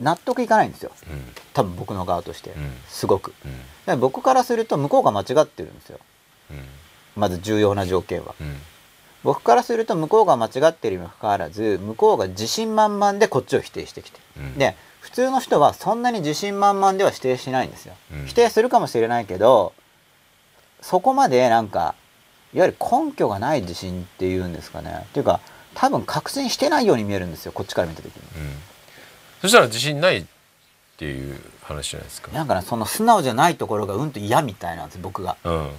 [0.00, 2.52] 納得いかないんですよ、うん、多分僕の側として、
[2.88, 3.34] すごく、
[3.86, 5.98] うん、僕からすると向こうが間違ってるんですよ、
[7.14, 8.34] まず重要な条件は、
[9.22, 14.18] 僕からすると向こうが間違ってるにもかかわらず向こうが自信満々でこっちを否定してきて、
[14.56, 14.76] で
[15.12, 17.94] 普通の人はそんなに自信満々では否定しないんですよ、
[18.24, 19.74] 否定するかもしれないけど
[20.80, 21.94] そこまでなんか
[22.54, 25.04] いわゆる根拠がない自信っていうんですかね。
[25.04, 25.40] っていうか
[25.74, 28.22] 多分確信してないように見えるんですよこっちから見た時に、
[29.42, 30.24] そしたら自信ないっ
[30.96, 32.32] ていう話じゃないですか。
[32.32, 35.70] なんかねその素直じゃないところがうんと嫌みたいなんです僕が、うん、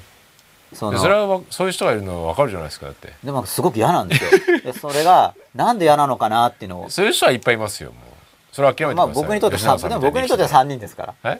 [0.73, 3.14] そのそれはそういう人がいるのは分かるじゃないですかだって。
[3.23, 4.30] でもすごく嫌なんですよ。
[4.64, 6.89] でそれがなんで嫌なのかなっていうのを。
[6.91, 8.12] そういう人はいっぱいいますよもう
[8.53, 11.39] それは諦めてまあ僕にとってでも僕にとっては3人ですから。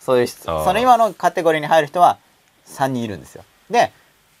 [0.00, 2.18] そういうその今のカテゴリーに入る人は
[2.66, 3.44] 3人いるんですよ。
[3.70, 3.92] で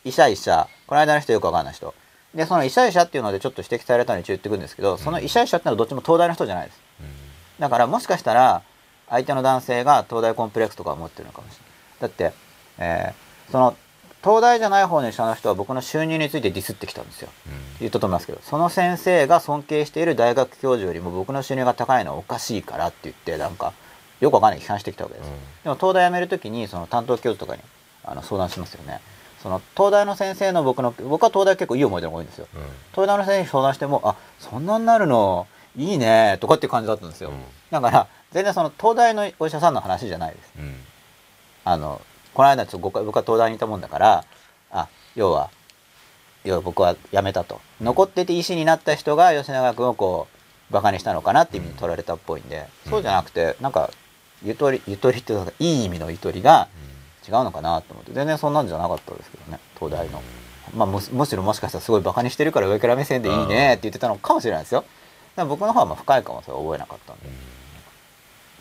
[0.04, 0.66] 医者医者。
[0.86, 1.94] この間の人よくわかんない人。
[2.34, 6.80] でその医者医者っていうのでちょっと指摘されたのに一応言ってくるんですけど、その医者医者ってのはどっちも東大の人じゃないです。
[7.58, 8.62] だからもしかしたら
[9.08, 11.68] 相手の男性が東大コンプレックスとか持ってるのかもしれない。
[12.00, 12.32] だって、
[12.78, 13.76] えーその
[14.22, 17.28] 東大じゃない方の医者の人は僕の収入についてディスってきたんですよ。
[17.80, 18.38] 言ったと思いますけど。
[18.42, 23.72] その先生が尊敬している大学教授よりも僕の収入が高いのはおかしいからって言ってなんか
[24.20, 25.30] よくわかんない批判してきたわけです、
[25.64, 27.62] でも東大辞める時にその担当教授とかに
[28.04, 29.00] あの相談しますよね。
[29.42, 32.46] その東大の先生の僕の僕は東大結構いい思い出が多いんですよ。
[32.92, 35.48] 東大の先生に相談してもあそんなになるの？
[35.76, 37.40] いいねとかっていう感じだったんですよ、うん。
[37.70, 40.52] だから全然その東大のお医者さんの話じゃないです。
[40.58, 40.76] うん。
[41.64, 42.00] あの
[42.34, 44.24] この間ちょっと僕は東大にいたもんだから
[44.70, 45.50] あ要は
[46.44, 47.60] 要は僕は辞めたと。
[47.80, 50.26] 残ってて医師になった人が吉永君をこ
[50.70, 53.90] うバカにしたのかなって意味に取られたっぽいんで、そうじゃなくてなんか
[54.42, 56.68] ゆとりゆとりっていうかいい意味のゆとりが
[57.28, 60.22] 違うのかなと思って全然そんなんじゃなかったですけどね東大の、
[60.74, 64.84] まあ、むむしろもしかしたらすごいバカにしてるから上から目線でいいねって言ってたのかもしれないですよ。
[65.36, 67.26] だ僕の方はまあ深いかもそれは覚えなかったんで、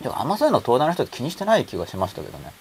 [0.04, 2.52] でもあんまそういうの東大の人って気にしてない気がしましたけどね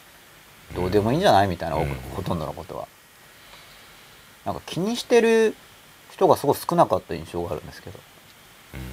[0.74, 1.48] どうでもいいんじゃない？
[1.48, 1.88] みたいな、うん。
[2.14, 2.86] ほとんどのことは。
[4.44, 5.54] なんか気にしてる
[6.12, 7.98] 人がすごい少なかった印象があるんですけど。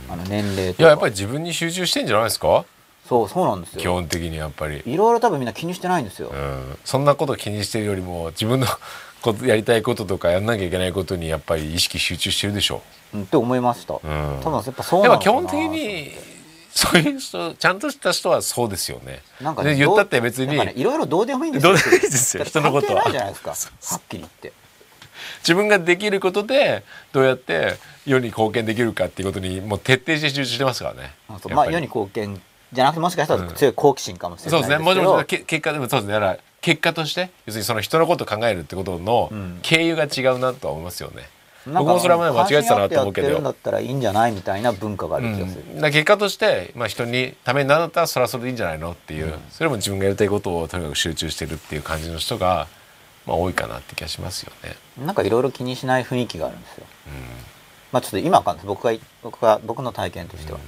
[0.09, 0.83] あの年齢とか。
[0.83, 2.65] いややっぱり自分に集中してんじゃないですか？
[3.07, 3.81] そうそうなんですよ。
[3.81, 8.67] 基本的にやっぱり、いろいろ多分みんな気にしてないんですよ、うん、そんなこと気にしてるよりも自分の
[9.21, 12.81] ことやりたいこととかやんなきゃいけないことにやっぱり意識集中してるでしょ。
[13.13, 16.11] うん、って思いました、う、うん、多分やっぱそうなのかなぱ基本的に
[16.77, 19.23] そういう人ちゃんとした人はそうですよね。
[19.41, 23.09] なんかねで言ったって別に、いろいろどうでもいいんですどようでもいいですよ人のことは。
[23.09, 23.55] じゃないですか。
[23.55, 24.53] そうそうはっきり言って。
[25.39, 26.83] 自分ができることで
[27.13, 31.15] どうやって世に貢献できるかっていうことにもう徹底して集中してますからね。
[31.49, 32.39] まあ世に貢献
[32.71, 35.01] じゃなくてもしかしたら強い好奇心かもしれそうないですけど、ですね。
[35.01, 36.13] もちろんけ結果でもそうですね。
[36.13, 39.59] だから結果として要するにその人のことを考えるってことのうん。
[39.63, 41.29] 経由が違うなとは思いますよね、なんか
[41.73, 43.41] 僕もそれは間違えてたなと思うけど。
[43.41, 43.97] だったらいいん。
[44.01, 52.67] じゃないみたいな文化がある気がする、うん、結果として、まあ、人にためになったらそれはそれでいいんじゃないのっていう、それも自分がやりたいことをとにかく集中してるっていう感じの人が、
[53.25, 54.75] まあ、多いかなって気がしますよね。
[55.05, 56.85] なんかいろいろ気にしない雰囲気があるんですよ。
[57.91, 60.59] まあちょっと今わかん僕が僕が僕の体験としては。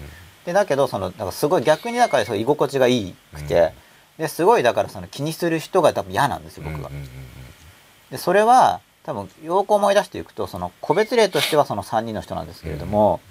[0.45, 3.73] でだけどそのだからすごい逆にだから居心地がいいくて、
[4.17, 6.89] ですごいだからその気にする人が多分嫌なんですよ僕が。
[6.89, 7.07] うんうんうん。
[8.11, 13.21] でそれは多分よく思い出していくとその個別例としてはその3人の人なんですけれども、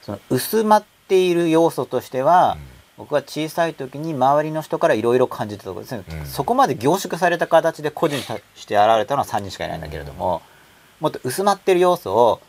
[0.00, 2.56] その薄まっている要素としては、
[2.96, 6.24] 僕は小さい時に周りの人からいろいろ感じてたところですね、うん。
[6.24, 10.40] そこまで凝縮された形で個人として現れたのは3人しかいないんだけれども、
[10.98, 12.40] もっと薄まってる要素を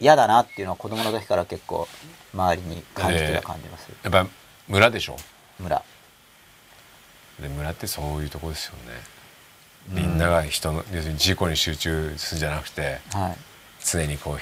[0.00, 1.86] 嫌だなっていうのは子供の時から結構
[2.34, 4.26] 周りに感じてた感じます、やっぱ
[4.66, 5.16] 村でしょ？
[5.60, 5.80] 村。
[7.40, 9.19] で村ってそういうとこですよね。
[9.88, 13.34] みんなが人の要するに事故に集中するんじゃなくては
[13.84, 14.36] 常にこ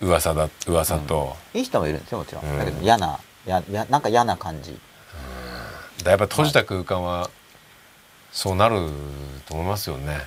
[0.00, 2.58] う噂だ噂と、いいい人もいるんですよもちろん、うん。
[2.58, 4.78] だけど嫌なややなんか嫌な感じ。
[6.02, 7.30] だやっぱ閉じた空間は
[8.32, 8.76] そうなる
[9.46, 10.18] と思いますよね。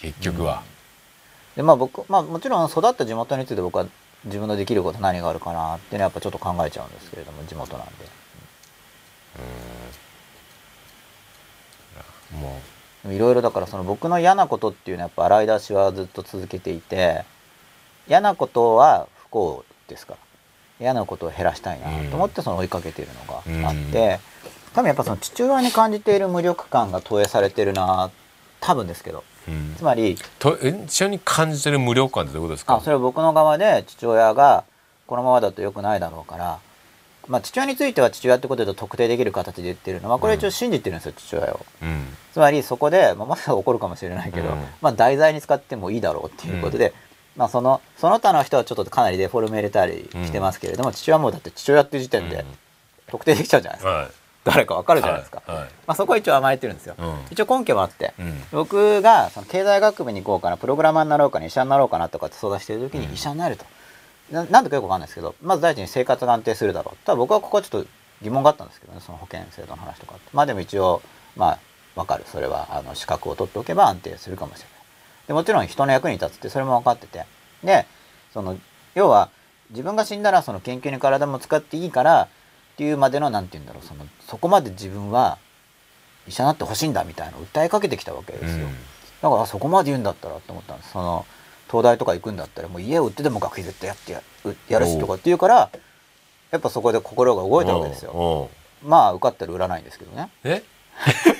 [0.00, 0.62] 結局は。
[1.56, 3.86] でまあ僕まあもちろん育った地元について僕は
[4.24, 7.92] 自分のできること何があるかなっていうのはやっぱちょっと考えちゃうんですけれども地元なんで。
[12.40, 12.60] も
[13.12, 17.24] いろいろだからその僕の嫌なことっていうのはやっぱ洗い出しはずっと続けていて
[18.08, 20.14] 嫌なことは不幸ですか？
[20.14, 20.18] ら
[20.80, 24.20] 嫌なことを減らしたいなと思ってその追いかけているのがあって、
[24.74, 28.10] 多分やっぱその父親に感じている無力感が投影されてるな
[28.60, 29.74] 多分ですけどう、うん。
[29.76, 32.76] つまりとえ一緒に感じてる無力感ってどういうことですか？
[32.76, 34.64] あそれは僕の側で父親が
[35.06, 36.60] このままだと良くないだろうから、
[37.28, 40.10] まあ、父親については父親ってことで特定できる形で言ってるの。
[40.10, 41.60] はこれ一応信じてるんですよ、父親を。
[41.82, 42.06] うん。
[42.32, 44.64] つまりそこで、まあ、まさか怒るかもしれないけど、うん。
[44.80, 46.94] まあ題材に使ってもいいだろうっていうことで、
[47.36, 52.44] まあ、そのその他の人はちょっとかなりデフォルメ入れたりしてますけれども、父親はもうだって父親っていう時点で
[53.06, 54.08] 特定できちゃうじゃないですか、はい。
[54.44, 55.56] 誰かわかるじゃないですか、はい。
[55.58, 55.68] はい。
[55.86, 57.18] まあ、そこは一応甘えてるんですよ、うん。
[57.30, 58.42] 一応根拠もあって、うん。
[58.50, 63.14] 僕がその経済学部に行こうかなプログラマーになろうかな医者になろうかなとかって相談してる時にうん。
[63.14, 63.64] 医者になると、
[64.30, 67.06] ななんでかよくわかんないですけどまず第一に生活が安定するだろう。
[67.06, 67.88] ただ僕はここはちょっと
[68.22, 71.02] 疑問があったんですけどねその保険制度の話とかまあでも一応
[71.36, 71.58] まあ
[71.94, 72.24] わかる。
[72.26, 74.70] それはあの資格を取っておけば安定するかもしれない。
[75.28, 77.24] でもちろん人の役に立つってそれも分かってて。
[77.64, 77.86] で
[78.32, 78.56] その
[78.94, 79.30] 要は
[79.70, 82.28] 自分が死んだらその研究に体も使っていいからっ
[82.76, 85.38] ていうまでのなんて言うんだろうそのそこまで自分は
[86.26, 88.74] 医者になってほしいんだみたいな訴えかけてきたわけですよ、うん。
[89.22, 90.92] だからそこまで言うんだったらと思ったんです。
[90.92, 91.26] その
[91.70, 95.70] 東大とか行くんだったらもう家を売ってでも学費絶対やってやうやるしとかって言うから
[96.50, 98.50] やっぱそこで心が動いたわけですよ。
[98.82, 100.30] まあ受かったら売らないんですけどね。
[100.44, 100.62] え？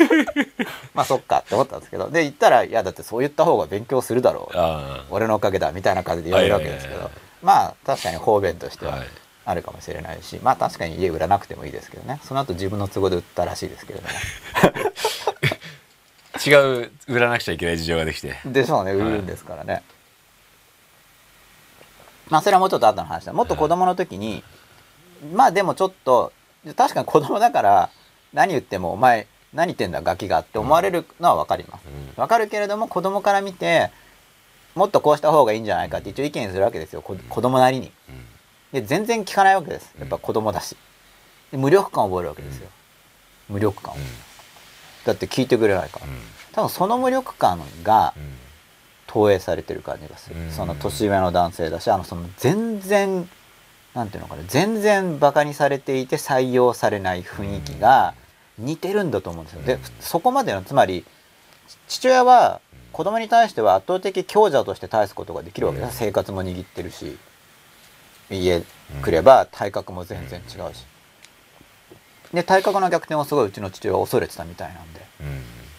[0.94, 2.10] まあそっかって思ったんですけど。
[2.10, 4.59] で言ったらいやだってそう言った方が勉強するだろう
[5.10, 7.10] 俺のおかげだみたいな感じで言われるわけですけど。
[7.42, 8.98] まあ確かに方便としては
[9.44, 12.20] あるかもしれないし、まあ確かに家売らなくてもいいですけどね。
[12.24, 14.09] その後自分の都合で売ったらしいですけれども
[16.46, 18.36] 違う売らなくちゃいけない事情ができて。
[18.44, 19.82] でしょうね売るんですからね、はい、
[22.30, 23.32] まあそれはもうちょっと後の話だ。
[23.32, 24.42] もっと子供の時に、はい、
[25.34, 26.32] まあでもちょっと
[26.76, 27.90] 確かに子供だから
[28.32, 33.90] 何言ってもお前何言ってんだガキがって思われるのは分かります、うん、分かるけれども子供から見て
[34.74, 37.90] もっとこうした方がいいんじゃないかって一応意見するわけですよ子供なりに、
[38.72, 39.94] で全然聞かないわけです。
[39.98, 40.76] やっぱ子供だし。
[41.52, 42.68] 無力感を覚えるわけですよ、
[43.48, 43.96] 無力感を、
[45.06, 46.06] だって聞いてくれないから、
[46.52, 48.12] 多分その無力感が
[49.09, 53.28] 投影されてる感じがする、その年上の男性だしあのその全然
[53.94, 58.14] なんていうのかな全然バカにされていて採用されない雰囲気が
[58.59, 59.62] 似てるんだと思うんですよ。
[59.62, 61.05] でそこまでのつまり
[61.89, 62.60] 父親は
[62.93, 67.16] 子供に対しては圧倒的強者として対すことができるわけです、生活も握ってるし
[68.30, 68.62] 家
[69.02, 70.85] 来れば体格も全然違うし。
[72.32, 75.01] で体格の逆転をすごいうちの父親は恐れてたみたいなんで、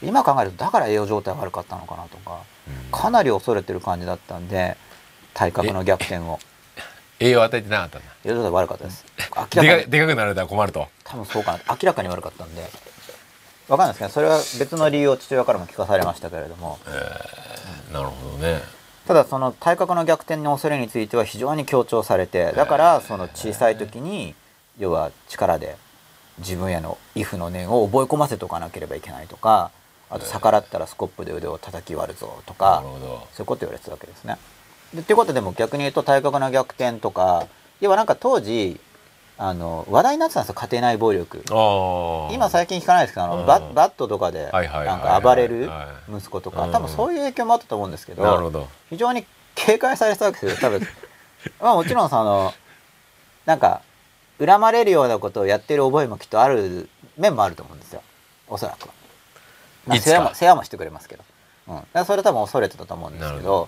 [0.02, 2.40] うん、今考えるとだから栄養状態悪かったのかなとか、うん、
[2.92, 4.78] かなり恐れてる感じだったんで
[5.34, 6.40] 体格の逆転を。
[7.22, 8.08] 栄養与えてなかったんだ。
[8.24, 9.06] 栄養悪かったです。
[9.36, 9.92] 明らかに。
[9.92, 10.88] でかくなられたら困ると。
[11.04, 11.60] 多分そうかな。
[11.70, 12.62] 明らかに悪かったんで。
[13.68, 18.62] 分かんないですけどそれは別の理由を父親からも聞かされましたけれども、えー、なるほどね。
[19.06, 24.36] ただその体格の逆転の恐れについては非常に強調されてだからその小さい時に
[24.78, 25.78] 要は力で
[26.40, 29.72] 自分への「if」の念を覚え込ませておかなければいけないとか
[30.10, 32.84] あと逆らったらスコップで腕を叩き割るぞとか
[33.34, 34.38] そういうこと言われてたわけですね。
[34.94, 37.48] でっていうことでも逆に言うと体格の逆転とか
[37.80, 38.80] 要はなんか当時
[39.38, 40.56] あの話題になってたんですよ。
[40.56, 41.44] 家庭内暴力。
[42.34, 44.62] 今最近聞かないですけどあのババットとかでな
[44.98, 45.70] んか暴れる
[46.14, 46.68] 息子とか。
[46.68, 48.74] 多分そういう影響もあったと思うんですけど。
[48.90, 49.26] 非常に
[49.56, 50.88] 警戒されてたわけですよ多分。
[51.62, 52.54] まあもちろんその
[53.46, 53.82] なんか
[54.40, 58.02] 恨まれるようなことをやってる覚えもきっとある面もあると思うんですよ。
[58.48, 58.99] おそらくは。
[59.98, 61.24] 世話も世話もしてくれますけど、
[61.68, 63.68] うん、それ多分恐れてたと思うんですけど。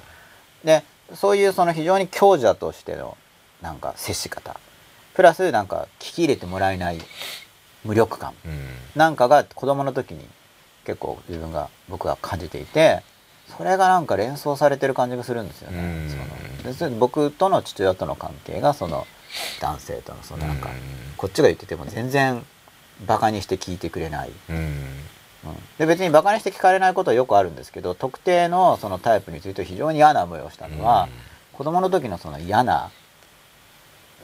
[0.63, 0.83] で
[1.15, 3.17] そういうその非常に強者としての
[3.61, 4.59] なんか接し方。
[5.13, 7.01] プラスなんか聞き入れてもらえない
[7.83, 8.33] 無力感。
[8.95, 10.25] なんかが子供の時に
[10.85, 13.03] 結構自分が僕が感じていて
[13.57, 16.07] それがなんか連想されてる感じがするんですよね。
[16.77, 19.05] その僕との父親との関係がその
[19.59, 20.69] 男性とのそのなんか、
[21.17, 22.45] こっちが言ってても全然
[23.05, 24.31] バカにして聞いてくれない、
[25.43, 32.91] うん、で別にバカにして聞かれないことはよくあるんですけど特定のそのタイプについて非常に嫌な思いをしたのは、うん、子供の時のその嫌な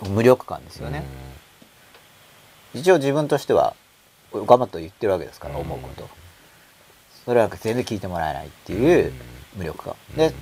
[0.09, 1.03] 無力感ですよね、
[2.75, 3.75] うん、一応自分としては
[4.31, 6.07] 頑張って言ってるわけですから思うこと、
[7.25, 9.13] それは全然聞いてもらえないっていう
[9.55, 9.95] 無力感。
[10.15, 10.33] で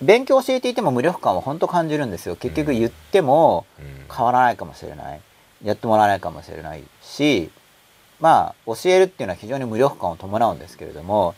[0.00, 2.36] 勉強教えていても無力感は本当感じるんですよ。
[2.36, 3.66] 結局言っても
[4.08, 5.20] 変わらないかもしれない。
[5.64, 7.50] やってもらわないかもしれないし
[8.20, 11.34] まあ教えるっていうのは非常に無力感を伴うんですけれども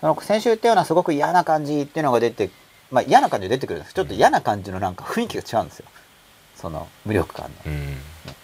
[0.00, 2.50] その先週言ったようなすごく嫌な感じっていうのが出て
[2.90, 3.94] まあ嫌な感じが出てくるんです。
[3.94, 5.86] ちょっと嫌な感じのなんか雰囲気が違うんですよ。
[6.56, 7.72] その無力感の、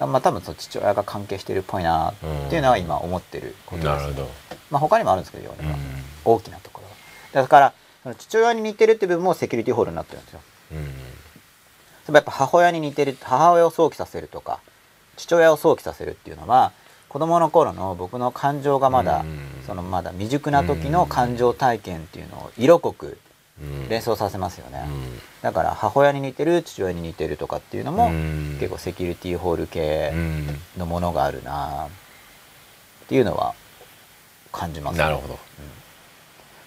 [0.03, 2.15] うん、まあ多分その父親が関係してるっぽいなっ
[2.51, 4.27] ていうのは今思ってることです、ね、
[4.71, 5.57] まあ他にもあるんですけど、うん、
[6.25, 7.73] 大きなところだか
[8.05, 10.41] ら父親に似てるって部分もセキュリティホールになってるんですよ。
[10.73, 14.61] うん、やっぱ母親に似てる母親を想起させるとか
[15.17, 16.73] 父親を想起させるっていうのは
[17.11, 23.19] 子供の頃の僕の感情がまだ、うん、そのまだ未熟な時の感情体験っていうのを色濃く
[23.89, 28.11] 連想させますよね、うん、だから母親に似てる父親に似てるとかっていうのも、
[28.61, 30.13] 結構セキュリティホール系
[30.79, 31.89] のものがあるなっ
[33.09, 33.55] ていうのは
[34.53, 34.99] 感じます。
[34.99, 35.03] ね。
[35.03, 35.39] なるほど、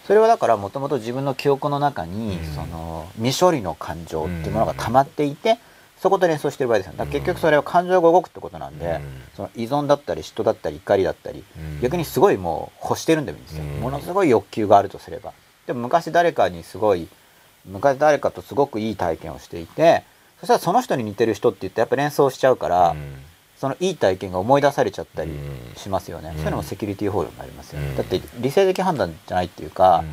[0.06, 5.57] それはだからもともと自分の記憶の中に、うん、その未処理の感情っていうものが溜まっていて、うん、
[6.03, 6.93] そこと連想してる場合ですよ。
[6.97, 9.01] だ結局それは感情が動くってことなんで、うん、
[9.35, 11.43] その依存だったり嫉妬だったり怒りだったり、
[11.81, 15.31] 逆にすごいもう欲してるんでもいいんですよ、ものすごい欲求があるとすれば。
[15.65, 17.07] でも昔誰かにすごい
[17.65, 20.03] 昔誰かとすごくいい体験をしていて
[20.41, 22.95] そしたらその人に似てる人って言ってやっぱ連想しちゃうから、
[23.63, 25.31] そのいい体験が思い出されちゃったり
[25.77, 30.03] しますよね、うん、そういうのもセキュリティホールになりますよね、うん、だって理性的判断じゃないっていうか、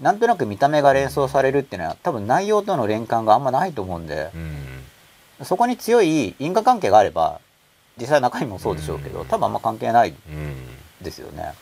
[0.00, 4.30] うん、なんとなく見た目が連想されるっていうのは多分内容との連関があんまないと思うんで、
[5.42, 7.40] そこに強い因果関係があれば
[7.98, 10.14] 実際中身もそうでしょうけど多分あんま関係ない
[11.02, 11.52] ですよね、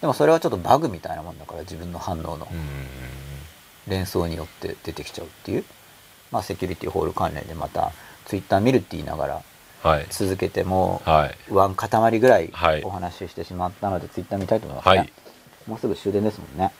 [0.00, 2.46] でもそれはちょっとバグみたいなもんだから自分の反応の。
[3.86, 5.64] 連想によって出てきちゃうっていう。
[6.32, 7.92] まあセキュリティホール関連でまた
[8.24, 9.42] ツイッター見るって言いなが
[9.84, 12.50] ら続けても、はい、ワン塊ぐらい
[12.82, 14.90] お話ししてしまったので、ツイッター見たいと思います。
[14.90, 15.12] ね、はい、
[15.66, 16.72] もうすぐ終電ですもんね。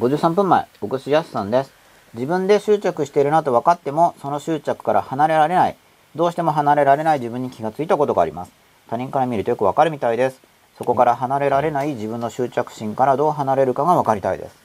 [0.00, 1.72] 53分前僕しやすさんです
[2.14, 5.76] 自分で執着しているなと分かってもその執着から離れられない。
[6.14, 7.18] どうしても離れられない。
[7.18, 8.52] 自分に気がついたことがあります。
[8.88, 10.40] 他人から見るとよくわかるみたいです。
[10.76, 11.94] そこから離れられない。
[11.94, 14.56] 自分の執着心からどう離れるかが分かりたいです。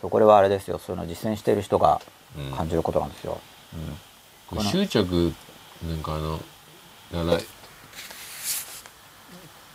[0.00, 0.78] そうこれはあれですよ。
[0.78, 2.00] その実践している人が
[2.56, 3.40] 感じることなんですよ、
[4.52, 5.32] うん、執着
[5.86, 6.38] なんかあの
[7.12, 7.38] だから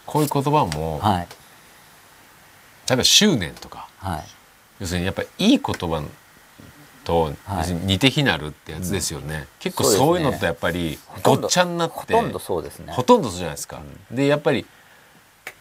[0.05, 1.27] こういう言葉も、はい、
[2.88, 4.23] 例えば執念とか、はい、
[4.80, 6.01] 要するにやっぱりいい言葉
[7.06, 7.32] と
[7.86, 12.91] 似て非なるってやつですよね、はい、結構そういうのってやっぱりごっちゃになってほとんどそうですね。
[12.91, 14.65] ほとんどそうじゃないですか、うん、でやっぱり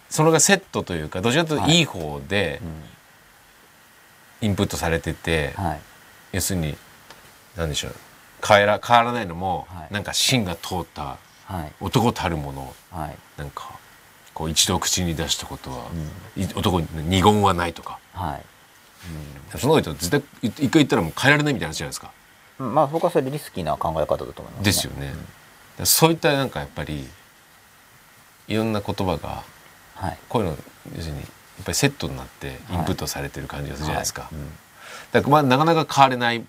[0.08, 1.80] それがセットというかどちらかというとい。
[1.82, 2.60] い方で
[4.40, 5.80] インプットされてて、はい、
[6.32, 6.76] 要するに
[7.56, 7.94] 何でしょう
[8.46, 11.18] 変えら変わらないのも、はい、なんか芯が通った
[11.80, 13.78] 男たるもの、はい、なんか
[14.32, 15.86] こう一度口に出したことは、
[16.36, 18.42] うん、男に二言はないとか、はい
[19.52, 22.10] うん、その人絶対一回言ったらもう変えられないみたいな話じゃないですか。
[22.58, 25.14] うん、まあ僕はそれリスキーな考え方だと思います、ね、ですよね。
[25.78, 27.08] うん、そういったなんかやっぱり
[28.48, 29.42] いろんな言葉が
[29.94, 30.56] はい、こういうの
[30.96, 34.22] 要するにやっぱりセットになってインプットされてる感じがするじゃないですか。
[34.22, 34.34] はい。
[34.34, 34.50] はいうん、
[35.12, 36.44] だからまあなかなか変われない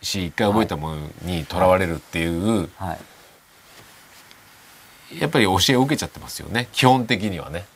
[0.00, 2.26] し一回覚えたものにとらわれるってい
[2.64, 2.68] う、
[5.18, 6.68] やっぱり教えを受けちゃってますよね。
[6.72, 7.66] 基本的にはね。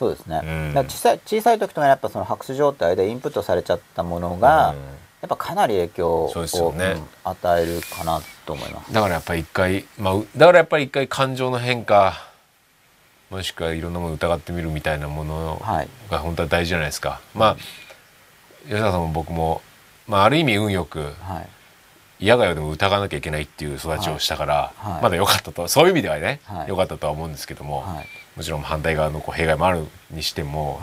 [0.00, 4.82] そうですね、うん、小さい小さい時とかやっぱその白紙状態でインプットされちゃったものが、うん、や
[5.26, 8.94] っぱかなり影響を、ね、与えるかなと思います。
[8.94, 12.30] だからやっぱり一回、まあ、だからやっぱり一回感情の変化
[13.28, 15.62] もしくはいろんなものを疑ってみるみたいなもの
[16.10, 17.10] が本当は大事じゃないですか。
[17.10, 17.56] はい、まあ
[18.62, 19.60] 吉田さんも僕も、
[20.08, 21.40] まあ、ある意味運よく、は
[22.20, 27.84] い、嫌がよでも疑わなきゃいけないっていう育ちをしたから、はい、まだ良かったとそういう意味ではね良、かったとは思うんですけども、
[28.36, 30.80] もちろん反対側のこう弊害もあるにしても、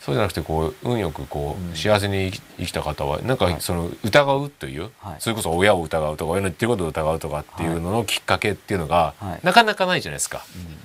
[0.00, 10.44] そうじゃなくてこう運よくこう幸せに生きた方はなんかその疑うという、それこそ親を疑うとか親の言ってることを疑うとかっていうののきっかけっていうのが、なかなかないじゃないですか。
[10.56, 10.76] うん。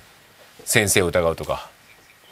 [0.64, 1.70] 先生を疑うとか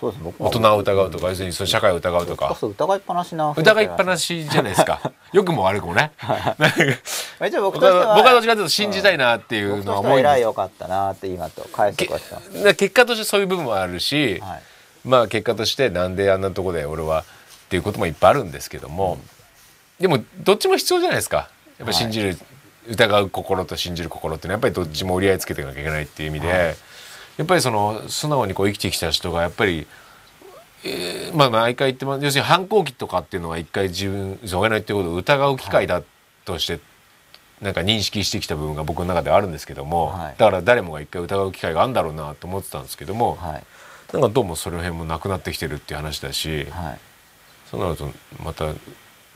[0.01, 2.57] そうです大人を疑うとか要するにその社会を疑うとか。
[2.61, 5.13] 疑いっぱなしな疑いっぱなしじゃないですか。
[5.33, 6.13] 良くも悪くもね。
[6.23, 14.63] 僕はどっちかというと信じたいなっていうのは思い偉いよかったなって今と返して結果としてそういう部分もあるし、はい、
[15.05, 17.25] まあ結果としてなんであんなとこで俺はっ
[17.69, 19.21] ていうこともいっぱいあるんですけども、うん、
[20.01, 21.49] でもどっちも必要じゃないですか。
[21.79, 22.39] やっぱ信じる、はい、
[22.93, 26.77] 疑う心と信じる心っていうのはやっぱりどっちも折り合いつけていかなきゃいけないっていう意味で、はい
[27.39, 29.87] やっぱりその素直にこう生きてきた人がやっぱり、
[30.85, 32.25] えー、まあ毎回言ってます。
[32.25, 36.03] 要するに反抗期とかっていうのは一回自分そげないっていうことを疑う機会だ
[36.45, 36.81] として、
[37.61, 43.65] なんか認識してきた部分が僕の中ではあるんですけども、はい、だから誰もが一回疑う機会があるんだろうなと思ってたんですけども、はい、
[44.13, 46.99] なんかどうもその辺もなくなってきてるっていう話だし、はい、
[47.71, 48.11] そうなると
[48.43, 48.75] また要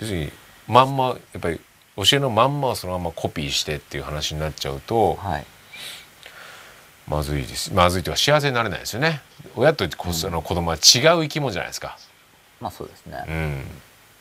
[0.00, 0.32] するに
[0.68, 1.60] まんまやっぱり
[1.96, 5.46] 教えのまんまをそのままコピーしてっていう話になっちゃうと、はい、
[7.08, 7.72] まずいです。
[7.74, 9.20] まずいというか幸せになれないですよね。
[9.56, 10.80] 親と子,、うん、の子供は違う
[11.22, 11.98] 生き物じゃないですか。
[12.60, 13.58] まあそうですね、うん、や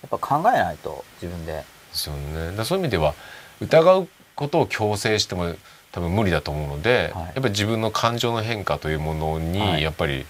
[0.07, 1.53] っぱ考えないと自分で。
[1.53, 2.55] ですよね。
[2.55, 3.13] だそういう意味では
[3.59, 5.55] 疑うことを強制しても
[5.91, 10.25] 多分無理だと思うので、はい、やっぱり自分の感情の変化というものにやっぱり、はい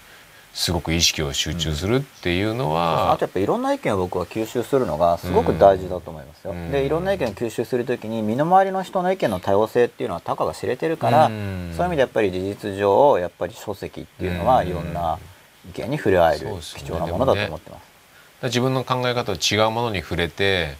[0.52, 6.52] すごく意識を集中するっていうのは、うん、あとやっぱいろんな意見を僕は吸収するのがすごく大事だと思いますよ。
[6.52, 15.18] うん、でいろんな意見を吸収する時に身の回りの人の意見の多様性っていうのはたかが知れてるから、うん、そういう意味でやっぱり事実上やっぱり書籍っていうのはいろんな
[15.70, 17.80] 意見に触れ合える貴重なものだと思ってます。
[17.80, 17.92] すね。
[18.42, 20.76] ね、自分の考え方と違うものに触れて、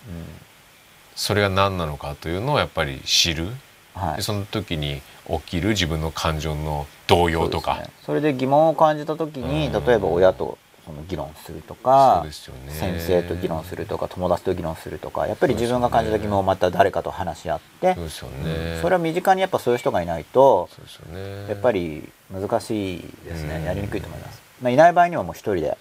[1.15, 3.49] それが何なのかというのをやっぱり知る。
[3.95, 7.83] はい、その時に起きる自分の感情の動揺とか。
[8.05, 12.33] そ、ね,、れで疑問を感じた時に、例えば親とその議論するとか、ね、
[12.69, 18.75] 先生と議論するとか友達と議論するとかやっぱり自分が感じた疑問をまた誰かと話し合ってそうですよ、ね。
[18.77, 20.69] うん、それは身近にやっぱそういう人がいないと
[21.13, 25.79] ね、やっぱり難しいですね、やりにくいと思います、まあ、いない場合にはもう一人で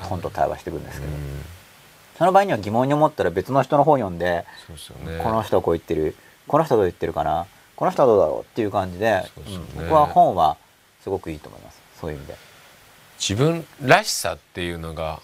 [0.00, 1.12] 本と対話していくんですけど、
[2.18, 4.44] その場合には疑問に思ったら別の人の本読んで、
[5.22, 6.16] この人はこう言ってる
[6.48, 9.24] この人どう言ってるかなこの人はどうだろうっていう感じで、ね。
[9.36, 10.56] うん、僕は本は
[11.02, 11.80] すごくいいと思います。
[12.00, 12.36] そういう意味で。
[13.18, 15.20] 自分らしさっていうのが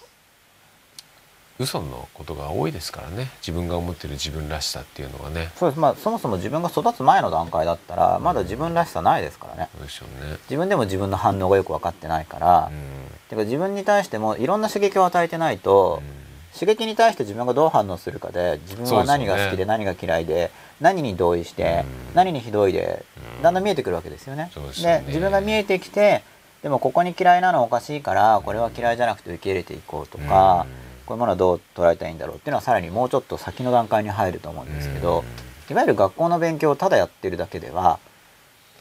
[1.59, 3.29] 嘘のことが多いですからね。
[3.39, 5.51] 自分が思ってる自分らしさっていうのがね。
[5.55, 5.79] そうです。
[5.79, 10.37] まあそもそも自分が育つ前の段階だったらまだ自分らしさないですからね,、そうですよね。
[10.43, 12.81] 自分でも自分の反応がよく分かってないから、うん、
[13.29, 16.23] てか自分に対してもいろんな刺激を与えてないと、うん。
[16.53, 20.51] 刺激に対して自分がどう反応するかで自分は何が好きで何が嫌いで
[20.83, 23.05] 何に同意して何にひどいで
[23.41, 24.51] だんだん見えてくるわけですよね。
[24.81, 26.23] で自分が見えてきて
[26.61, 30.67] でもここに嫌いなのおかしいからこれは嫌いじゃなくて受け入れていこうとか
[31.05, 35.23] こういうものはどう捉えたらいいんだろうっていうのはさらにもうちょっと先の段階に入ると思うんですけど
[35.69, 37.99] いわゆる学校の勉強をただやってるだけでは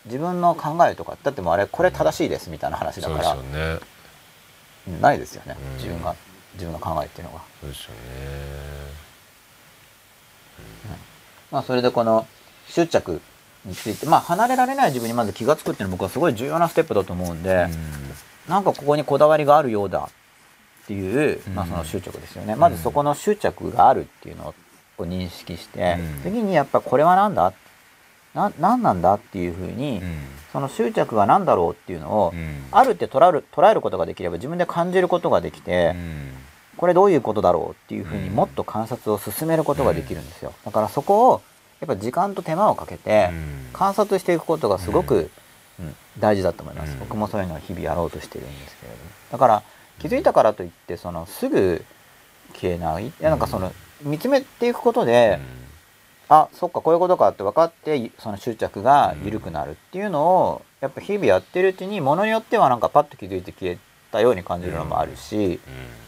[0.07, 3.79] 自分の考えとかだってもうあれこれ正しいですみたいな話だから、ね、
[5.01, 5.57] ないですよね。
[5.77, 6.17] 自分が
[6.55, 7.41] 自分の考えっていうのが。
[7.61, 7.97] そうですよね。
[10.87, 11.12] うん、
[11.53, 12.27] まあそれでこの
[12.67, 13.21] 執着
[13.65, 17.67] についてまあ離れられない自分にまず気が付くっていうのは僕はすごい重要なステップだと思うんで、
[18.49, 20.09] うん、なんかここにこだわりがあるようだ
[20.85, 24.55] っていう、まあ、その執着ですよね、うん、まずそこの執着があるっていうのを
[25.05, 27.53] 認識して、うん、次にやっぱこれは何だ？
[28.35, 30.01] な何なんだっていうふうに、
[30.55, 32.33] その執着が何だろうっていうのを、
[32.71, 35.95] あるって捉える捉えることができれば自分で感じることができて、
[36.83, 40.53] これどういうことだろうっていうふうにもっと観察を進めることができるんですよ。
[40.65, 41.41] だからそこを
[41.79, 43.31] やっぱ時間と手間をかけて
[43.73, 45.31] 観察していくことがすごく、
[45.79, 46.97] うん、大事だと思います。
[46.99, 49.11] 僕もそういうのを日々やろうとしてるんですけれども。
[49.31, 49.63] だから
[50.01, 51.85] 気づいたからといってそのすぐ
[52.55, 53.07] 消えない？
[53.07, 53.73] いやなんかその
[54.03, 55.39] 見つめていくことで、
[56.29, 63.79] あそっかこういうことかって分かってその執着が緩くなるっていうのをやっぱ日々やってるうちにものによってはなんかパッと気づいて消え
[64.13, 65.59] たように感じるのもあるし、うん、っていう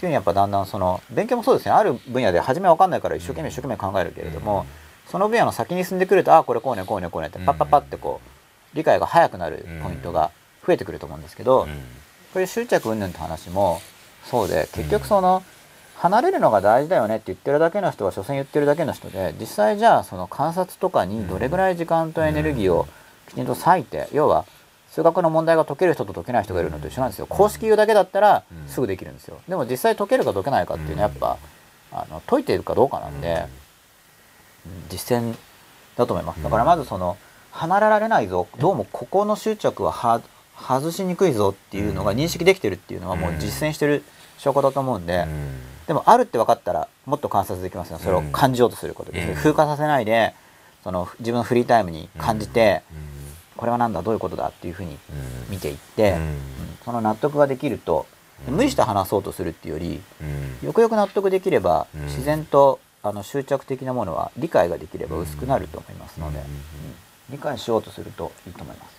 [0.00, 1.72] ふうにやっぱだんだんその勉強もそうですね。
[1.72, 4.66] ある分野で初め分かんないから一生懸命一生懸命考えるけれども、
[5.08, 8.20] その分野の先に進んでくるとあこれこうねこうねこうねってパッパッパってこ
[8.72, 10.30] う理解が早くなるポイントが
[10.66, 11.66] 増えてくると思うんですけど、
[12.32, 13.80] こういう執着云々って話も
[14.24, 15.42] そうで結局その、
[15.96, 22.86] 離れるのが大事だよねって言ってるだけの人は所詮言ってるだけの人で実際じゃあその観察とかにどれぐらい時間とエネルギーを
[23.28, 24.44] きちんと割いて要は
[24.94, 27.26] 数学の問題が解ける人と解けない人がいるのと一緒なんですよ。
[27.26, 29.40] 公式言うだけだったらすぐできるんですよ。
[29.48, 31.36] でも実際解けるか解けないかっていうのはやっぱ
[31.90, 33.46] あの解いているかどうかなんで
[34.90, 35.34] 実践
[35.96, 36.40] だと思います。
[36.44, 37.16] だからまずその
[37.50, 38.46] 離れられないぞ。
[38.60, 39.92] どうもここの執着は
[40.56, 44.04] 外しにくいぞっていうのが認識できてるっていうのはもう実践してる
[44.38, 45.26] 証拠だと思うんで
[45.88, 47.98] でもあるって分かったらもっと観察できますよ。
[47.98, 49.42] それを感じようとすることです。
[49.42, 50.36] 風化させないで
[50.84, 52.82] その自分のフリータイムに感じて、
[53.56, 54.98] これは何だどういうことだっていうふうに
[55.48, 56.38] 見ていって、うん、
[56.84, 58.06] その納得ができると
[58.48, 60.02] 無理して話そうとするっていうより、
[60.62, 66.40] よくよく納得できれば自然とあの執着的なものは理解ができれば薄くなると思いますので、
[67.30, 68.96] 理解しようとするといいと思います。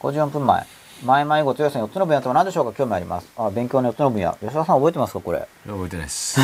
[0.00, 0.66] 54分前。
[1.02, 2.76] 前々後強さん4つの分野とは何でしょうか？
[2.76, 3.28] 興味あります。
[3.36, 4.32] あ、勉強の4つの分野。
[4.40, 5.20] 吉田さん覚えてますか？
[5.20, 5.48] これ。
[5.66, 6.38] 覚えてないです。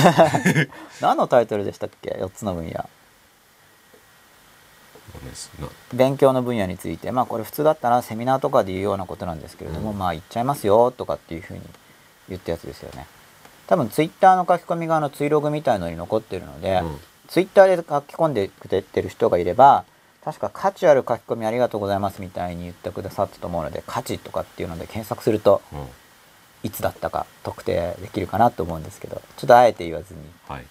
[1.03, 2.89] 何のタイトルでしたっけ ?4 つの分野。
[5.95, 11.61] 勉強の分野についてまあこれ普通だったらセミナーとかで言うようなことなんですけれども、うん、まあ言っちゃいますよとかっていうふうに
[12.29, 13.07] 言ったやつですよね。
[13.67, 16.99] 多分ツイッターの書き込み側の追ログみたいのに残ってるので、うん、
[17.29, 19.85] ツイッターで書き込んでくれてる人がいれば
[20.25, 25.87] 確か価値ある書き込みありがとうございますみたいに言ってくださったと思うので価値とかっていうので検索すると、うん、
[26.65, 30.67] いつだったか特定できるかなと思うんですけどちょっとあえて言わずに、はい、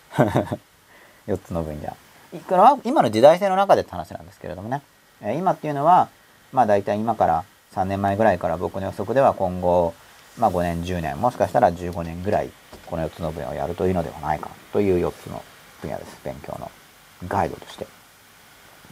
[1.31, 1.95] 4つの分野
[2.83, 4.81] 今の時代性の中でって話なんですけれどもね、
[5.21, 6.09] え今っていうのは、
[6.51, 9.93] まあ大体今から3年前ぐらいから僕の予測では今後、
[10.37, 12.49] まあ5年、10年、もしかしたら15年ぐらい、
[12.87, 15.43] この4つの分野をやるというのではないかという4つの
[15.81, 16.19] 分野です。
[16.23, 16.69] 勉強の
[17.27, 17.87] ガイドとして。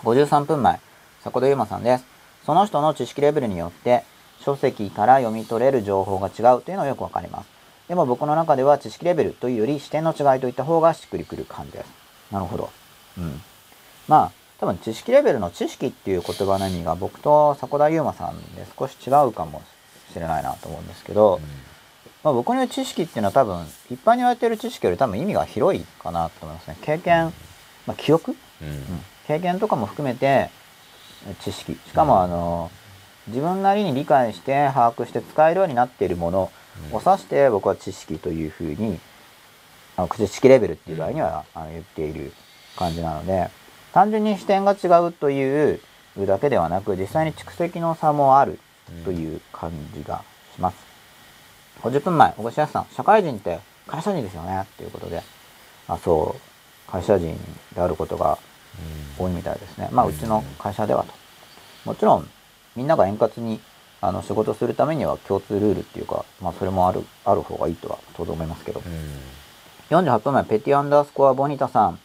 [0.03, 0.80] 53分前、
[1.24, 2.06] 迫田優馬さんです。
[2.45, 4.03] その人の知識レベルによって、
[4.41, 7.49] 書籍から読み取れる情報が違うというのはよくわかります。
[7.88, 11.86] でも僕の中では知識レベルというより視点の違いといった方がしっくりくる感じです。
[12.32, 12.70] なるほど。
[13.18, 13.41] うん。
[14.07, 19.61] まあ、多分知識レベルの知識っていう言葉の意味が僕と迫田悠馬さんで少し違うかも
[20.11, 21.41] しれないなと思うんですけど、うん、
[22.23, 26.77] まあ、僕の言う知識っていうのは多分一般に言われてる知識より多分意味が広いかなと思いますね。
[26.81, 27.34] 経験、
[27.85, 28.84] まあ、記憶、うん、うん、
[29.27, 30.49] 経験とかも含めて
[31.41, 31.73] 知識。
[31.73, 32.72] しかもあの、
[33.27, 36.52] 自分なりに理解して把握して使えるようになっているもの
[36.91, 38.99] を指して僕は知識というふうに、
[39.95, 42.34] あの知識レベルっていう場合にはあの言っている
[42.76, 43.50] 感じなので、
[43.94, 45.80] 単純に視点が違うという
[46.26, 48.60] だけではなく、実際に蓄積の差もある
[49.06, 50.24] という感じが
[50.56, 50.78] します。
[51.82, 55.22] 50分前、小越康さん、社会人って会社人ですよねっていうことで、
[55.88, 56.36] あ、そ
[56.88, 57.38] う、会社人
[57.76, 58.38] であることが
[59.18, 59.90] 多いみたいですね。
[59.91, 61.14] まあ、うちの会社ではと。
[61.86, 62.30] もちろん、
[62.76, 63.60] みんなが円滑に
[64.02, 68.82] あの仕事するためには共通ルールっていうか、まあ、それもある、ある方がいいとは当然思いますけど。
[69.90, 72.00] 48分前、ペティアンダースコアボニタさん、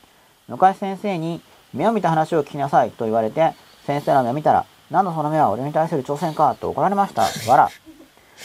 [0.49, 1.43] 向井先生に
[1.75, 3.53] 目を見た話を聞きなさいと言われて、
[3.87, 7.27] 先生の目を見たら、何のその目は俺に対する挑戦かと怒られました。
[7.47, 7.69] 笑。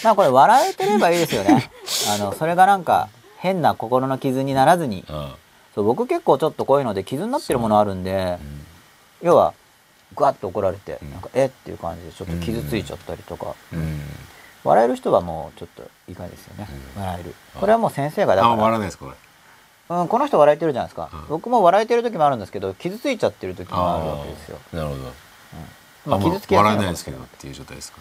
[0.03, 1.71] まあこれ笑えてればいいですよね。
[2.13, 3.07] あの、それがなんか、
[3.37, 5.05] 変な心の傷にならずに、
[5.75, 8.37] そう僕結構ちょっとこういうので傷になってるものあるんで、
[9.21, 9.53] 要は
[10.15, 11.49] グワッと怒られて、なんかえっ？
[11.49, 13.55] ていう感じでちょっと傷ついちゃったりとか、
[14.63, 16.67] 笑える人はもうちょっといかがですよね、
[16.97, 17.35] 笑える。
[17.59, 19.13] これはもう先生がだから笑わないですこれ
[19.89, 24.59] うん、この人笑えてるじゃないですか、僕も笑えてる時もあるんですけど傷ついちゃってる時もあるわけですよ。
[24.71, 25.01] なるほど、
[26.05, 27.99] まあ、傷つき笑えないですけどっていう状態ですか？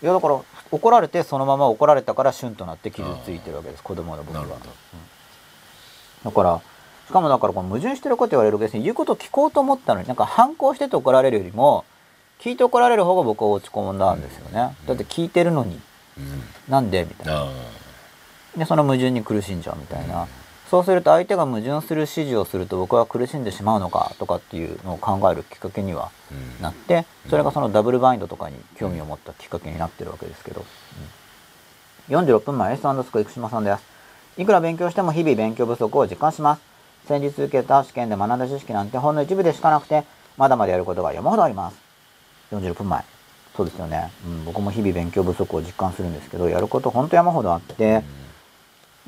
[0.00, 0.40] いやだから
[0.70, 3.82] 怒られてそのまま怒られたからシュンとなって傷ついてるわけです。
[3.82, 6.60] 子供の僕は、うん、だから
[7.08, 8.82] しかもだからこの矛盾してること言われるわけですね。
[8.82, 11.84] 言うこと聞こうと思ったのになんか反抗してて怒られるよりも
[12.38, 15.80] 聞いて怒られる方が僕は落ち込んだんですよね、うん、だって聞いてるのに、
[16.18, 17.04] うん、なんで？
[17.04, 17.48] みたいな。
[18.56, 20.28] でその矛盾に苦しんじゃうみたいな、
[20.70, 26.10] そうすると相手が矛盾する指示をすると僕は苦しんでしまうのかとかっていうのを考えるきっかけには
[26.60, 30.64] なって、それがそのダブルバインドとかに興味を持ったきっかけになってるわけですけど、
[32.08, 33.82] うん、46分前 S スコ生島さんです。
[34.36, 36.62] いくら勉強しても日々勉強不足を実感します。
[37.06, 40.04] 先日受けた試験で学んだ知識なんてほんの一部でしかなくて
[40.36, 41.76] まだまだやることが山ほどあります。
[42.52, 43.04] 46分前。
[43.56, 48.04] そうですよね、うん、僕も日々勉強不足を実感するんですけどやることほんと山ほどあって、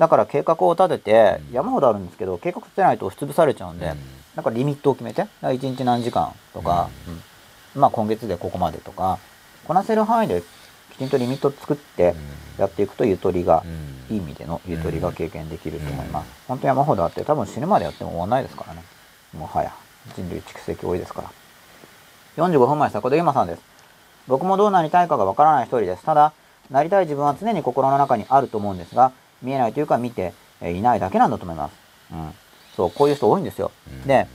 [0.01, 3.93] だから計画を立てて山ほどあるんですけど計画立てないと押し潰されちゃうんで、
[4.35, 6.89] だからリミットを決めて1日何時間とか、
[7.75, 9.19] うん、まあ今月でここまでとか
[9.67, 10.41] こなせる範囲で
[10.91, 12.15] きちんとリミットを作って
[12.57, 13.63] やっていくとゆとりが、
[14.09, 16.31] いい意味でのゆとりが経験できると思います。
[16.47, 18.83] 本当山ほどあって多分死ぬまでやっても終わんないですからね。
[19.37, 19.71] もはや
[20.15, 21.31] 人類蓄積多いですから。
[22.43, 23.61] 45分前迫田ゆまさんです。
[24.27, 26.03] 僕もどうなりたいかがわからない一人です。
[26.03, 26.33] ただ、
[26.71, 29.11] なりたい自分は常に心の中にあると思うんですが、
[29.41, 31.73] 見えないというか見ていないだけなんだと思います。
[32.11, 32.33] うん。
[32.75, 33.71] そう、こういう人多いんですよ。
[34.05, 34.27] で、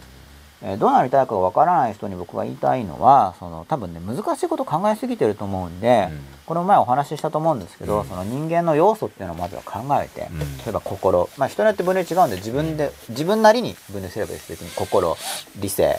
[0.63, 14.51] えどうなりたいかがわからない人に僕が言いたいのは、その多分ね、難しいこと考えすぎてると思うんで、うん、この前お話ししたと思うんですけど、うん、その人間の要素っていうのをまずは考えて、うん、例えば心、まあ人によって分類違うんで、自分で、自分なりに分類すればいいです。
[14.51, 15.17] 別に心、
[15.59, 15.99] 理性、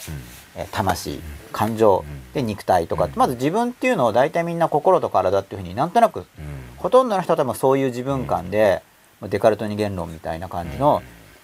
[0.56, 1.22] え魂、
[1.52, 2.04] 感情、
[2.34, 6.26] で肉体とか、まず自分っていうのを大体みんな心と体っていうふうになんとなく、
[6.78, 8.82] ほとんどの人は多分そういう自分感で、
[9.24, 11.02] デカルト二元論みたいな感じの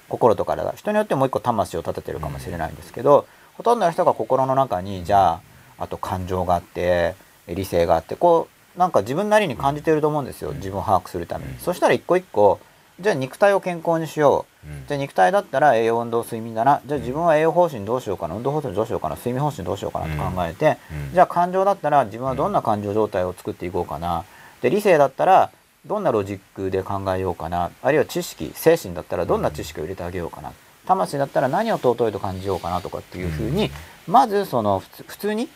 [0.10, 5.42] 心と体人によってもう一個魂を立ててるかもしれないんですけどほとんどの人が心の中にじゃあ
[5.80, 7.16] あと感情があって
[7.48, 11.58] 理性があってこうなんか自分なりに感じてると思うんですよ自分を把握するために。
[11.60, 12.60] そしたら一個一個
[13.00, 14.88] じゃあ肉体を健康にしよう。
[14.88, 16.82] じゃあ肉体だったら栄養運動睡眠だな。
[16.86, 18.36] じゃあ自分は栄養方針どうしようかな。
[18.36, 19.16] 運動方針どうしようかな。
[19.16, 20.78] 睡眠方針どうしようかなと考えて、
[21.12, 24.26] じゃあ感情だったら自分はどんな感情状態を作っていこうかな。
[24.62, 25.50] で理性だったら
[25.86, 30.54] どんなロジックで考えようかなあるいは知識精神だったらどんな知識を入れてあげようかな
[30.86, 33.70] 魂だったら何を尊いと感じようかなとかっていうふうに
[34.08, 35.50] まずその普通に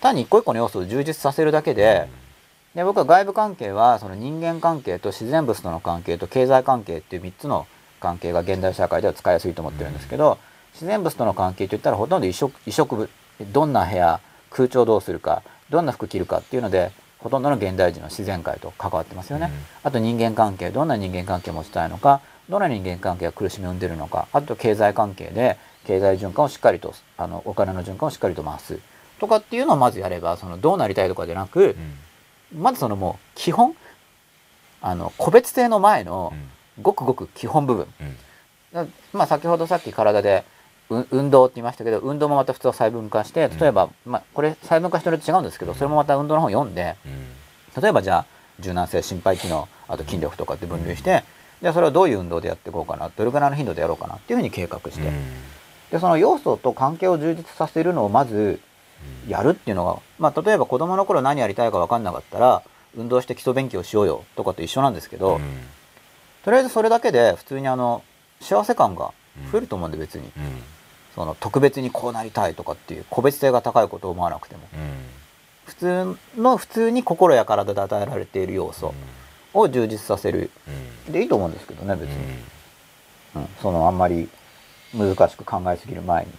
[0.00, 2.08] 単に一個一個の要素を充実させるだけで
[2.74, 7.66] で僕は外部関係はその人間関係と自然物との関係と経済関係っていう3つの
[8.00, 10.38] 関係が現代社会では使いやすいと思ってるんですけど
[10.72, 13.10] 自然物との関係といったらほとんど移植移植部
[13.52, 16.92] どんな部屋空調どうするかどんな服着るかっていうので
[17.22, 19.52] ほとんどの現代人の自然界と関わってますよね、うん、
[19.84, 28.78] あと人間関係どんな人間関係を持ちたいのかどんな人間関係が苦しみを生んでるのかあと経済関係で経済循環をしっかりとあのお金の循環をしっかりと回す。
[29.18, 31.76] とかっていうのをまずやればそのどうなりたいとかじゃなく、
[32.52, 33.76] うん、まずそのもう基本
[34.80, 36.32] あの個別性の前の
[36.80, 37.86] ごくごく基本部分、
[38.74, 40.44] うん、まあ先ほどさっき体で
[41.10, 46.96] 運動って言いましたけど運動もまた普通は細分化して例えば、まあ、これ細分化してると違うんですけどそれもまた運動の本読んで
[47.80, 48.26] 例えばじゃあ
[48.60, 51.24] 柔軟性心肺機能あと筋力とかって分類して
[51.60, 55.10] じゃあそれをどういう運動でやっていこうかなどれぐらいの頻度でやろうかなっていうふうに計画して。
[55.92, 58.60] でその要素と関係を充実させるのをまず
[59.28, 62.62] やるっていうのが、まあ、例えば子供の頃何やりたいか分かんなかったら
[62.96, 65.40] 運動して基礎勉強しようよとかと一緒なんですけど、
[66.44, 68.02] とりあえずそれだけで普通にあの
[68.40, 69.12] 幸せ感が
[69.50, 70.30] 増えると思うんで別に、
[71.14, 74.78] その特別にこうなりたいとかっていう個別性が高いことを思わなくても、うん、
[75.64, 78.94] 普通の普通に心や体で与えられている要素
[79.52, 80.50] を充実させる、
[81.10, 82.16] でいいと思うんですけどね別に、
[83.36, 84.28] うん、そのあんまり
[84.94, 86.32] 難しく考えすぎる前に、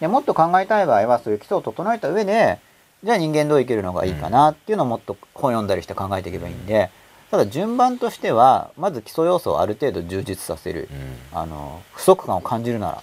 [0.00, 2.58] でもっと考えたい場合はそういう基礎を整えた上で
[3.02, 6.90] じゃあ人間どう生きるのがいいかなっていうのをもっと本読んだりして考えていけばいいんで。
[7.30, 10.88] ただ順番としてはまず基礎要素をある程度充実させる、
[11.32, 13.02] あの不足感を感じるなら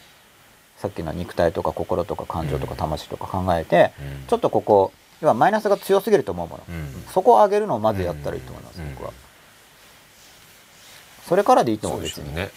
[0.81, 4.91] さっきの肉体とか心とか感情とか魂とか考えて、うん、ちょっとここ
[5.21, 9.13] 要はマイナスが強すぎると思うもの、うん、そこを上げるのをまずやったらいいと思います、僕は。
[11.27, 12.35] それからでいいと思う別に。
[12.35, 12.49] ね、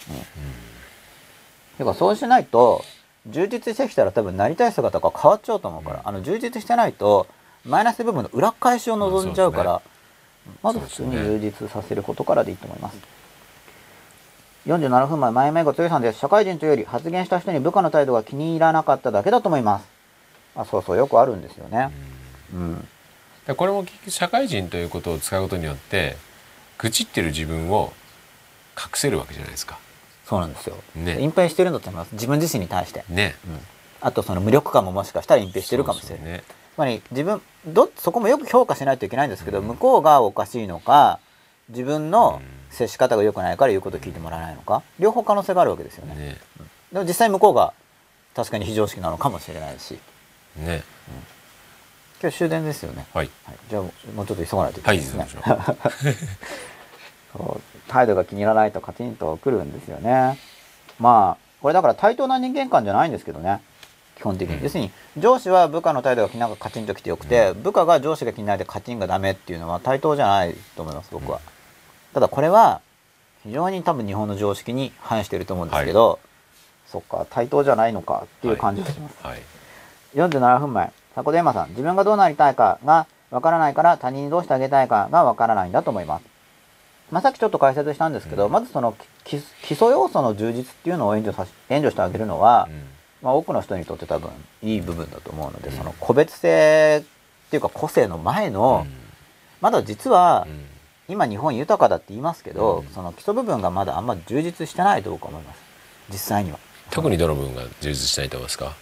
[1.79, 2.83] うん、かそうしないと
[3.27, 7.27] 充実してきたら多分なりたい姿が変わっちゃうと思うから、あの充実してないと
[7.63, 9.81] マイナス部分の裏返しを望んじゃうから、
[10.63, 13.14] まず普通に充実させることからでいいと思います。
[14.65, 16.19] 47分前、前々後強さんです。
[16.19, 19.85] 社会人というより発言した人に部下の態度が気に入らなかっただけだと思います。
[20.55, 21.91] あ、そうそう、よくあるんですよね。
[22.53, 22.87] うん。
[23.47, 26.17] うん、これも結局社会人ということを使うことによって、
[26.79, 27.93] 愚痴ってる自分を
[28.77, 29.77] 隠せるわけじゃないですか。
[30.25, 30.77] そうなんですよ。
[30.95, 31.21] ね。
[31.21, 32.13] 隠蔽してるんだと思います。
[32.13, 33.05] 自分自身に対して。
[33.09, 33.35] ね。
[33.47, 33.59] うん。
[34.01, 36.17] あとその無力感ももしかしたら隠蔽してるかもしれない。
[36.17, 36.43] そうそうね、
[36.75, 41.19] つまり自分どそこもよく評価しないといけないんですけど、うん、向こうがおかしいのか
[41.69, 42.41] 自分の
[42.75, 44.83] 接し方が良くないから言うことを聞いてもらえないのか？
[44.99, 46.15] 両方可能性があるわけですよね。
[46.15, 47.73] ねうん、でも実際向こうが
[48.35, 49.99] 確かに非常識なのかもしれないし。
[50.57, 50.83] ね。
[51.07, 51.13] うん、
[52.21, 53.05] 今日終電ですよね。
[53.13, 53.29] はい。
[53.45, 55.25] はい、じゃあもうちょっと急がないといけないですね。
[55.41, 55.75] はい、
[57.87, 60.37] 態度が気に入らないとカチンとくるんですよね。
[60.99, 63.61] まあこれだから対等な人間観じゃないんですけどね。
[64.17, 71.41] 基本的に、要するに上司は部下の態度が気になカチンときてよくて、部下が上司が気になってカチンがダメっていうのは対等じゃないと思います僕は、
[72.15, 72.79] ただこれは
[73.43, 76.19] 非常に多分日本の常識に反してると思うんですけど、はい、
[76.87, 79.33] そっか対等じゃないのかっていう感じがします、はい。
[79.33, 80.93] はい、47分前。
[81.13, 81.69] 迫田山さん。
[81.71, 86.25] 自分がどうなりたいかがわからないから他人にどうしてあげたいかがわからないんだと思います。
[87.11, 89.33] まあ、さっきちょっと解説したんですけど、うん、まずその基
[89.71, 92.83] 礎要素の充実っていうのを援助さ援助してあげるのは、うん。
[93.23, 94.31] まあ、多くの人にとって多分
[94.63, 97.03] いい部分だと思うので、その個別性
[97.47, 98.87] っていうか個性の前の、
[99.59, 100.47] まだ実は、
[101.07, 105.59] 今日本豊かだって言いますけど、その基礎部分がまだあんま充実してないと僕は思います。
[106.09, 106.59] 実際には。
[106.91, 108.73] 特にどの部分が充実しないと思いますか？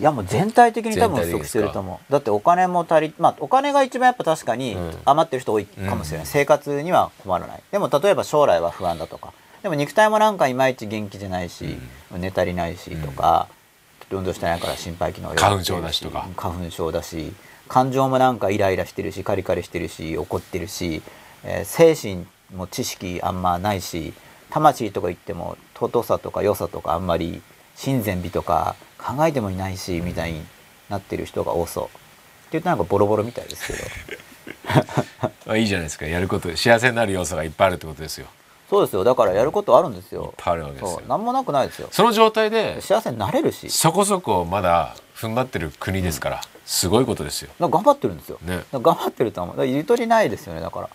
[0.00, 2.12] いやもう全体的に多分不足してると思う。
[2.12, 7.62] だってお金も足りまあお金が一番やっぱ確かに余ってる人多いかもしれない、うん、生活には困らない。
[7.70, 9.32] でも例えば将来は不安だとか。
[9.62, 11.78] でも肉体もなんかいまいち元気じゃないし、
[12.12, 13.48] うん、寝足りないしとか、
[14.10, 16.28] 運動してないから心肺機能花粉症だしとか。
[16.36, 17.32] 花粉症だし
[17.68, 21.02] 感情もなんかイライラしてるしカリカリしてるし怒ってるし、
[21.44, 24.14] えー、精神も知識あんまないし
[24.50, 27.42] 魂とか言っても尊さとか良さとかあんまり
[27.74, 30.42] 親善美とか考えてもいないしみたいに
[30.88, 31.84] なってる人が多そう。
[31.84, 31.92] って
[32.52, 35.56] 言うとなんかボロボロみたいですけど。
[35.56, 36.06] いいじゃないですか。
[36.06, 38.26] やること幸せになる要素がいっぱいあるってことですよ。
[38.68, 39.04] そうですよ。
[39.04, 40.24] だからやることあるんですよ。
[40.24, 41.02] いっぱいあるわけですよ。
[41.08, 41.88] 何もなくないですよ。
[41.90, 43.70] その状態で幸せになれるし。
[43.70, 47.50] そこそこまだ踏ん張ってる国ですから、うん、すごいことですよ。
[47.60, 49.66] 頑張ってるんですよ、ね、頑張ってると思う。
[49.66, 50.60] ゆとりないですよね。
[50.60, 50.90] だから、うん、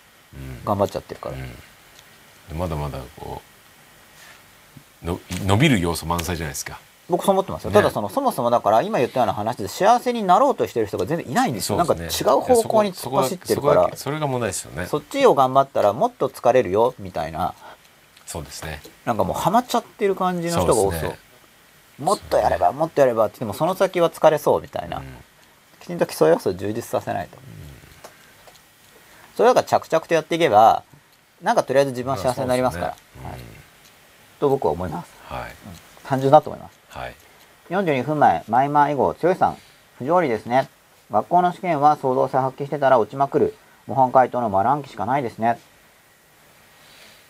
[0.64, 1.36] 頑張っちゃってるから、
[2.52, 3.42] うん、まだまだこ
[5.02, 6.80] うの伸びる要素満載じゃないですか。
[7.08, 13.90] 僕そう思ってますよ、ね、ただそのそもそもだから今言ったような話で幸せになろうとしてる人が全然いないんですよ、ね、なんか違う方向に突っ走ってるから。
[13.96, 14.86] それが問題ですよね。
[14.86, 17.54] そっちを頑張ったらもっと疲れるよみたいな。
[18.26, 18.82] そうですね。
[19.06, 21.18] なんかもうハマっちゃってる感じの人が多そう、ね、
[21.98, 25.04] もっとやれば、もっとやればって言ってもその先は疲れそうみたいな、うん、
[25.80, 27.42] きちんと基礎要素を充実させないと、うん、
[29.38, 30.82] それが着々とやっていけば
[31.40, 32.96] なんかとりあえず自分は幸せになりますから、ね
[33.30, 33.40] はい、
[34.40, 35.52] と僕は思います、はい、
[36.04, 37.14] 単純だと思います、はい、
[37.70, 39.56] 42分前マイマー以後剛さん。
[39.98, 40.68] 不条理ですね。
[41.10, 43.54] 学校の試験は創造性発揮してたら落ちまくる。
[43.86, 45.58] 模範解答のマランキしかないですね。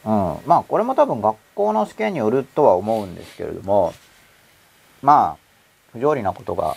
[0.05, 0.12] うん、
[0.47, 3.93] まあこれも多分学校の試験によるとは思うんですけれども
[5.02, 5.36] まあ
[5.93, 6.76] 不条理なことが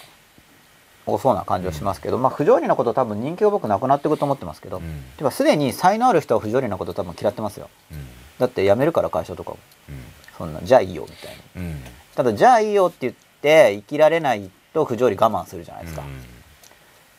[1.05, 7.97] 多そうな感じはしますけど、うん、まあ不条理なこと多分人気が僕なくなっていくと思ってますけど、うん、てかすでに才能ある人は不条理なこと多分嫌ってますよ、うん、
[8.39, 9.57] だって辞めるから会社とかも、
[9.89, 9.95] うん、
[10.37, 11.77] そんなじゃあいいよみたいな、
[12.15, 16.03] ただじゃあいいよって言って生きられないと不条理我慢するじゃないですか、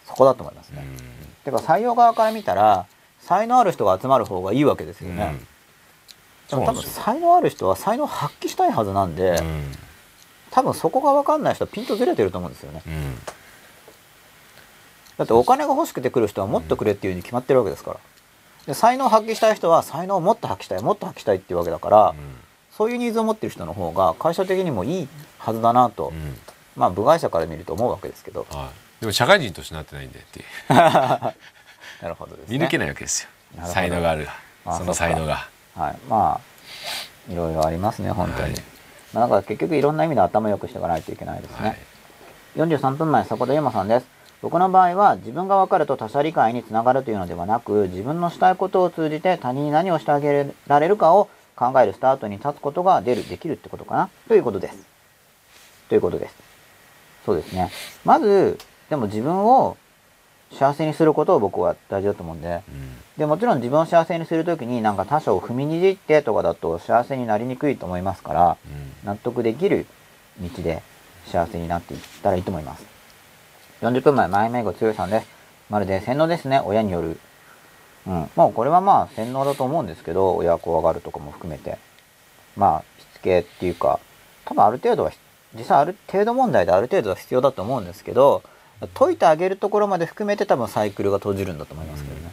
[0.07, 0.85] そこだと思いますね、
[1.45, 2.87] てか採用側から見たら
[3.21, 5.39] 才能ある人が集まる方がいいわけですよね、
[6.53, 9.73] でも多分才能ある人は才能を発揮したいはずなんで、うん、
[10.51, 12.93] 多分そこが分かんない人はピンとずれてると思うんですよね、うん、
[15.23, 18.01] だってお金が欲しくて来る人はもっとくれっていうに決まってるわけですから。
[18.67, 22.17] で才能を発揮したい人は才能をもっと発揮したいもっと発揮したいっていうわけだから、うん、
[22.71, 25.09] そういうニーズを持ってる人の方が会社的にもいい
[25.39, 26.13] はずだなと、
[26.77, 31.35] まあ部外者から見ると思うわけですけど、はい、でも社会人としてなってないんでって な
[32.03, 33.29] るほど、ね、見抜けないわけですよ。
[33.65, 34.29] 才能がある。
[34.65, 35.49] その才能が。
[35.75, 36.53] はい、まあ
[37.33, 38.63] いろいろありますね本当に、はい、
[39.13, 41.69] まあ、だから結局いろんな意味で頭良くしていかないといけないですね、
[42.57, 44.07] はい、43分前迫田優馬さんです
[44.43, 54.11] 僕の場合は自分が分かると他者理解につながるというのではなく自分のしたいことを通じて他人に何をしてあげられるかを考えるスタートに立つことが出るできるってことかな？
[54.29, 54.87] ということです。
[55.89, 56.37] ということです。
[57.25, 57.71] そうですね。
[58.05, 58.59] まず
[58.91, 59.77] でも自分を
[60.51, 69.87] 幸せにすることを僕は大事だと思うんで、うん、でもちろん自分を幸せにする時になんか他者を踏みにじってとかだと幸せになりにくいと思いますから、うん、納得できる
[70.41, 70.83] 道で
[71.27, 72.92] 幸せになっていったらいいと思います
[73.83, 75.27] 40分前前名後強さんです。
[75.69, 76.61] まるで洗脳ですね。
[76.65, 77.19] 親による。
[78.07, 78.31] うん。
[78.35, 81.79] もうこれはまあ洗脳だと思うんですけど親怖がるとかも含めて。
[82.57, 82.85] まあ
[83.23, 84.01] けっていうか
[84.45, 85.13] 多分ある程度は
[85.55, 88.43] 実際ある程度問題である程度は必要だと思うんですけど
[88.95, 92.33] 解いてあげるところまで含めて多分サイクルが閉じるんだと思いますけどね、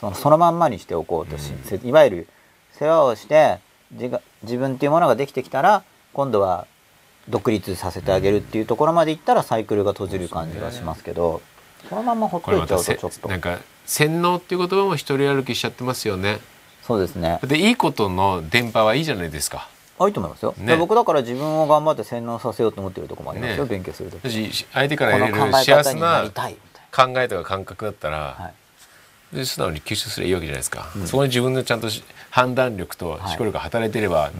[0.00, 1.52] そのそのまんまにしておこうとし、
[1.84, 2.28] いわゆる
[2.72, 3.58] 世話をして
[3.92, 4.10] 自
[4.42, 5.84] 自分っていうものができてきたら
[6.14, 6.66] 今度は
[7.28, 11.42] 独立させてあげるっていうところまでいったらサイクルが閉じる感じがしますけど
[11.88, 13.28] そのままほっといちゃうとちょっと。
[13.28, 16.38] なんか洗脳っていう言葉も一人歩きしちゃってますよね。
[16.82, 17.38] そうですね。
[17.42, 19.68] でいいことの電波はいいじゃないですか。
[19.98, 24.18] あいいと思いますよ、ね、僕だから自分を頑張って洗脳させようと思ってるところもありますよ、ね、勉強すると
[24.72, 26.24] 相手から得れる幸せな
[26.92, 28.52] 考えとか感覚だったら、は
[29.32, 31.88] い、で素直に吸収すればいいわけじゃないですか、うん、そこに自分のちゃんと
[32.30, 34.32] 判断力と思考力が働いてれば、はい、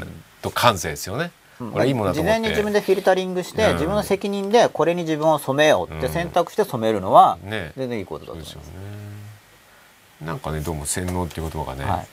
[0.42, 8.62] と感性ですよね、これいいもの事前に自分でフィルタリングして、うん、自分の責任でこれに自分を染めようって選択して染めるのは、全然いいことだと思います、ね、
[10.24, 12.08] なんかねどうも洗脳っていう言葉がね、はい、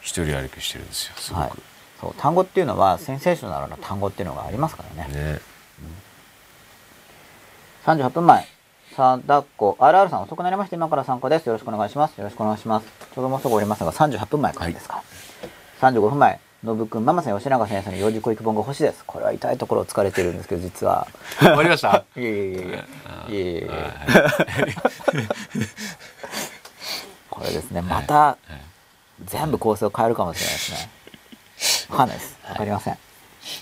[0.00, 1.40] 一人歩きしてるんですよすごく。
[1.42, 1.52] はい。
[2.00, 5.12] そう単語っていうのはセンセーショナルな単語っていうのがありますからね。
[5.12, 5.40] ね。
[7.86, 8.46] うん、38分前。
[8.96, 9.76] さだっこ。
[9.80, 10.76] RR さん遅くなりました。
[10.76, 11.46] 今から参加です。
[11.46, 12.16] よろしくお願いします。
[12.18, 12.86] よろしくお願いします。
[13.14, 15.02] ちょうどもうすぐおりますが38分前からですか、
[15.80, 19.04] はい、35分前のぶくんママさん吉永先生の幼児教育本が欲しいです。
[19.06, 21.06] これは痛いところを疲れてるんですけど実は。
[21.38, 22.04] 終わりました。
[22.16, 23.34] いえいえいえ。
[23.34, 23.70] いえいえ
[27.28, 28.38] これですねまた
[29.24, 30.90] 全部構成を変えるかもしれないですね。
[31.90, 32.38] わかんないです。
[32.48, 32.98] わかりません。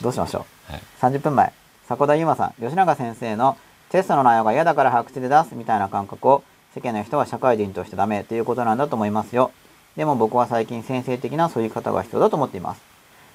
[0.00, 0.72] どうしましょう。
[0.72, 1.52] はい、30分前、
[1.88, 3.56] 迫田悠馬さん、吉永先生の
[3.90, 9.50] テストの内容が嫌だから白紙で出すみたいな感覚を世間の人は社会人としてダメっていうことなんだと思いますよ。
[9.96, 12.91] でも僕は最近先生的なそういう方が必要だと思っています。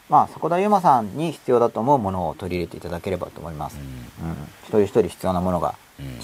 [0.10, 3.78] まあ、迫田悠馬さんに必要だと思うものを取り入れていただければと思います。
[4.22, 5.76] うん、うん、一人一人必要なものが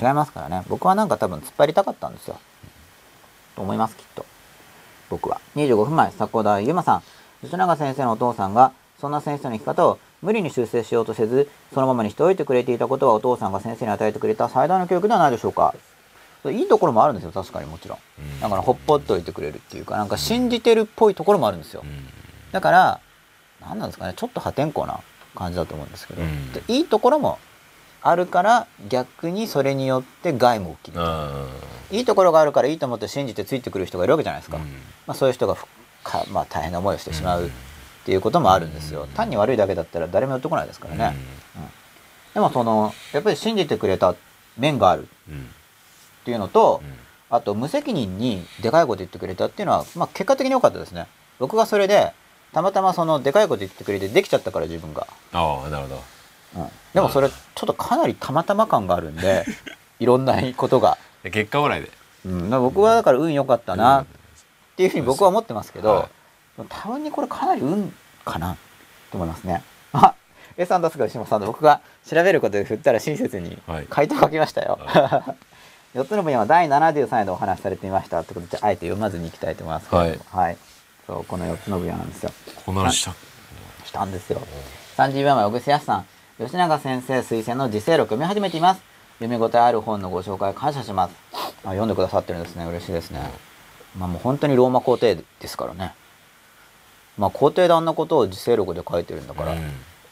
[0.02, 0.64] 違いますからね。
[0.70, 2.40] 僕はなんか多分突っ張りたかったんですよ。
[3.56, 4.26] と思います、きっと。
[5.10, 5.42] 僕は。
[5.56, 7.04] 25分前、迫田悠馬さん。
[7.44, 15.76] 吉永先生のお父さんがそんな先生の生き方を無理に修正しようとせずそのままにしておいてくれていたことはお父さんが先生に与えてくれた最大の教育ではないでしょうか
[16.46, 18.00] いいところもあるんですよ確かにもちろん
[18.40, 21.84] だからほっぽっといてくれるっていうかなんか信じてるっぽいところもあるんですよ
[22.54, 23.00] だから
[23.68, 24.99] 何なんですかねちょっと破天荒な
[25.35, 26.22] 感じだと思うんですけど、
[26.68, 27.40] いいところも
[28.02, 31.02] あるから逆にそれによって害も起きる
[31.91, 34.57] いいところがあるからいいと思って信じてついてくる人がいるわけじゃないですか、
[35.07, 35.56] まあ、そういう人が
[36.03, 37.49] か、まあ、大変な思いをしてしまうっ
[38.06, 39.07] ていうこともあるんですよ。
[39.15, 41.15] 単に悪いだけだったら誰も寄ってこないですからね。
[41.56, 41.64] うん、
[42.34, 44.15] でもそのやっぱり信じてくれた
[44.57, 45.07] 面がある。
[46.23, 46.81] っていうのと、
[47.30, 51.07] あと無責任にでかいこと言ってくれたっていうのは、まあ、結果的に良かったですね。
[51.40, 52.14] 僕がそれで
[52.54, 55.08] たまたまそのでかいこと言ってくれてできちゃったから自分が。
[55.34, 56.04] ああなるほど。
[56.56, 57.36] うん、でもそれちょ
[57.66, 59.44] っとかなりたまたま感があるんで
[60.00, 60.98] いろんなことが。
[61.24, 61.92] 結果オーライで。
[62.26, 64.06] うん、僕はだから運良かったなっ
[64.76, 66.10] ていうふうに僕は思ってますけど、は
[66.60, 67.94] い、多分にこれかなり運
[68.24, 68.56] かな
[69.12, 69.64] と思いますね。
[69.94, 70.14] あ
[70.56, 73.58] A さん出すか石本さんで僕が調べることで振ったら親切に
[73.90, 74.78] 回答書きましたよ。
[74.82, 75.36] は
[75.96, 80.58] い、 4つの分野は第73位でお話しされていましたってことであえて読まずにいきたいと思いますけど、はい、はい、
[81.08, 82.32] そうこの4つの分野なんですよ。
[82.66, 83.14] こんなした
[83.86, 84.42] したんですよ。
[84.98, 86.06] 30秒前小口康さん
[86.38, 88.82] 吉永先生推薦の自制録読み始めています。
[89.20, 91.16] 読み応えある本のご紹介感謝します。
[91.66, 93.20] あ読んでくださってるんですね嬉しいですね。
[93.98, 95.94] まあもう本当にローマ皇帝ですからね。
[97.18, 99.56] まあ皇帝であんなことを自制録で書いてるんだから、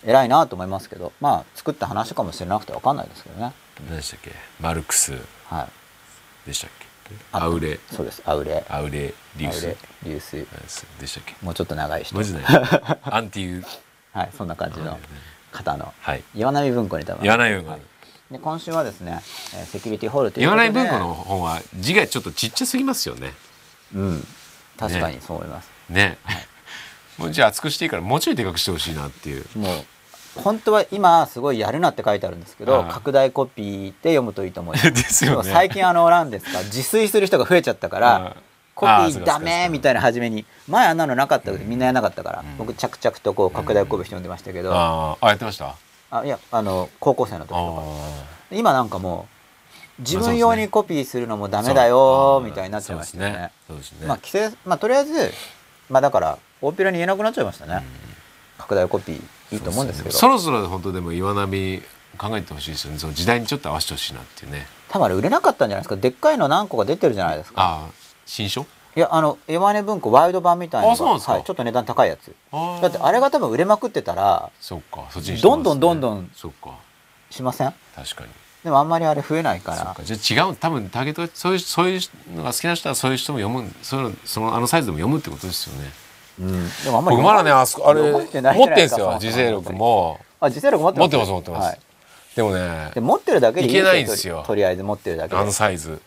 [0.04, 3.54] 偉いなと思いますけど、まあ作った話かもしれなくて分かんないですけどね。
[3.88, 4.32] 何でしたっけ？
[4.60, 5.14] マルクス。
[5.46, 5.68] は
[6.46, 6.48] い。
[6.48, 6.86] でしたっけ？
[7.32, 7.80] アウレ。
[7.92, 8.22] そうです。
[8.26, 8.66] アウレ。
[8.70, 9.76] アウレリュース。
[10.04, 10.86] リュース。
[11.00, 11.36] でしたっけ？
[11.42, 12.16] もうちょっと長い人。
[12.16, 12.44] 文字ない。
[13.04, 13.66] アンティー。
[14.14, 15.00] はい、そんな感じの
[15.52, 15.94] 方の。
[16.02, 16.24] はい。
[16.36, 17.26] 岩波文庫に多分。
[17.26, 17.80] 岩波文庫。
[18.32, 19.22] で今週はですね、
[19.56, 23.34] えー、セキュリティホールという岩波文庫の本は字がちょっとちっちゃすぎますよね。
[23.94, 24.28] うん
[24.78, 26.48] 確かにそう思いますね、はい、
[27.22, 29.86] もうじゃあ厚くしていいからもうちょいでかくしてほしいなっていうもう
[30.36, 34.92] 本当は今すごいやるなって書いてあるんですけど拡大コピーで読むといいと思います。
[34.94, 38.36] ですよ、ね、最近あの何ですか自炊する人が増えちゃったから
[38.74, 45.76] コピーダメみたいな初めに前あんなのなかったみんなやらなかったから、うん、僕着々とこう拡大コピーして読んでましたけど、うん、ああやってました？
[46.12, 48.32] あいやあの高校生の時とか。
[48.52, 49.28] 今なんかも
[50.00, 53.52] う自分用にコピーするのもダメだよみたいになっちゃいましたね。
[54.06, 55.34] まあ規制まあとりあえず
[55.90, 57.86] まあだから大っぴらに言えなくなっちゃいましたね。
[58.58, 59.22] 拡大コピー
[59.52, 60.16] いいと思うんですけど。
[60.16, 61.82] そろそろ本当でも岩波
[62.18, 63.00] 考えてほしいですよね。
[63.00, 64.68] その時代にちょっと合わせてほしいなっていうね。
[64.90, 65.96] 多分あれ売れなかったんじゃないですか。
[65.96, 67.62] でっかいの何個か出てるじゃないですか。
[67.62, 67.90] ああ
[68.26, 68.66] 新書？
[68.94, 76.72] いやあの岩根文庫ワイド版みたいなのがはい、ちょっと値段高いやつだってあれが多分売れまくってたらそうかそっちに、どんどんどんどんそうか
[77.30, 77.74] しません？
[77.96, 78.30] 確かに
[78.66, 82.02] でもあんまりあれ増えないからじゃあ違う多分ターゲットそういうそういう
[82.36, 85.90] のが好きな人はそういう人も読むそのそのあのサイズでも読むってことですよね
[86.40, 90.20] うん、でもあんまり僕まだねあそこあれ持ってんすよ自制力も。
[90.40, 91.68] あ自制力持ってます持ってます持ってます。
[91.68, 91.80] はい、
[92.36, 94.44] でもねで持ってるだけでいけないんですよ。
[94.46, 96.02] とりあえず持ってるだけあでのサイズ。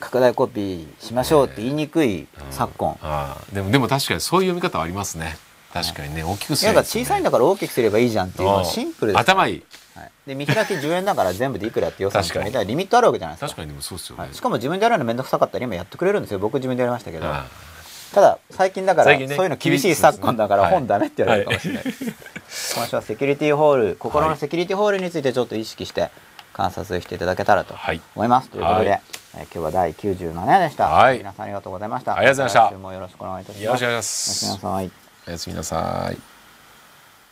[0.00, 3.54] 拡大コピーしましょうって言いにくい昨今、ああ。
[3.54, 5.36] でもでも確かにそういう読み方はありますね。
[5.72, 6.82] 確かにね大きくすれば。
[6.82, 9.62] ね小さいんだから大きくすればいいじゃんっていうのはシンプルです頭いい。
[9.94, 13.46] はい、で見開き10円だから全部でいくらって予算 決め確たらリミットあるわけじゃないですか。
[13.48, 17.26] 確かにでもそうっすよね、はい、しかも自分でやるの面倒くさかったら今やってくれるんですよ僕自分でやりましたけど。
[17.26, 17.46] あ
[18.12, 26.10] ただ最近だからねそういうの厳しい昨今だからはい本ダメって言われるかもしれない、今週はセキュリティホール心のセキュリティホールについてちょっと意識して
[26.52, 28.00] 観察していただけたらとはい。
[28.14, 29.02] 思います、ということで、はい。
[29.34, 31.16] えー今日は第97夜でした、はい。
[31.16, 32.16] 皆さんありがとうございました。
[32.16, 32.92] ありがとうございました。
[32.94, 33.64] よろしくお願いいたします。
[33.64, 34.46] よろしくお願いします。
[34.46, 34.90] おやすみなさい。
[35.26, 36.31] おやすみなさい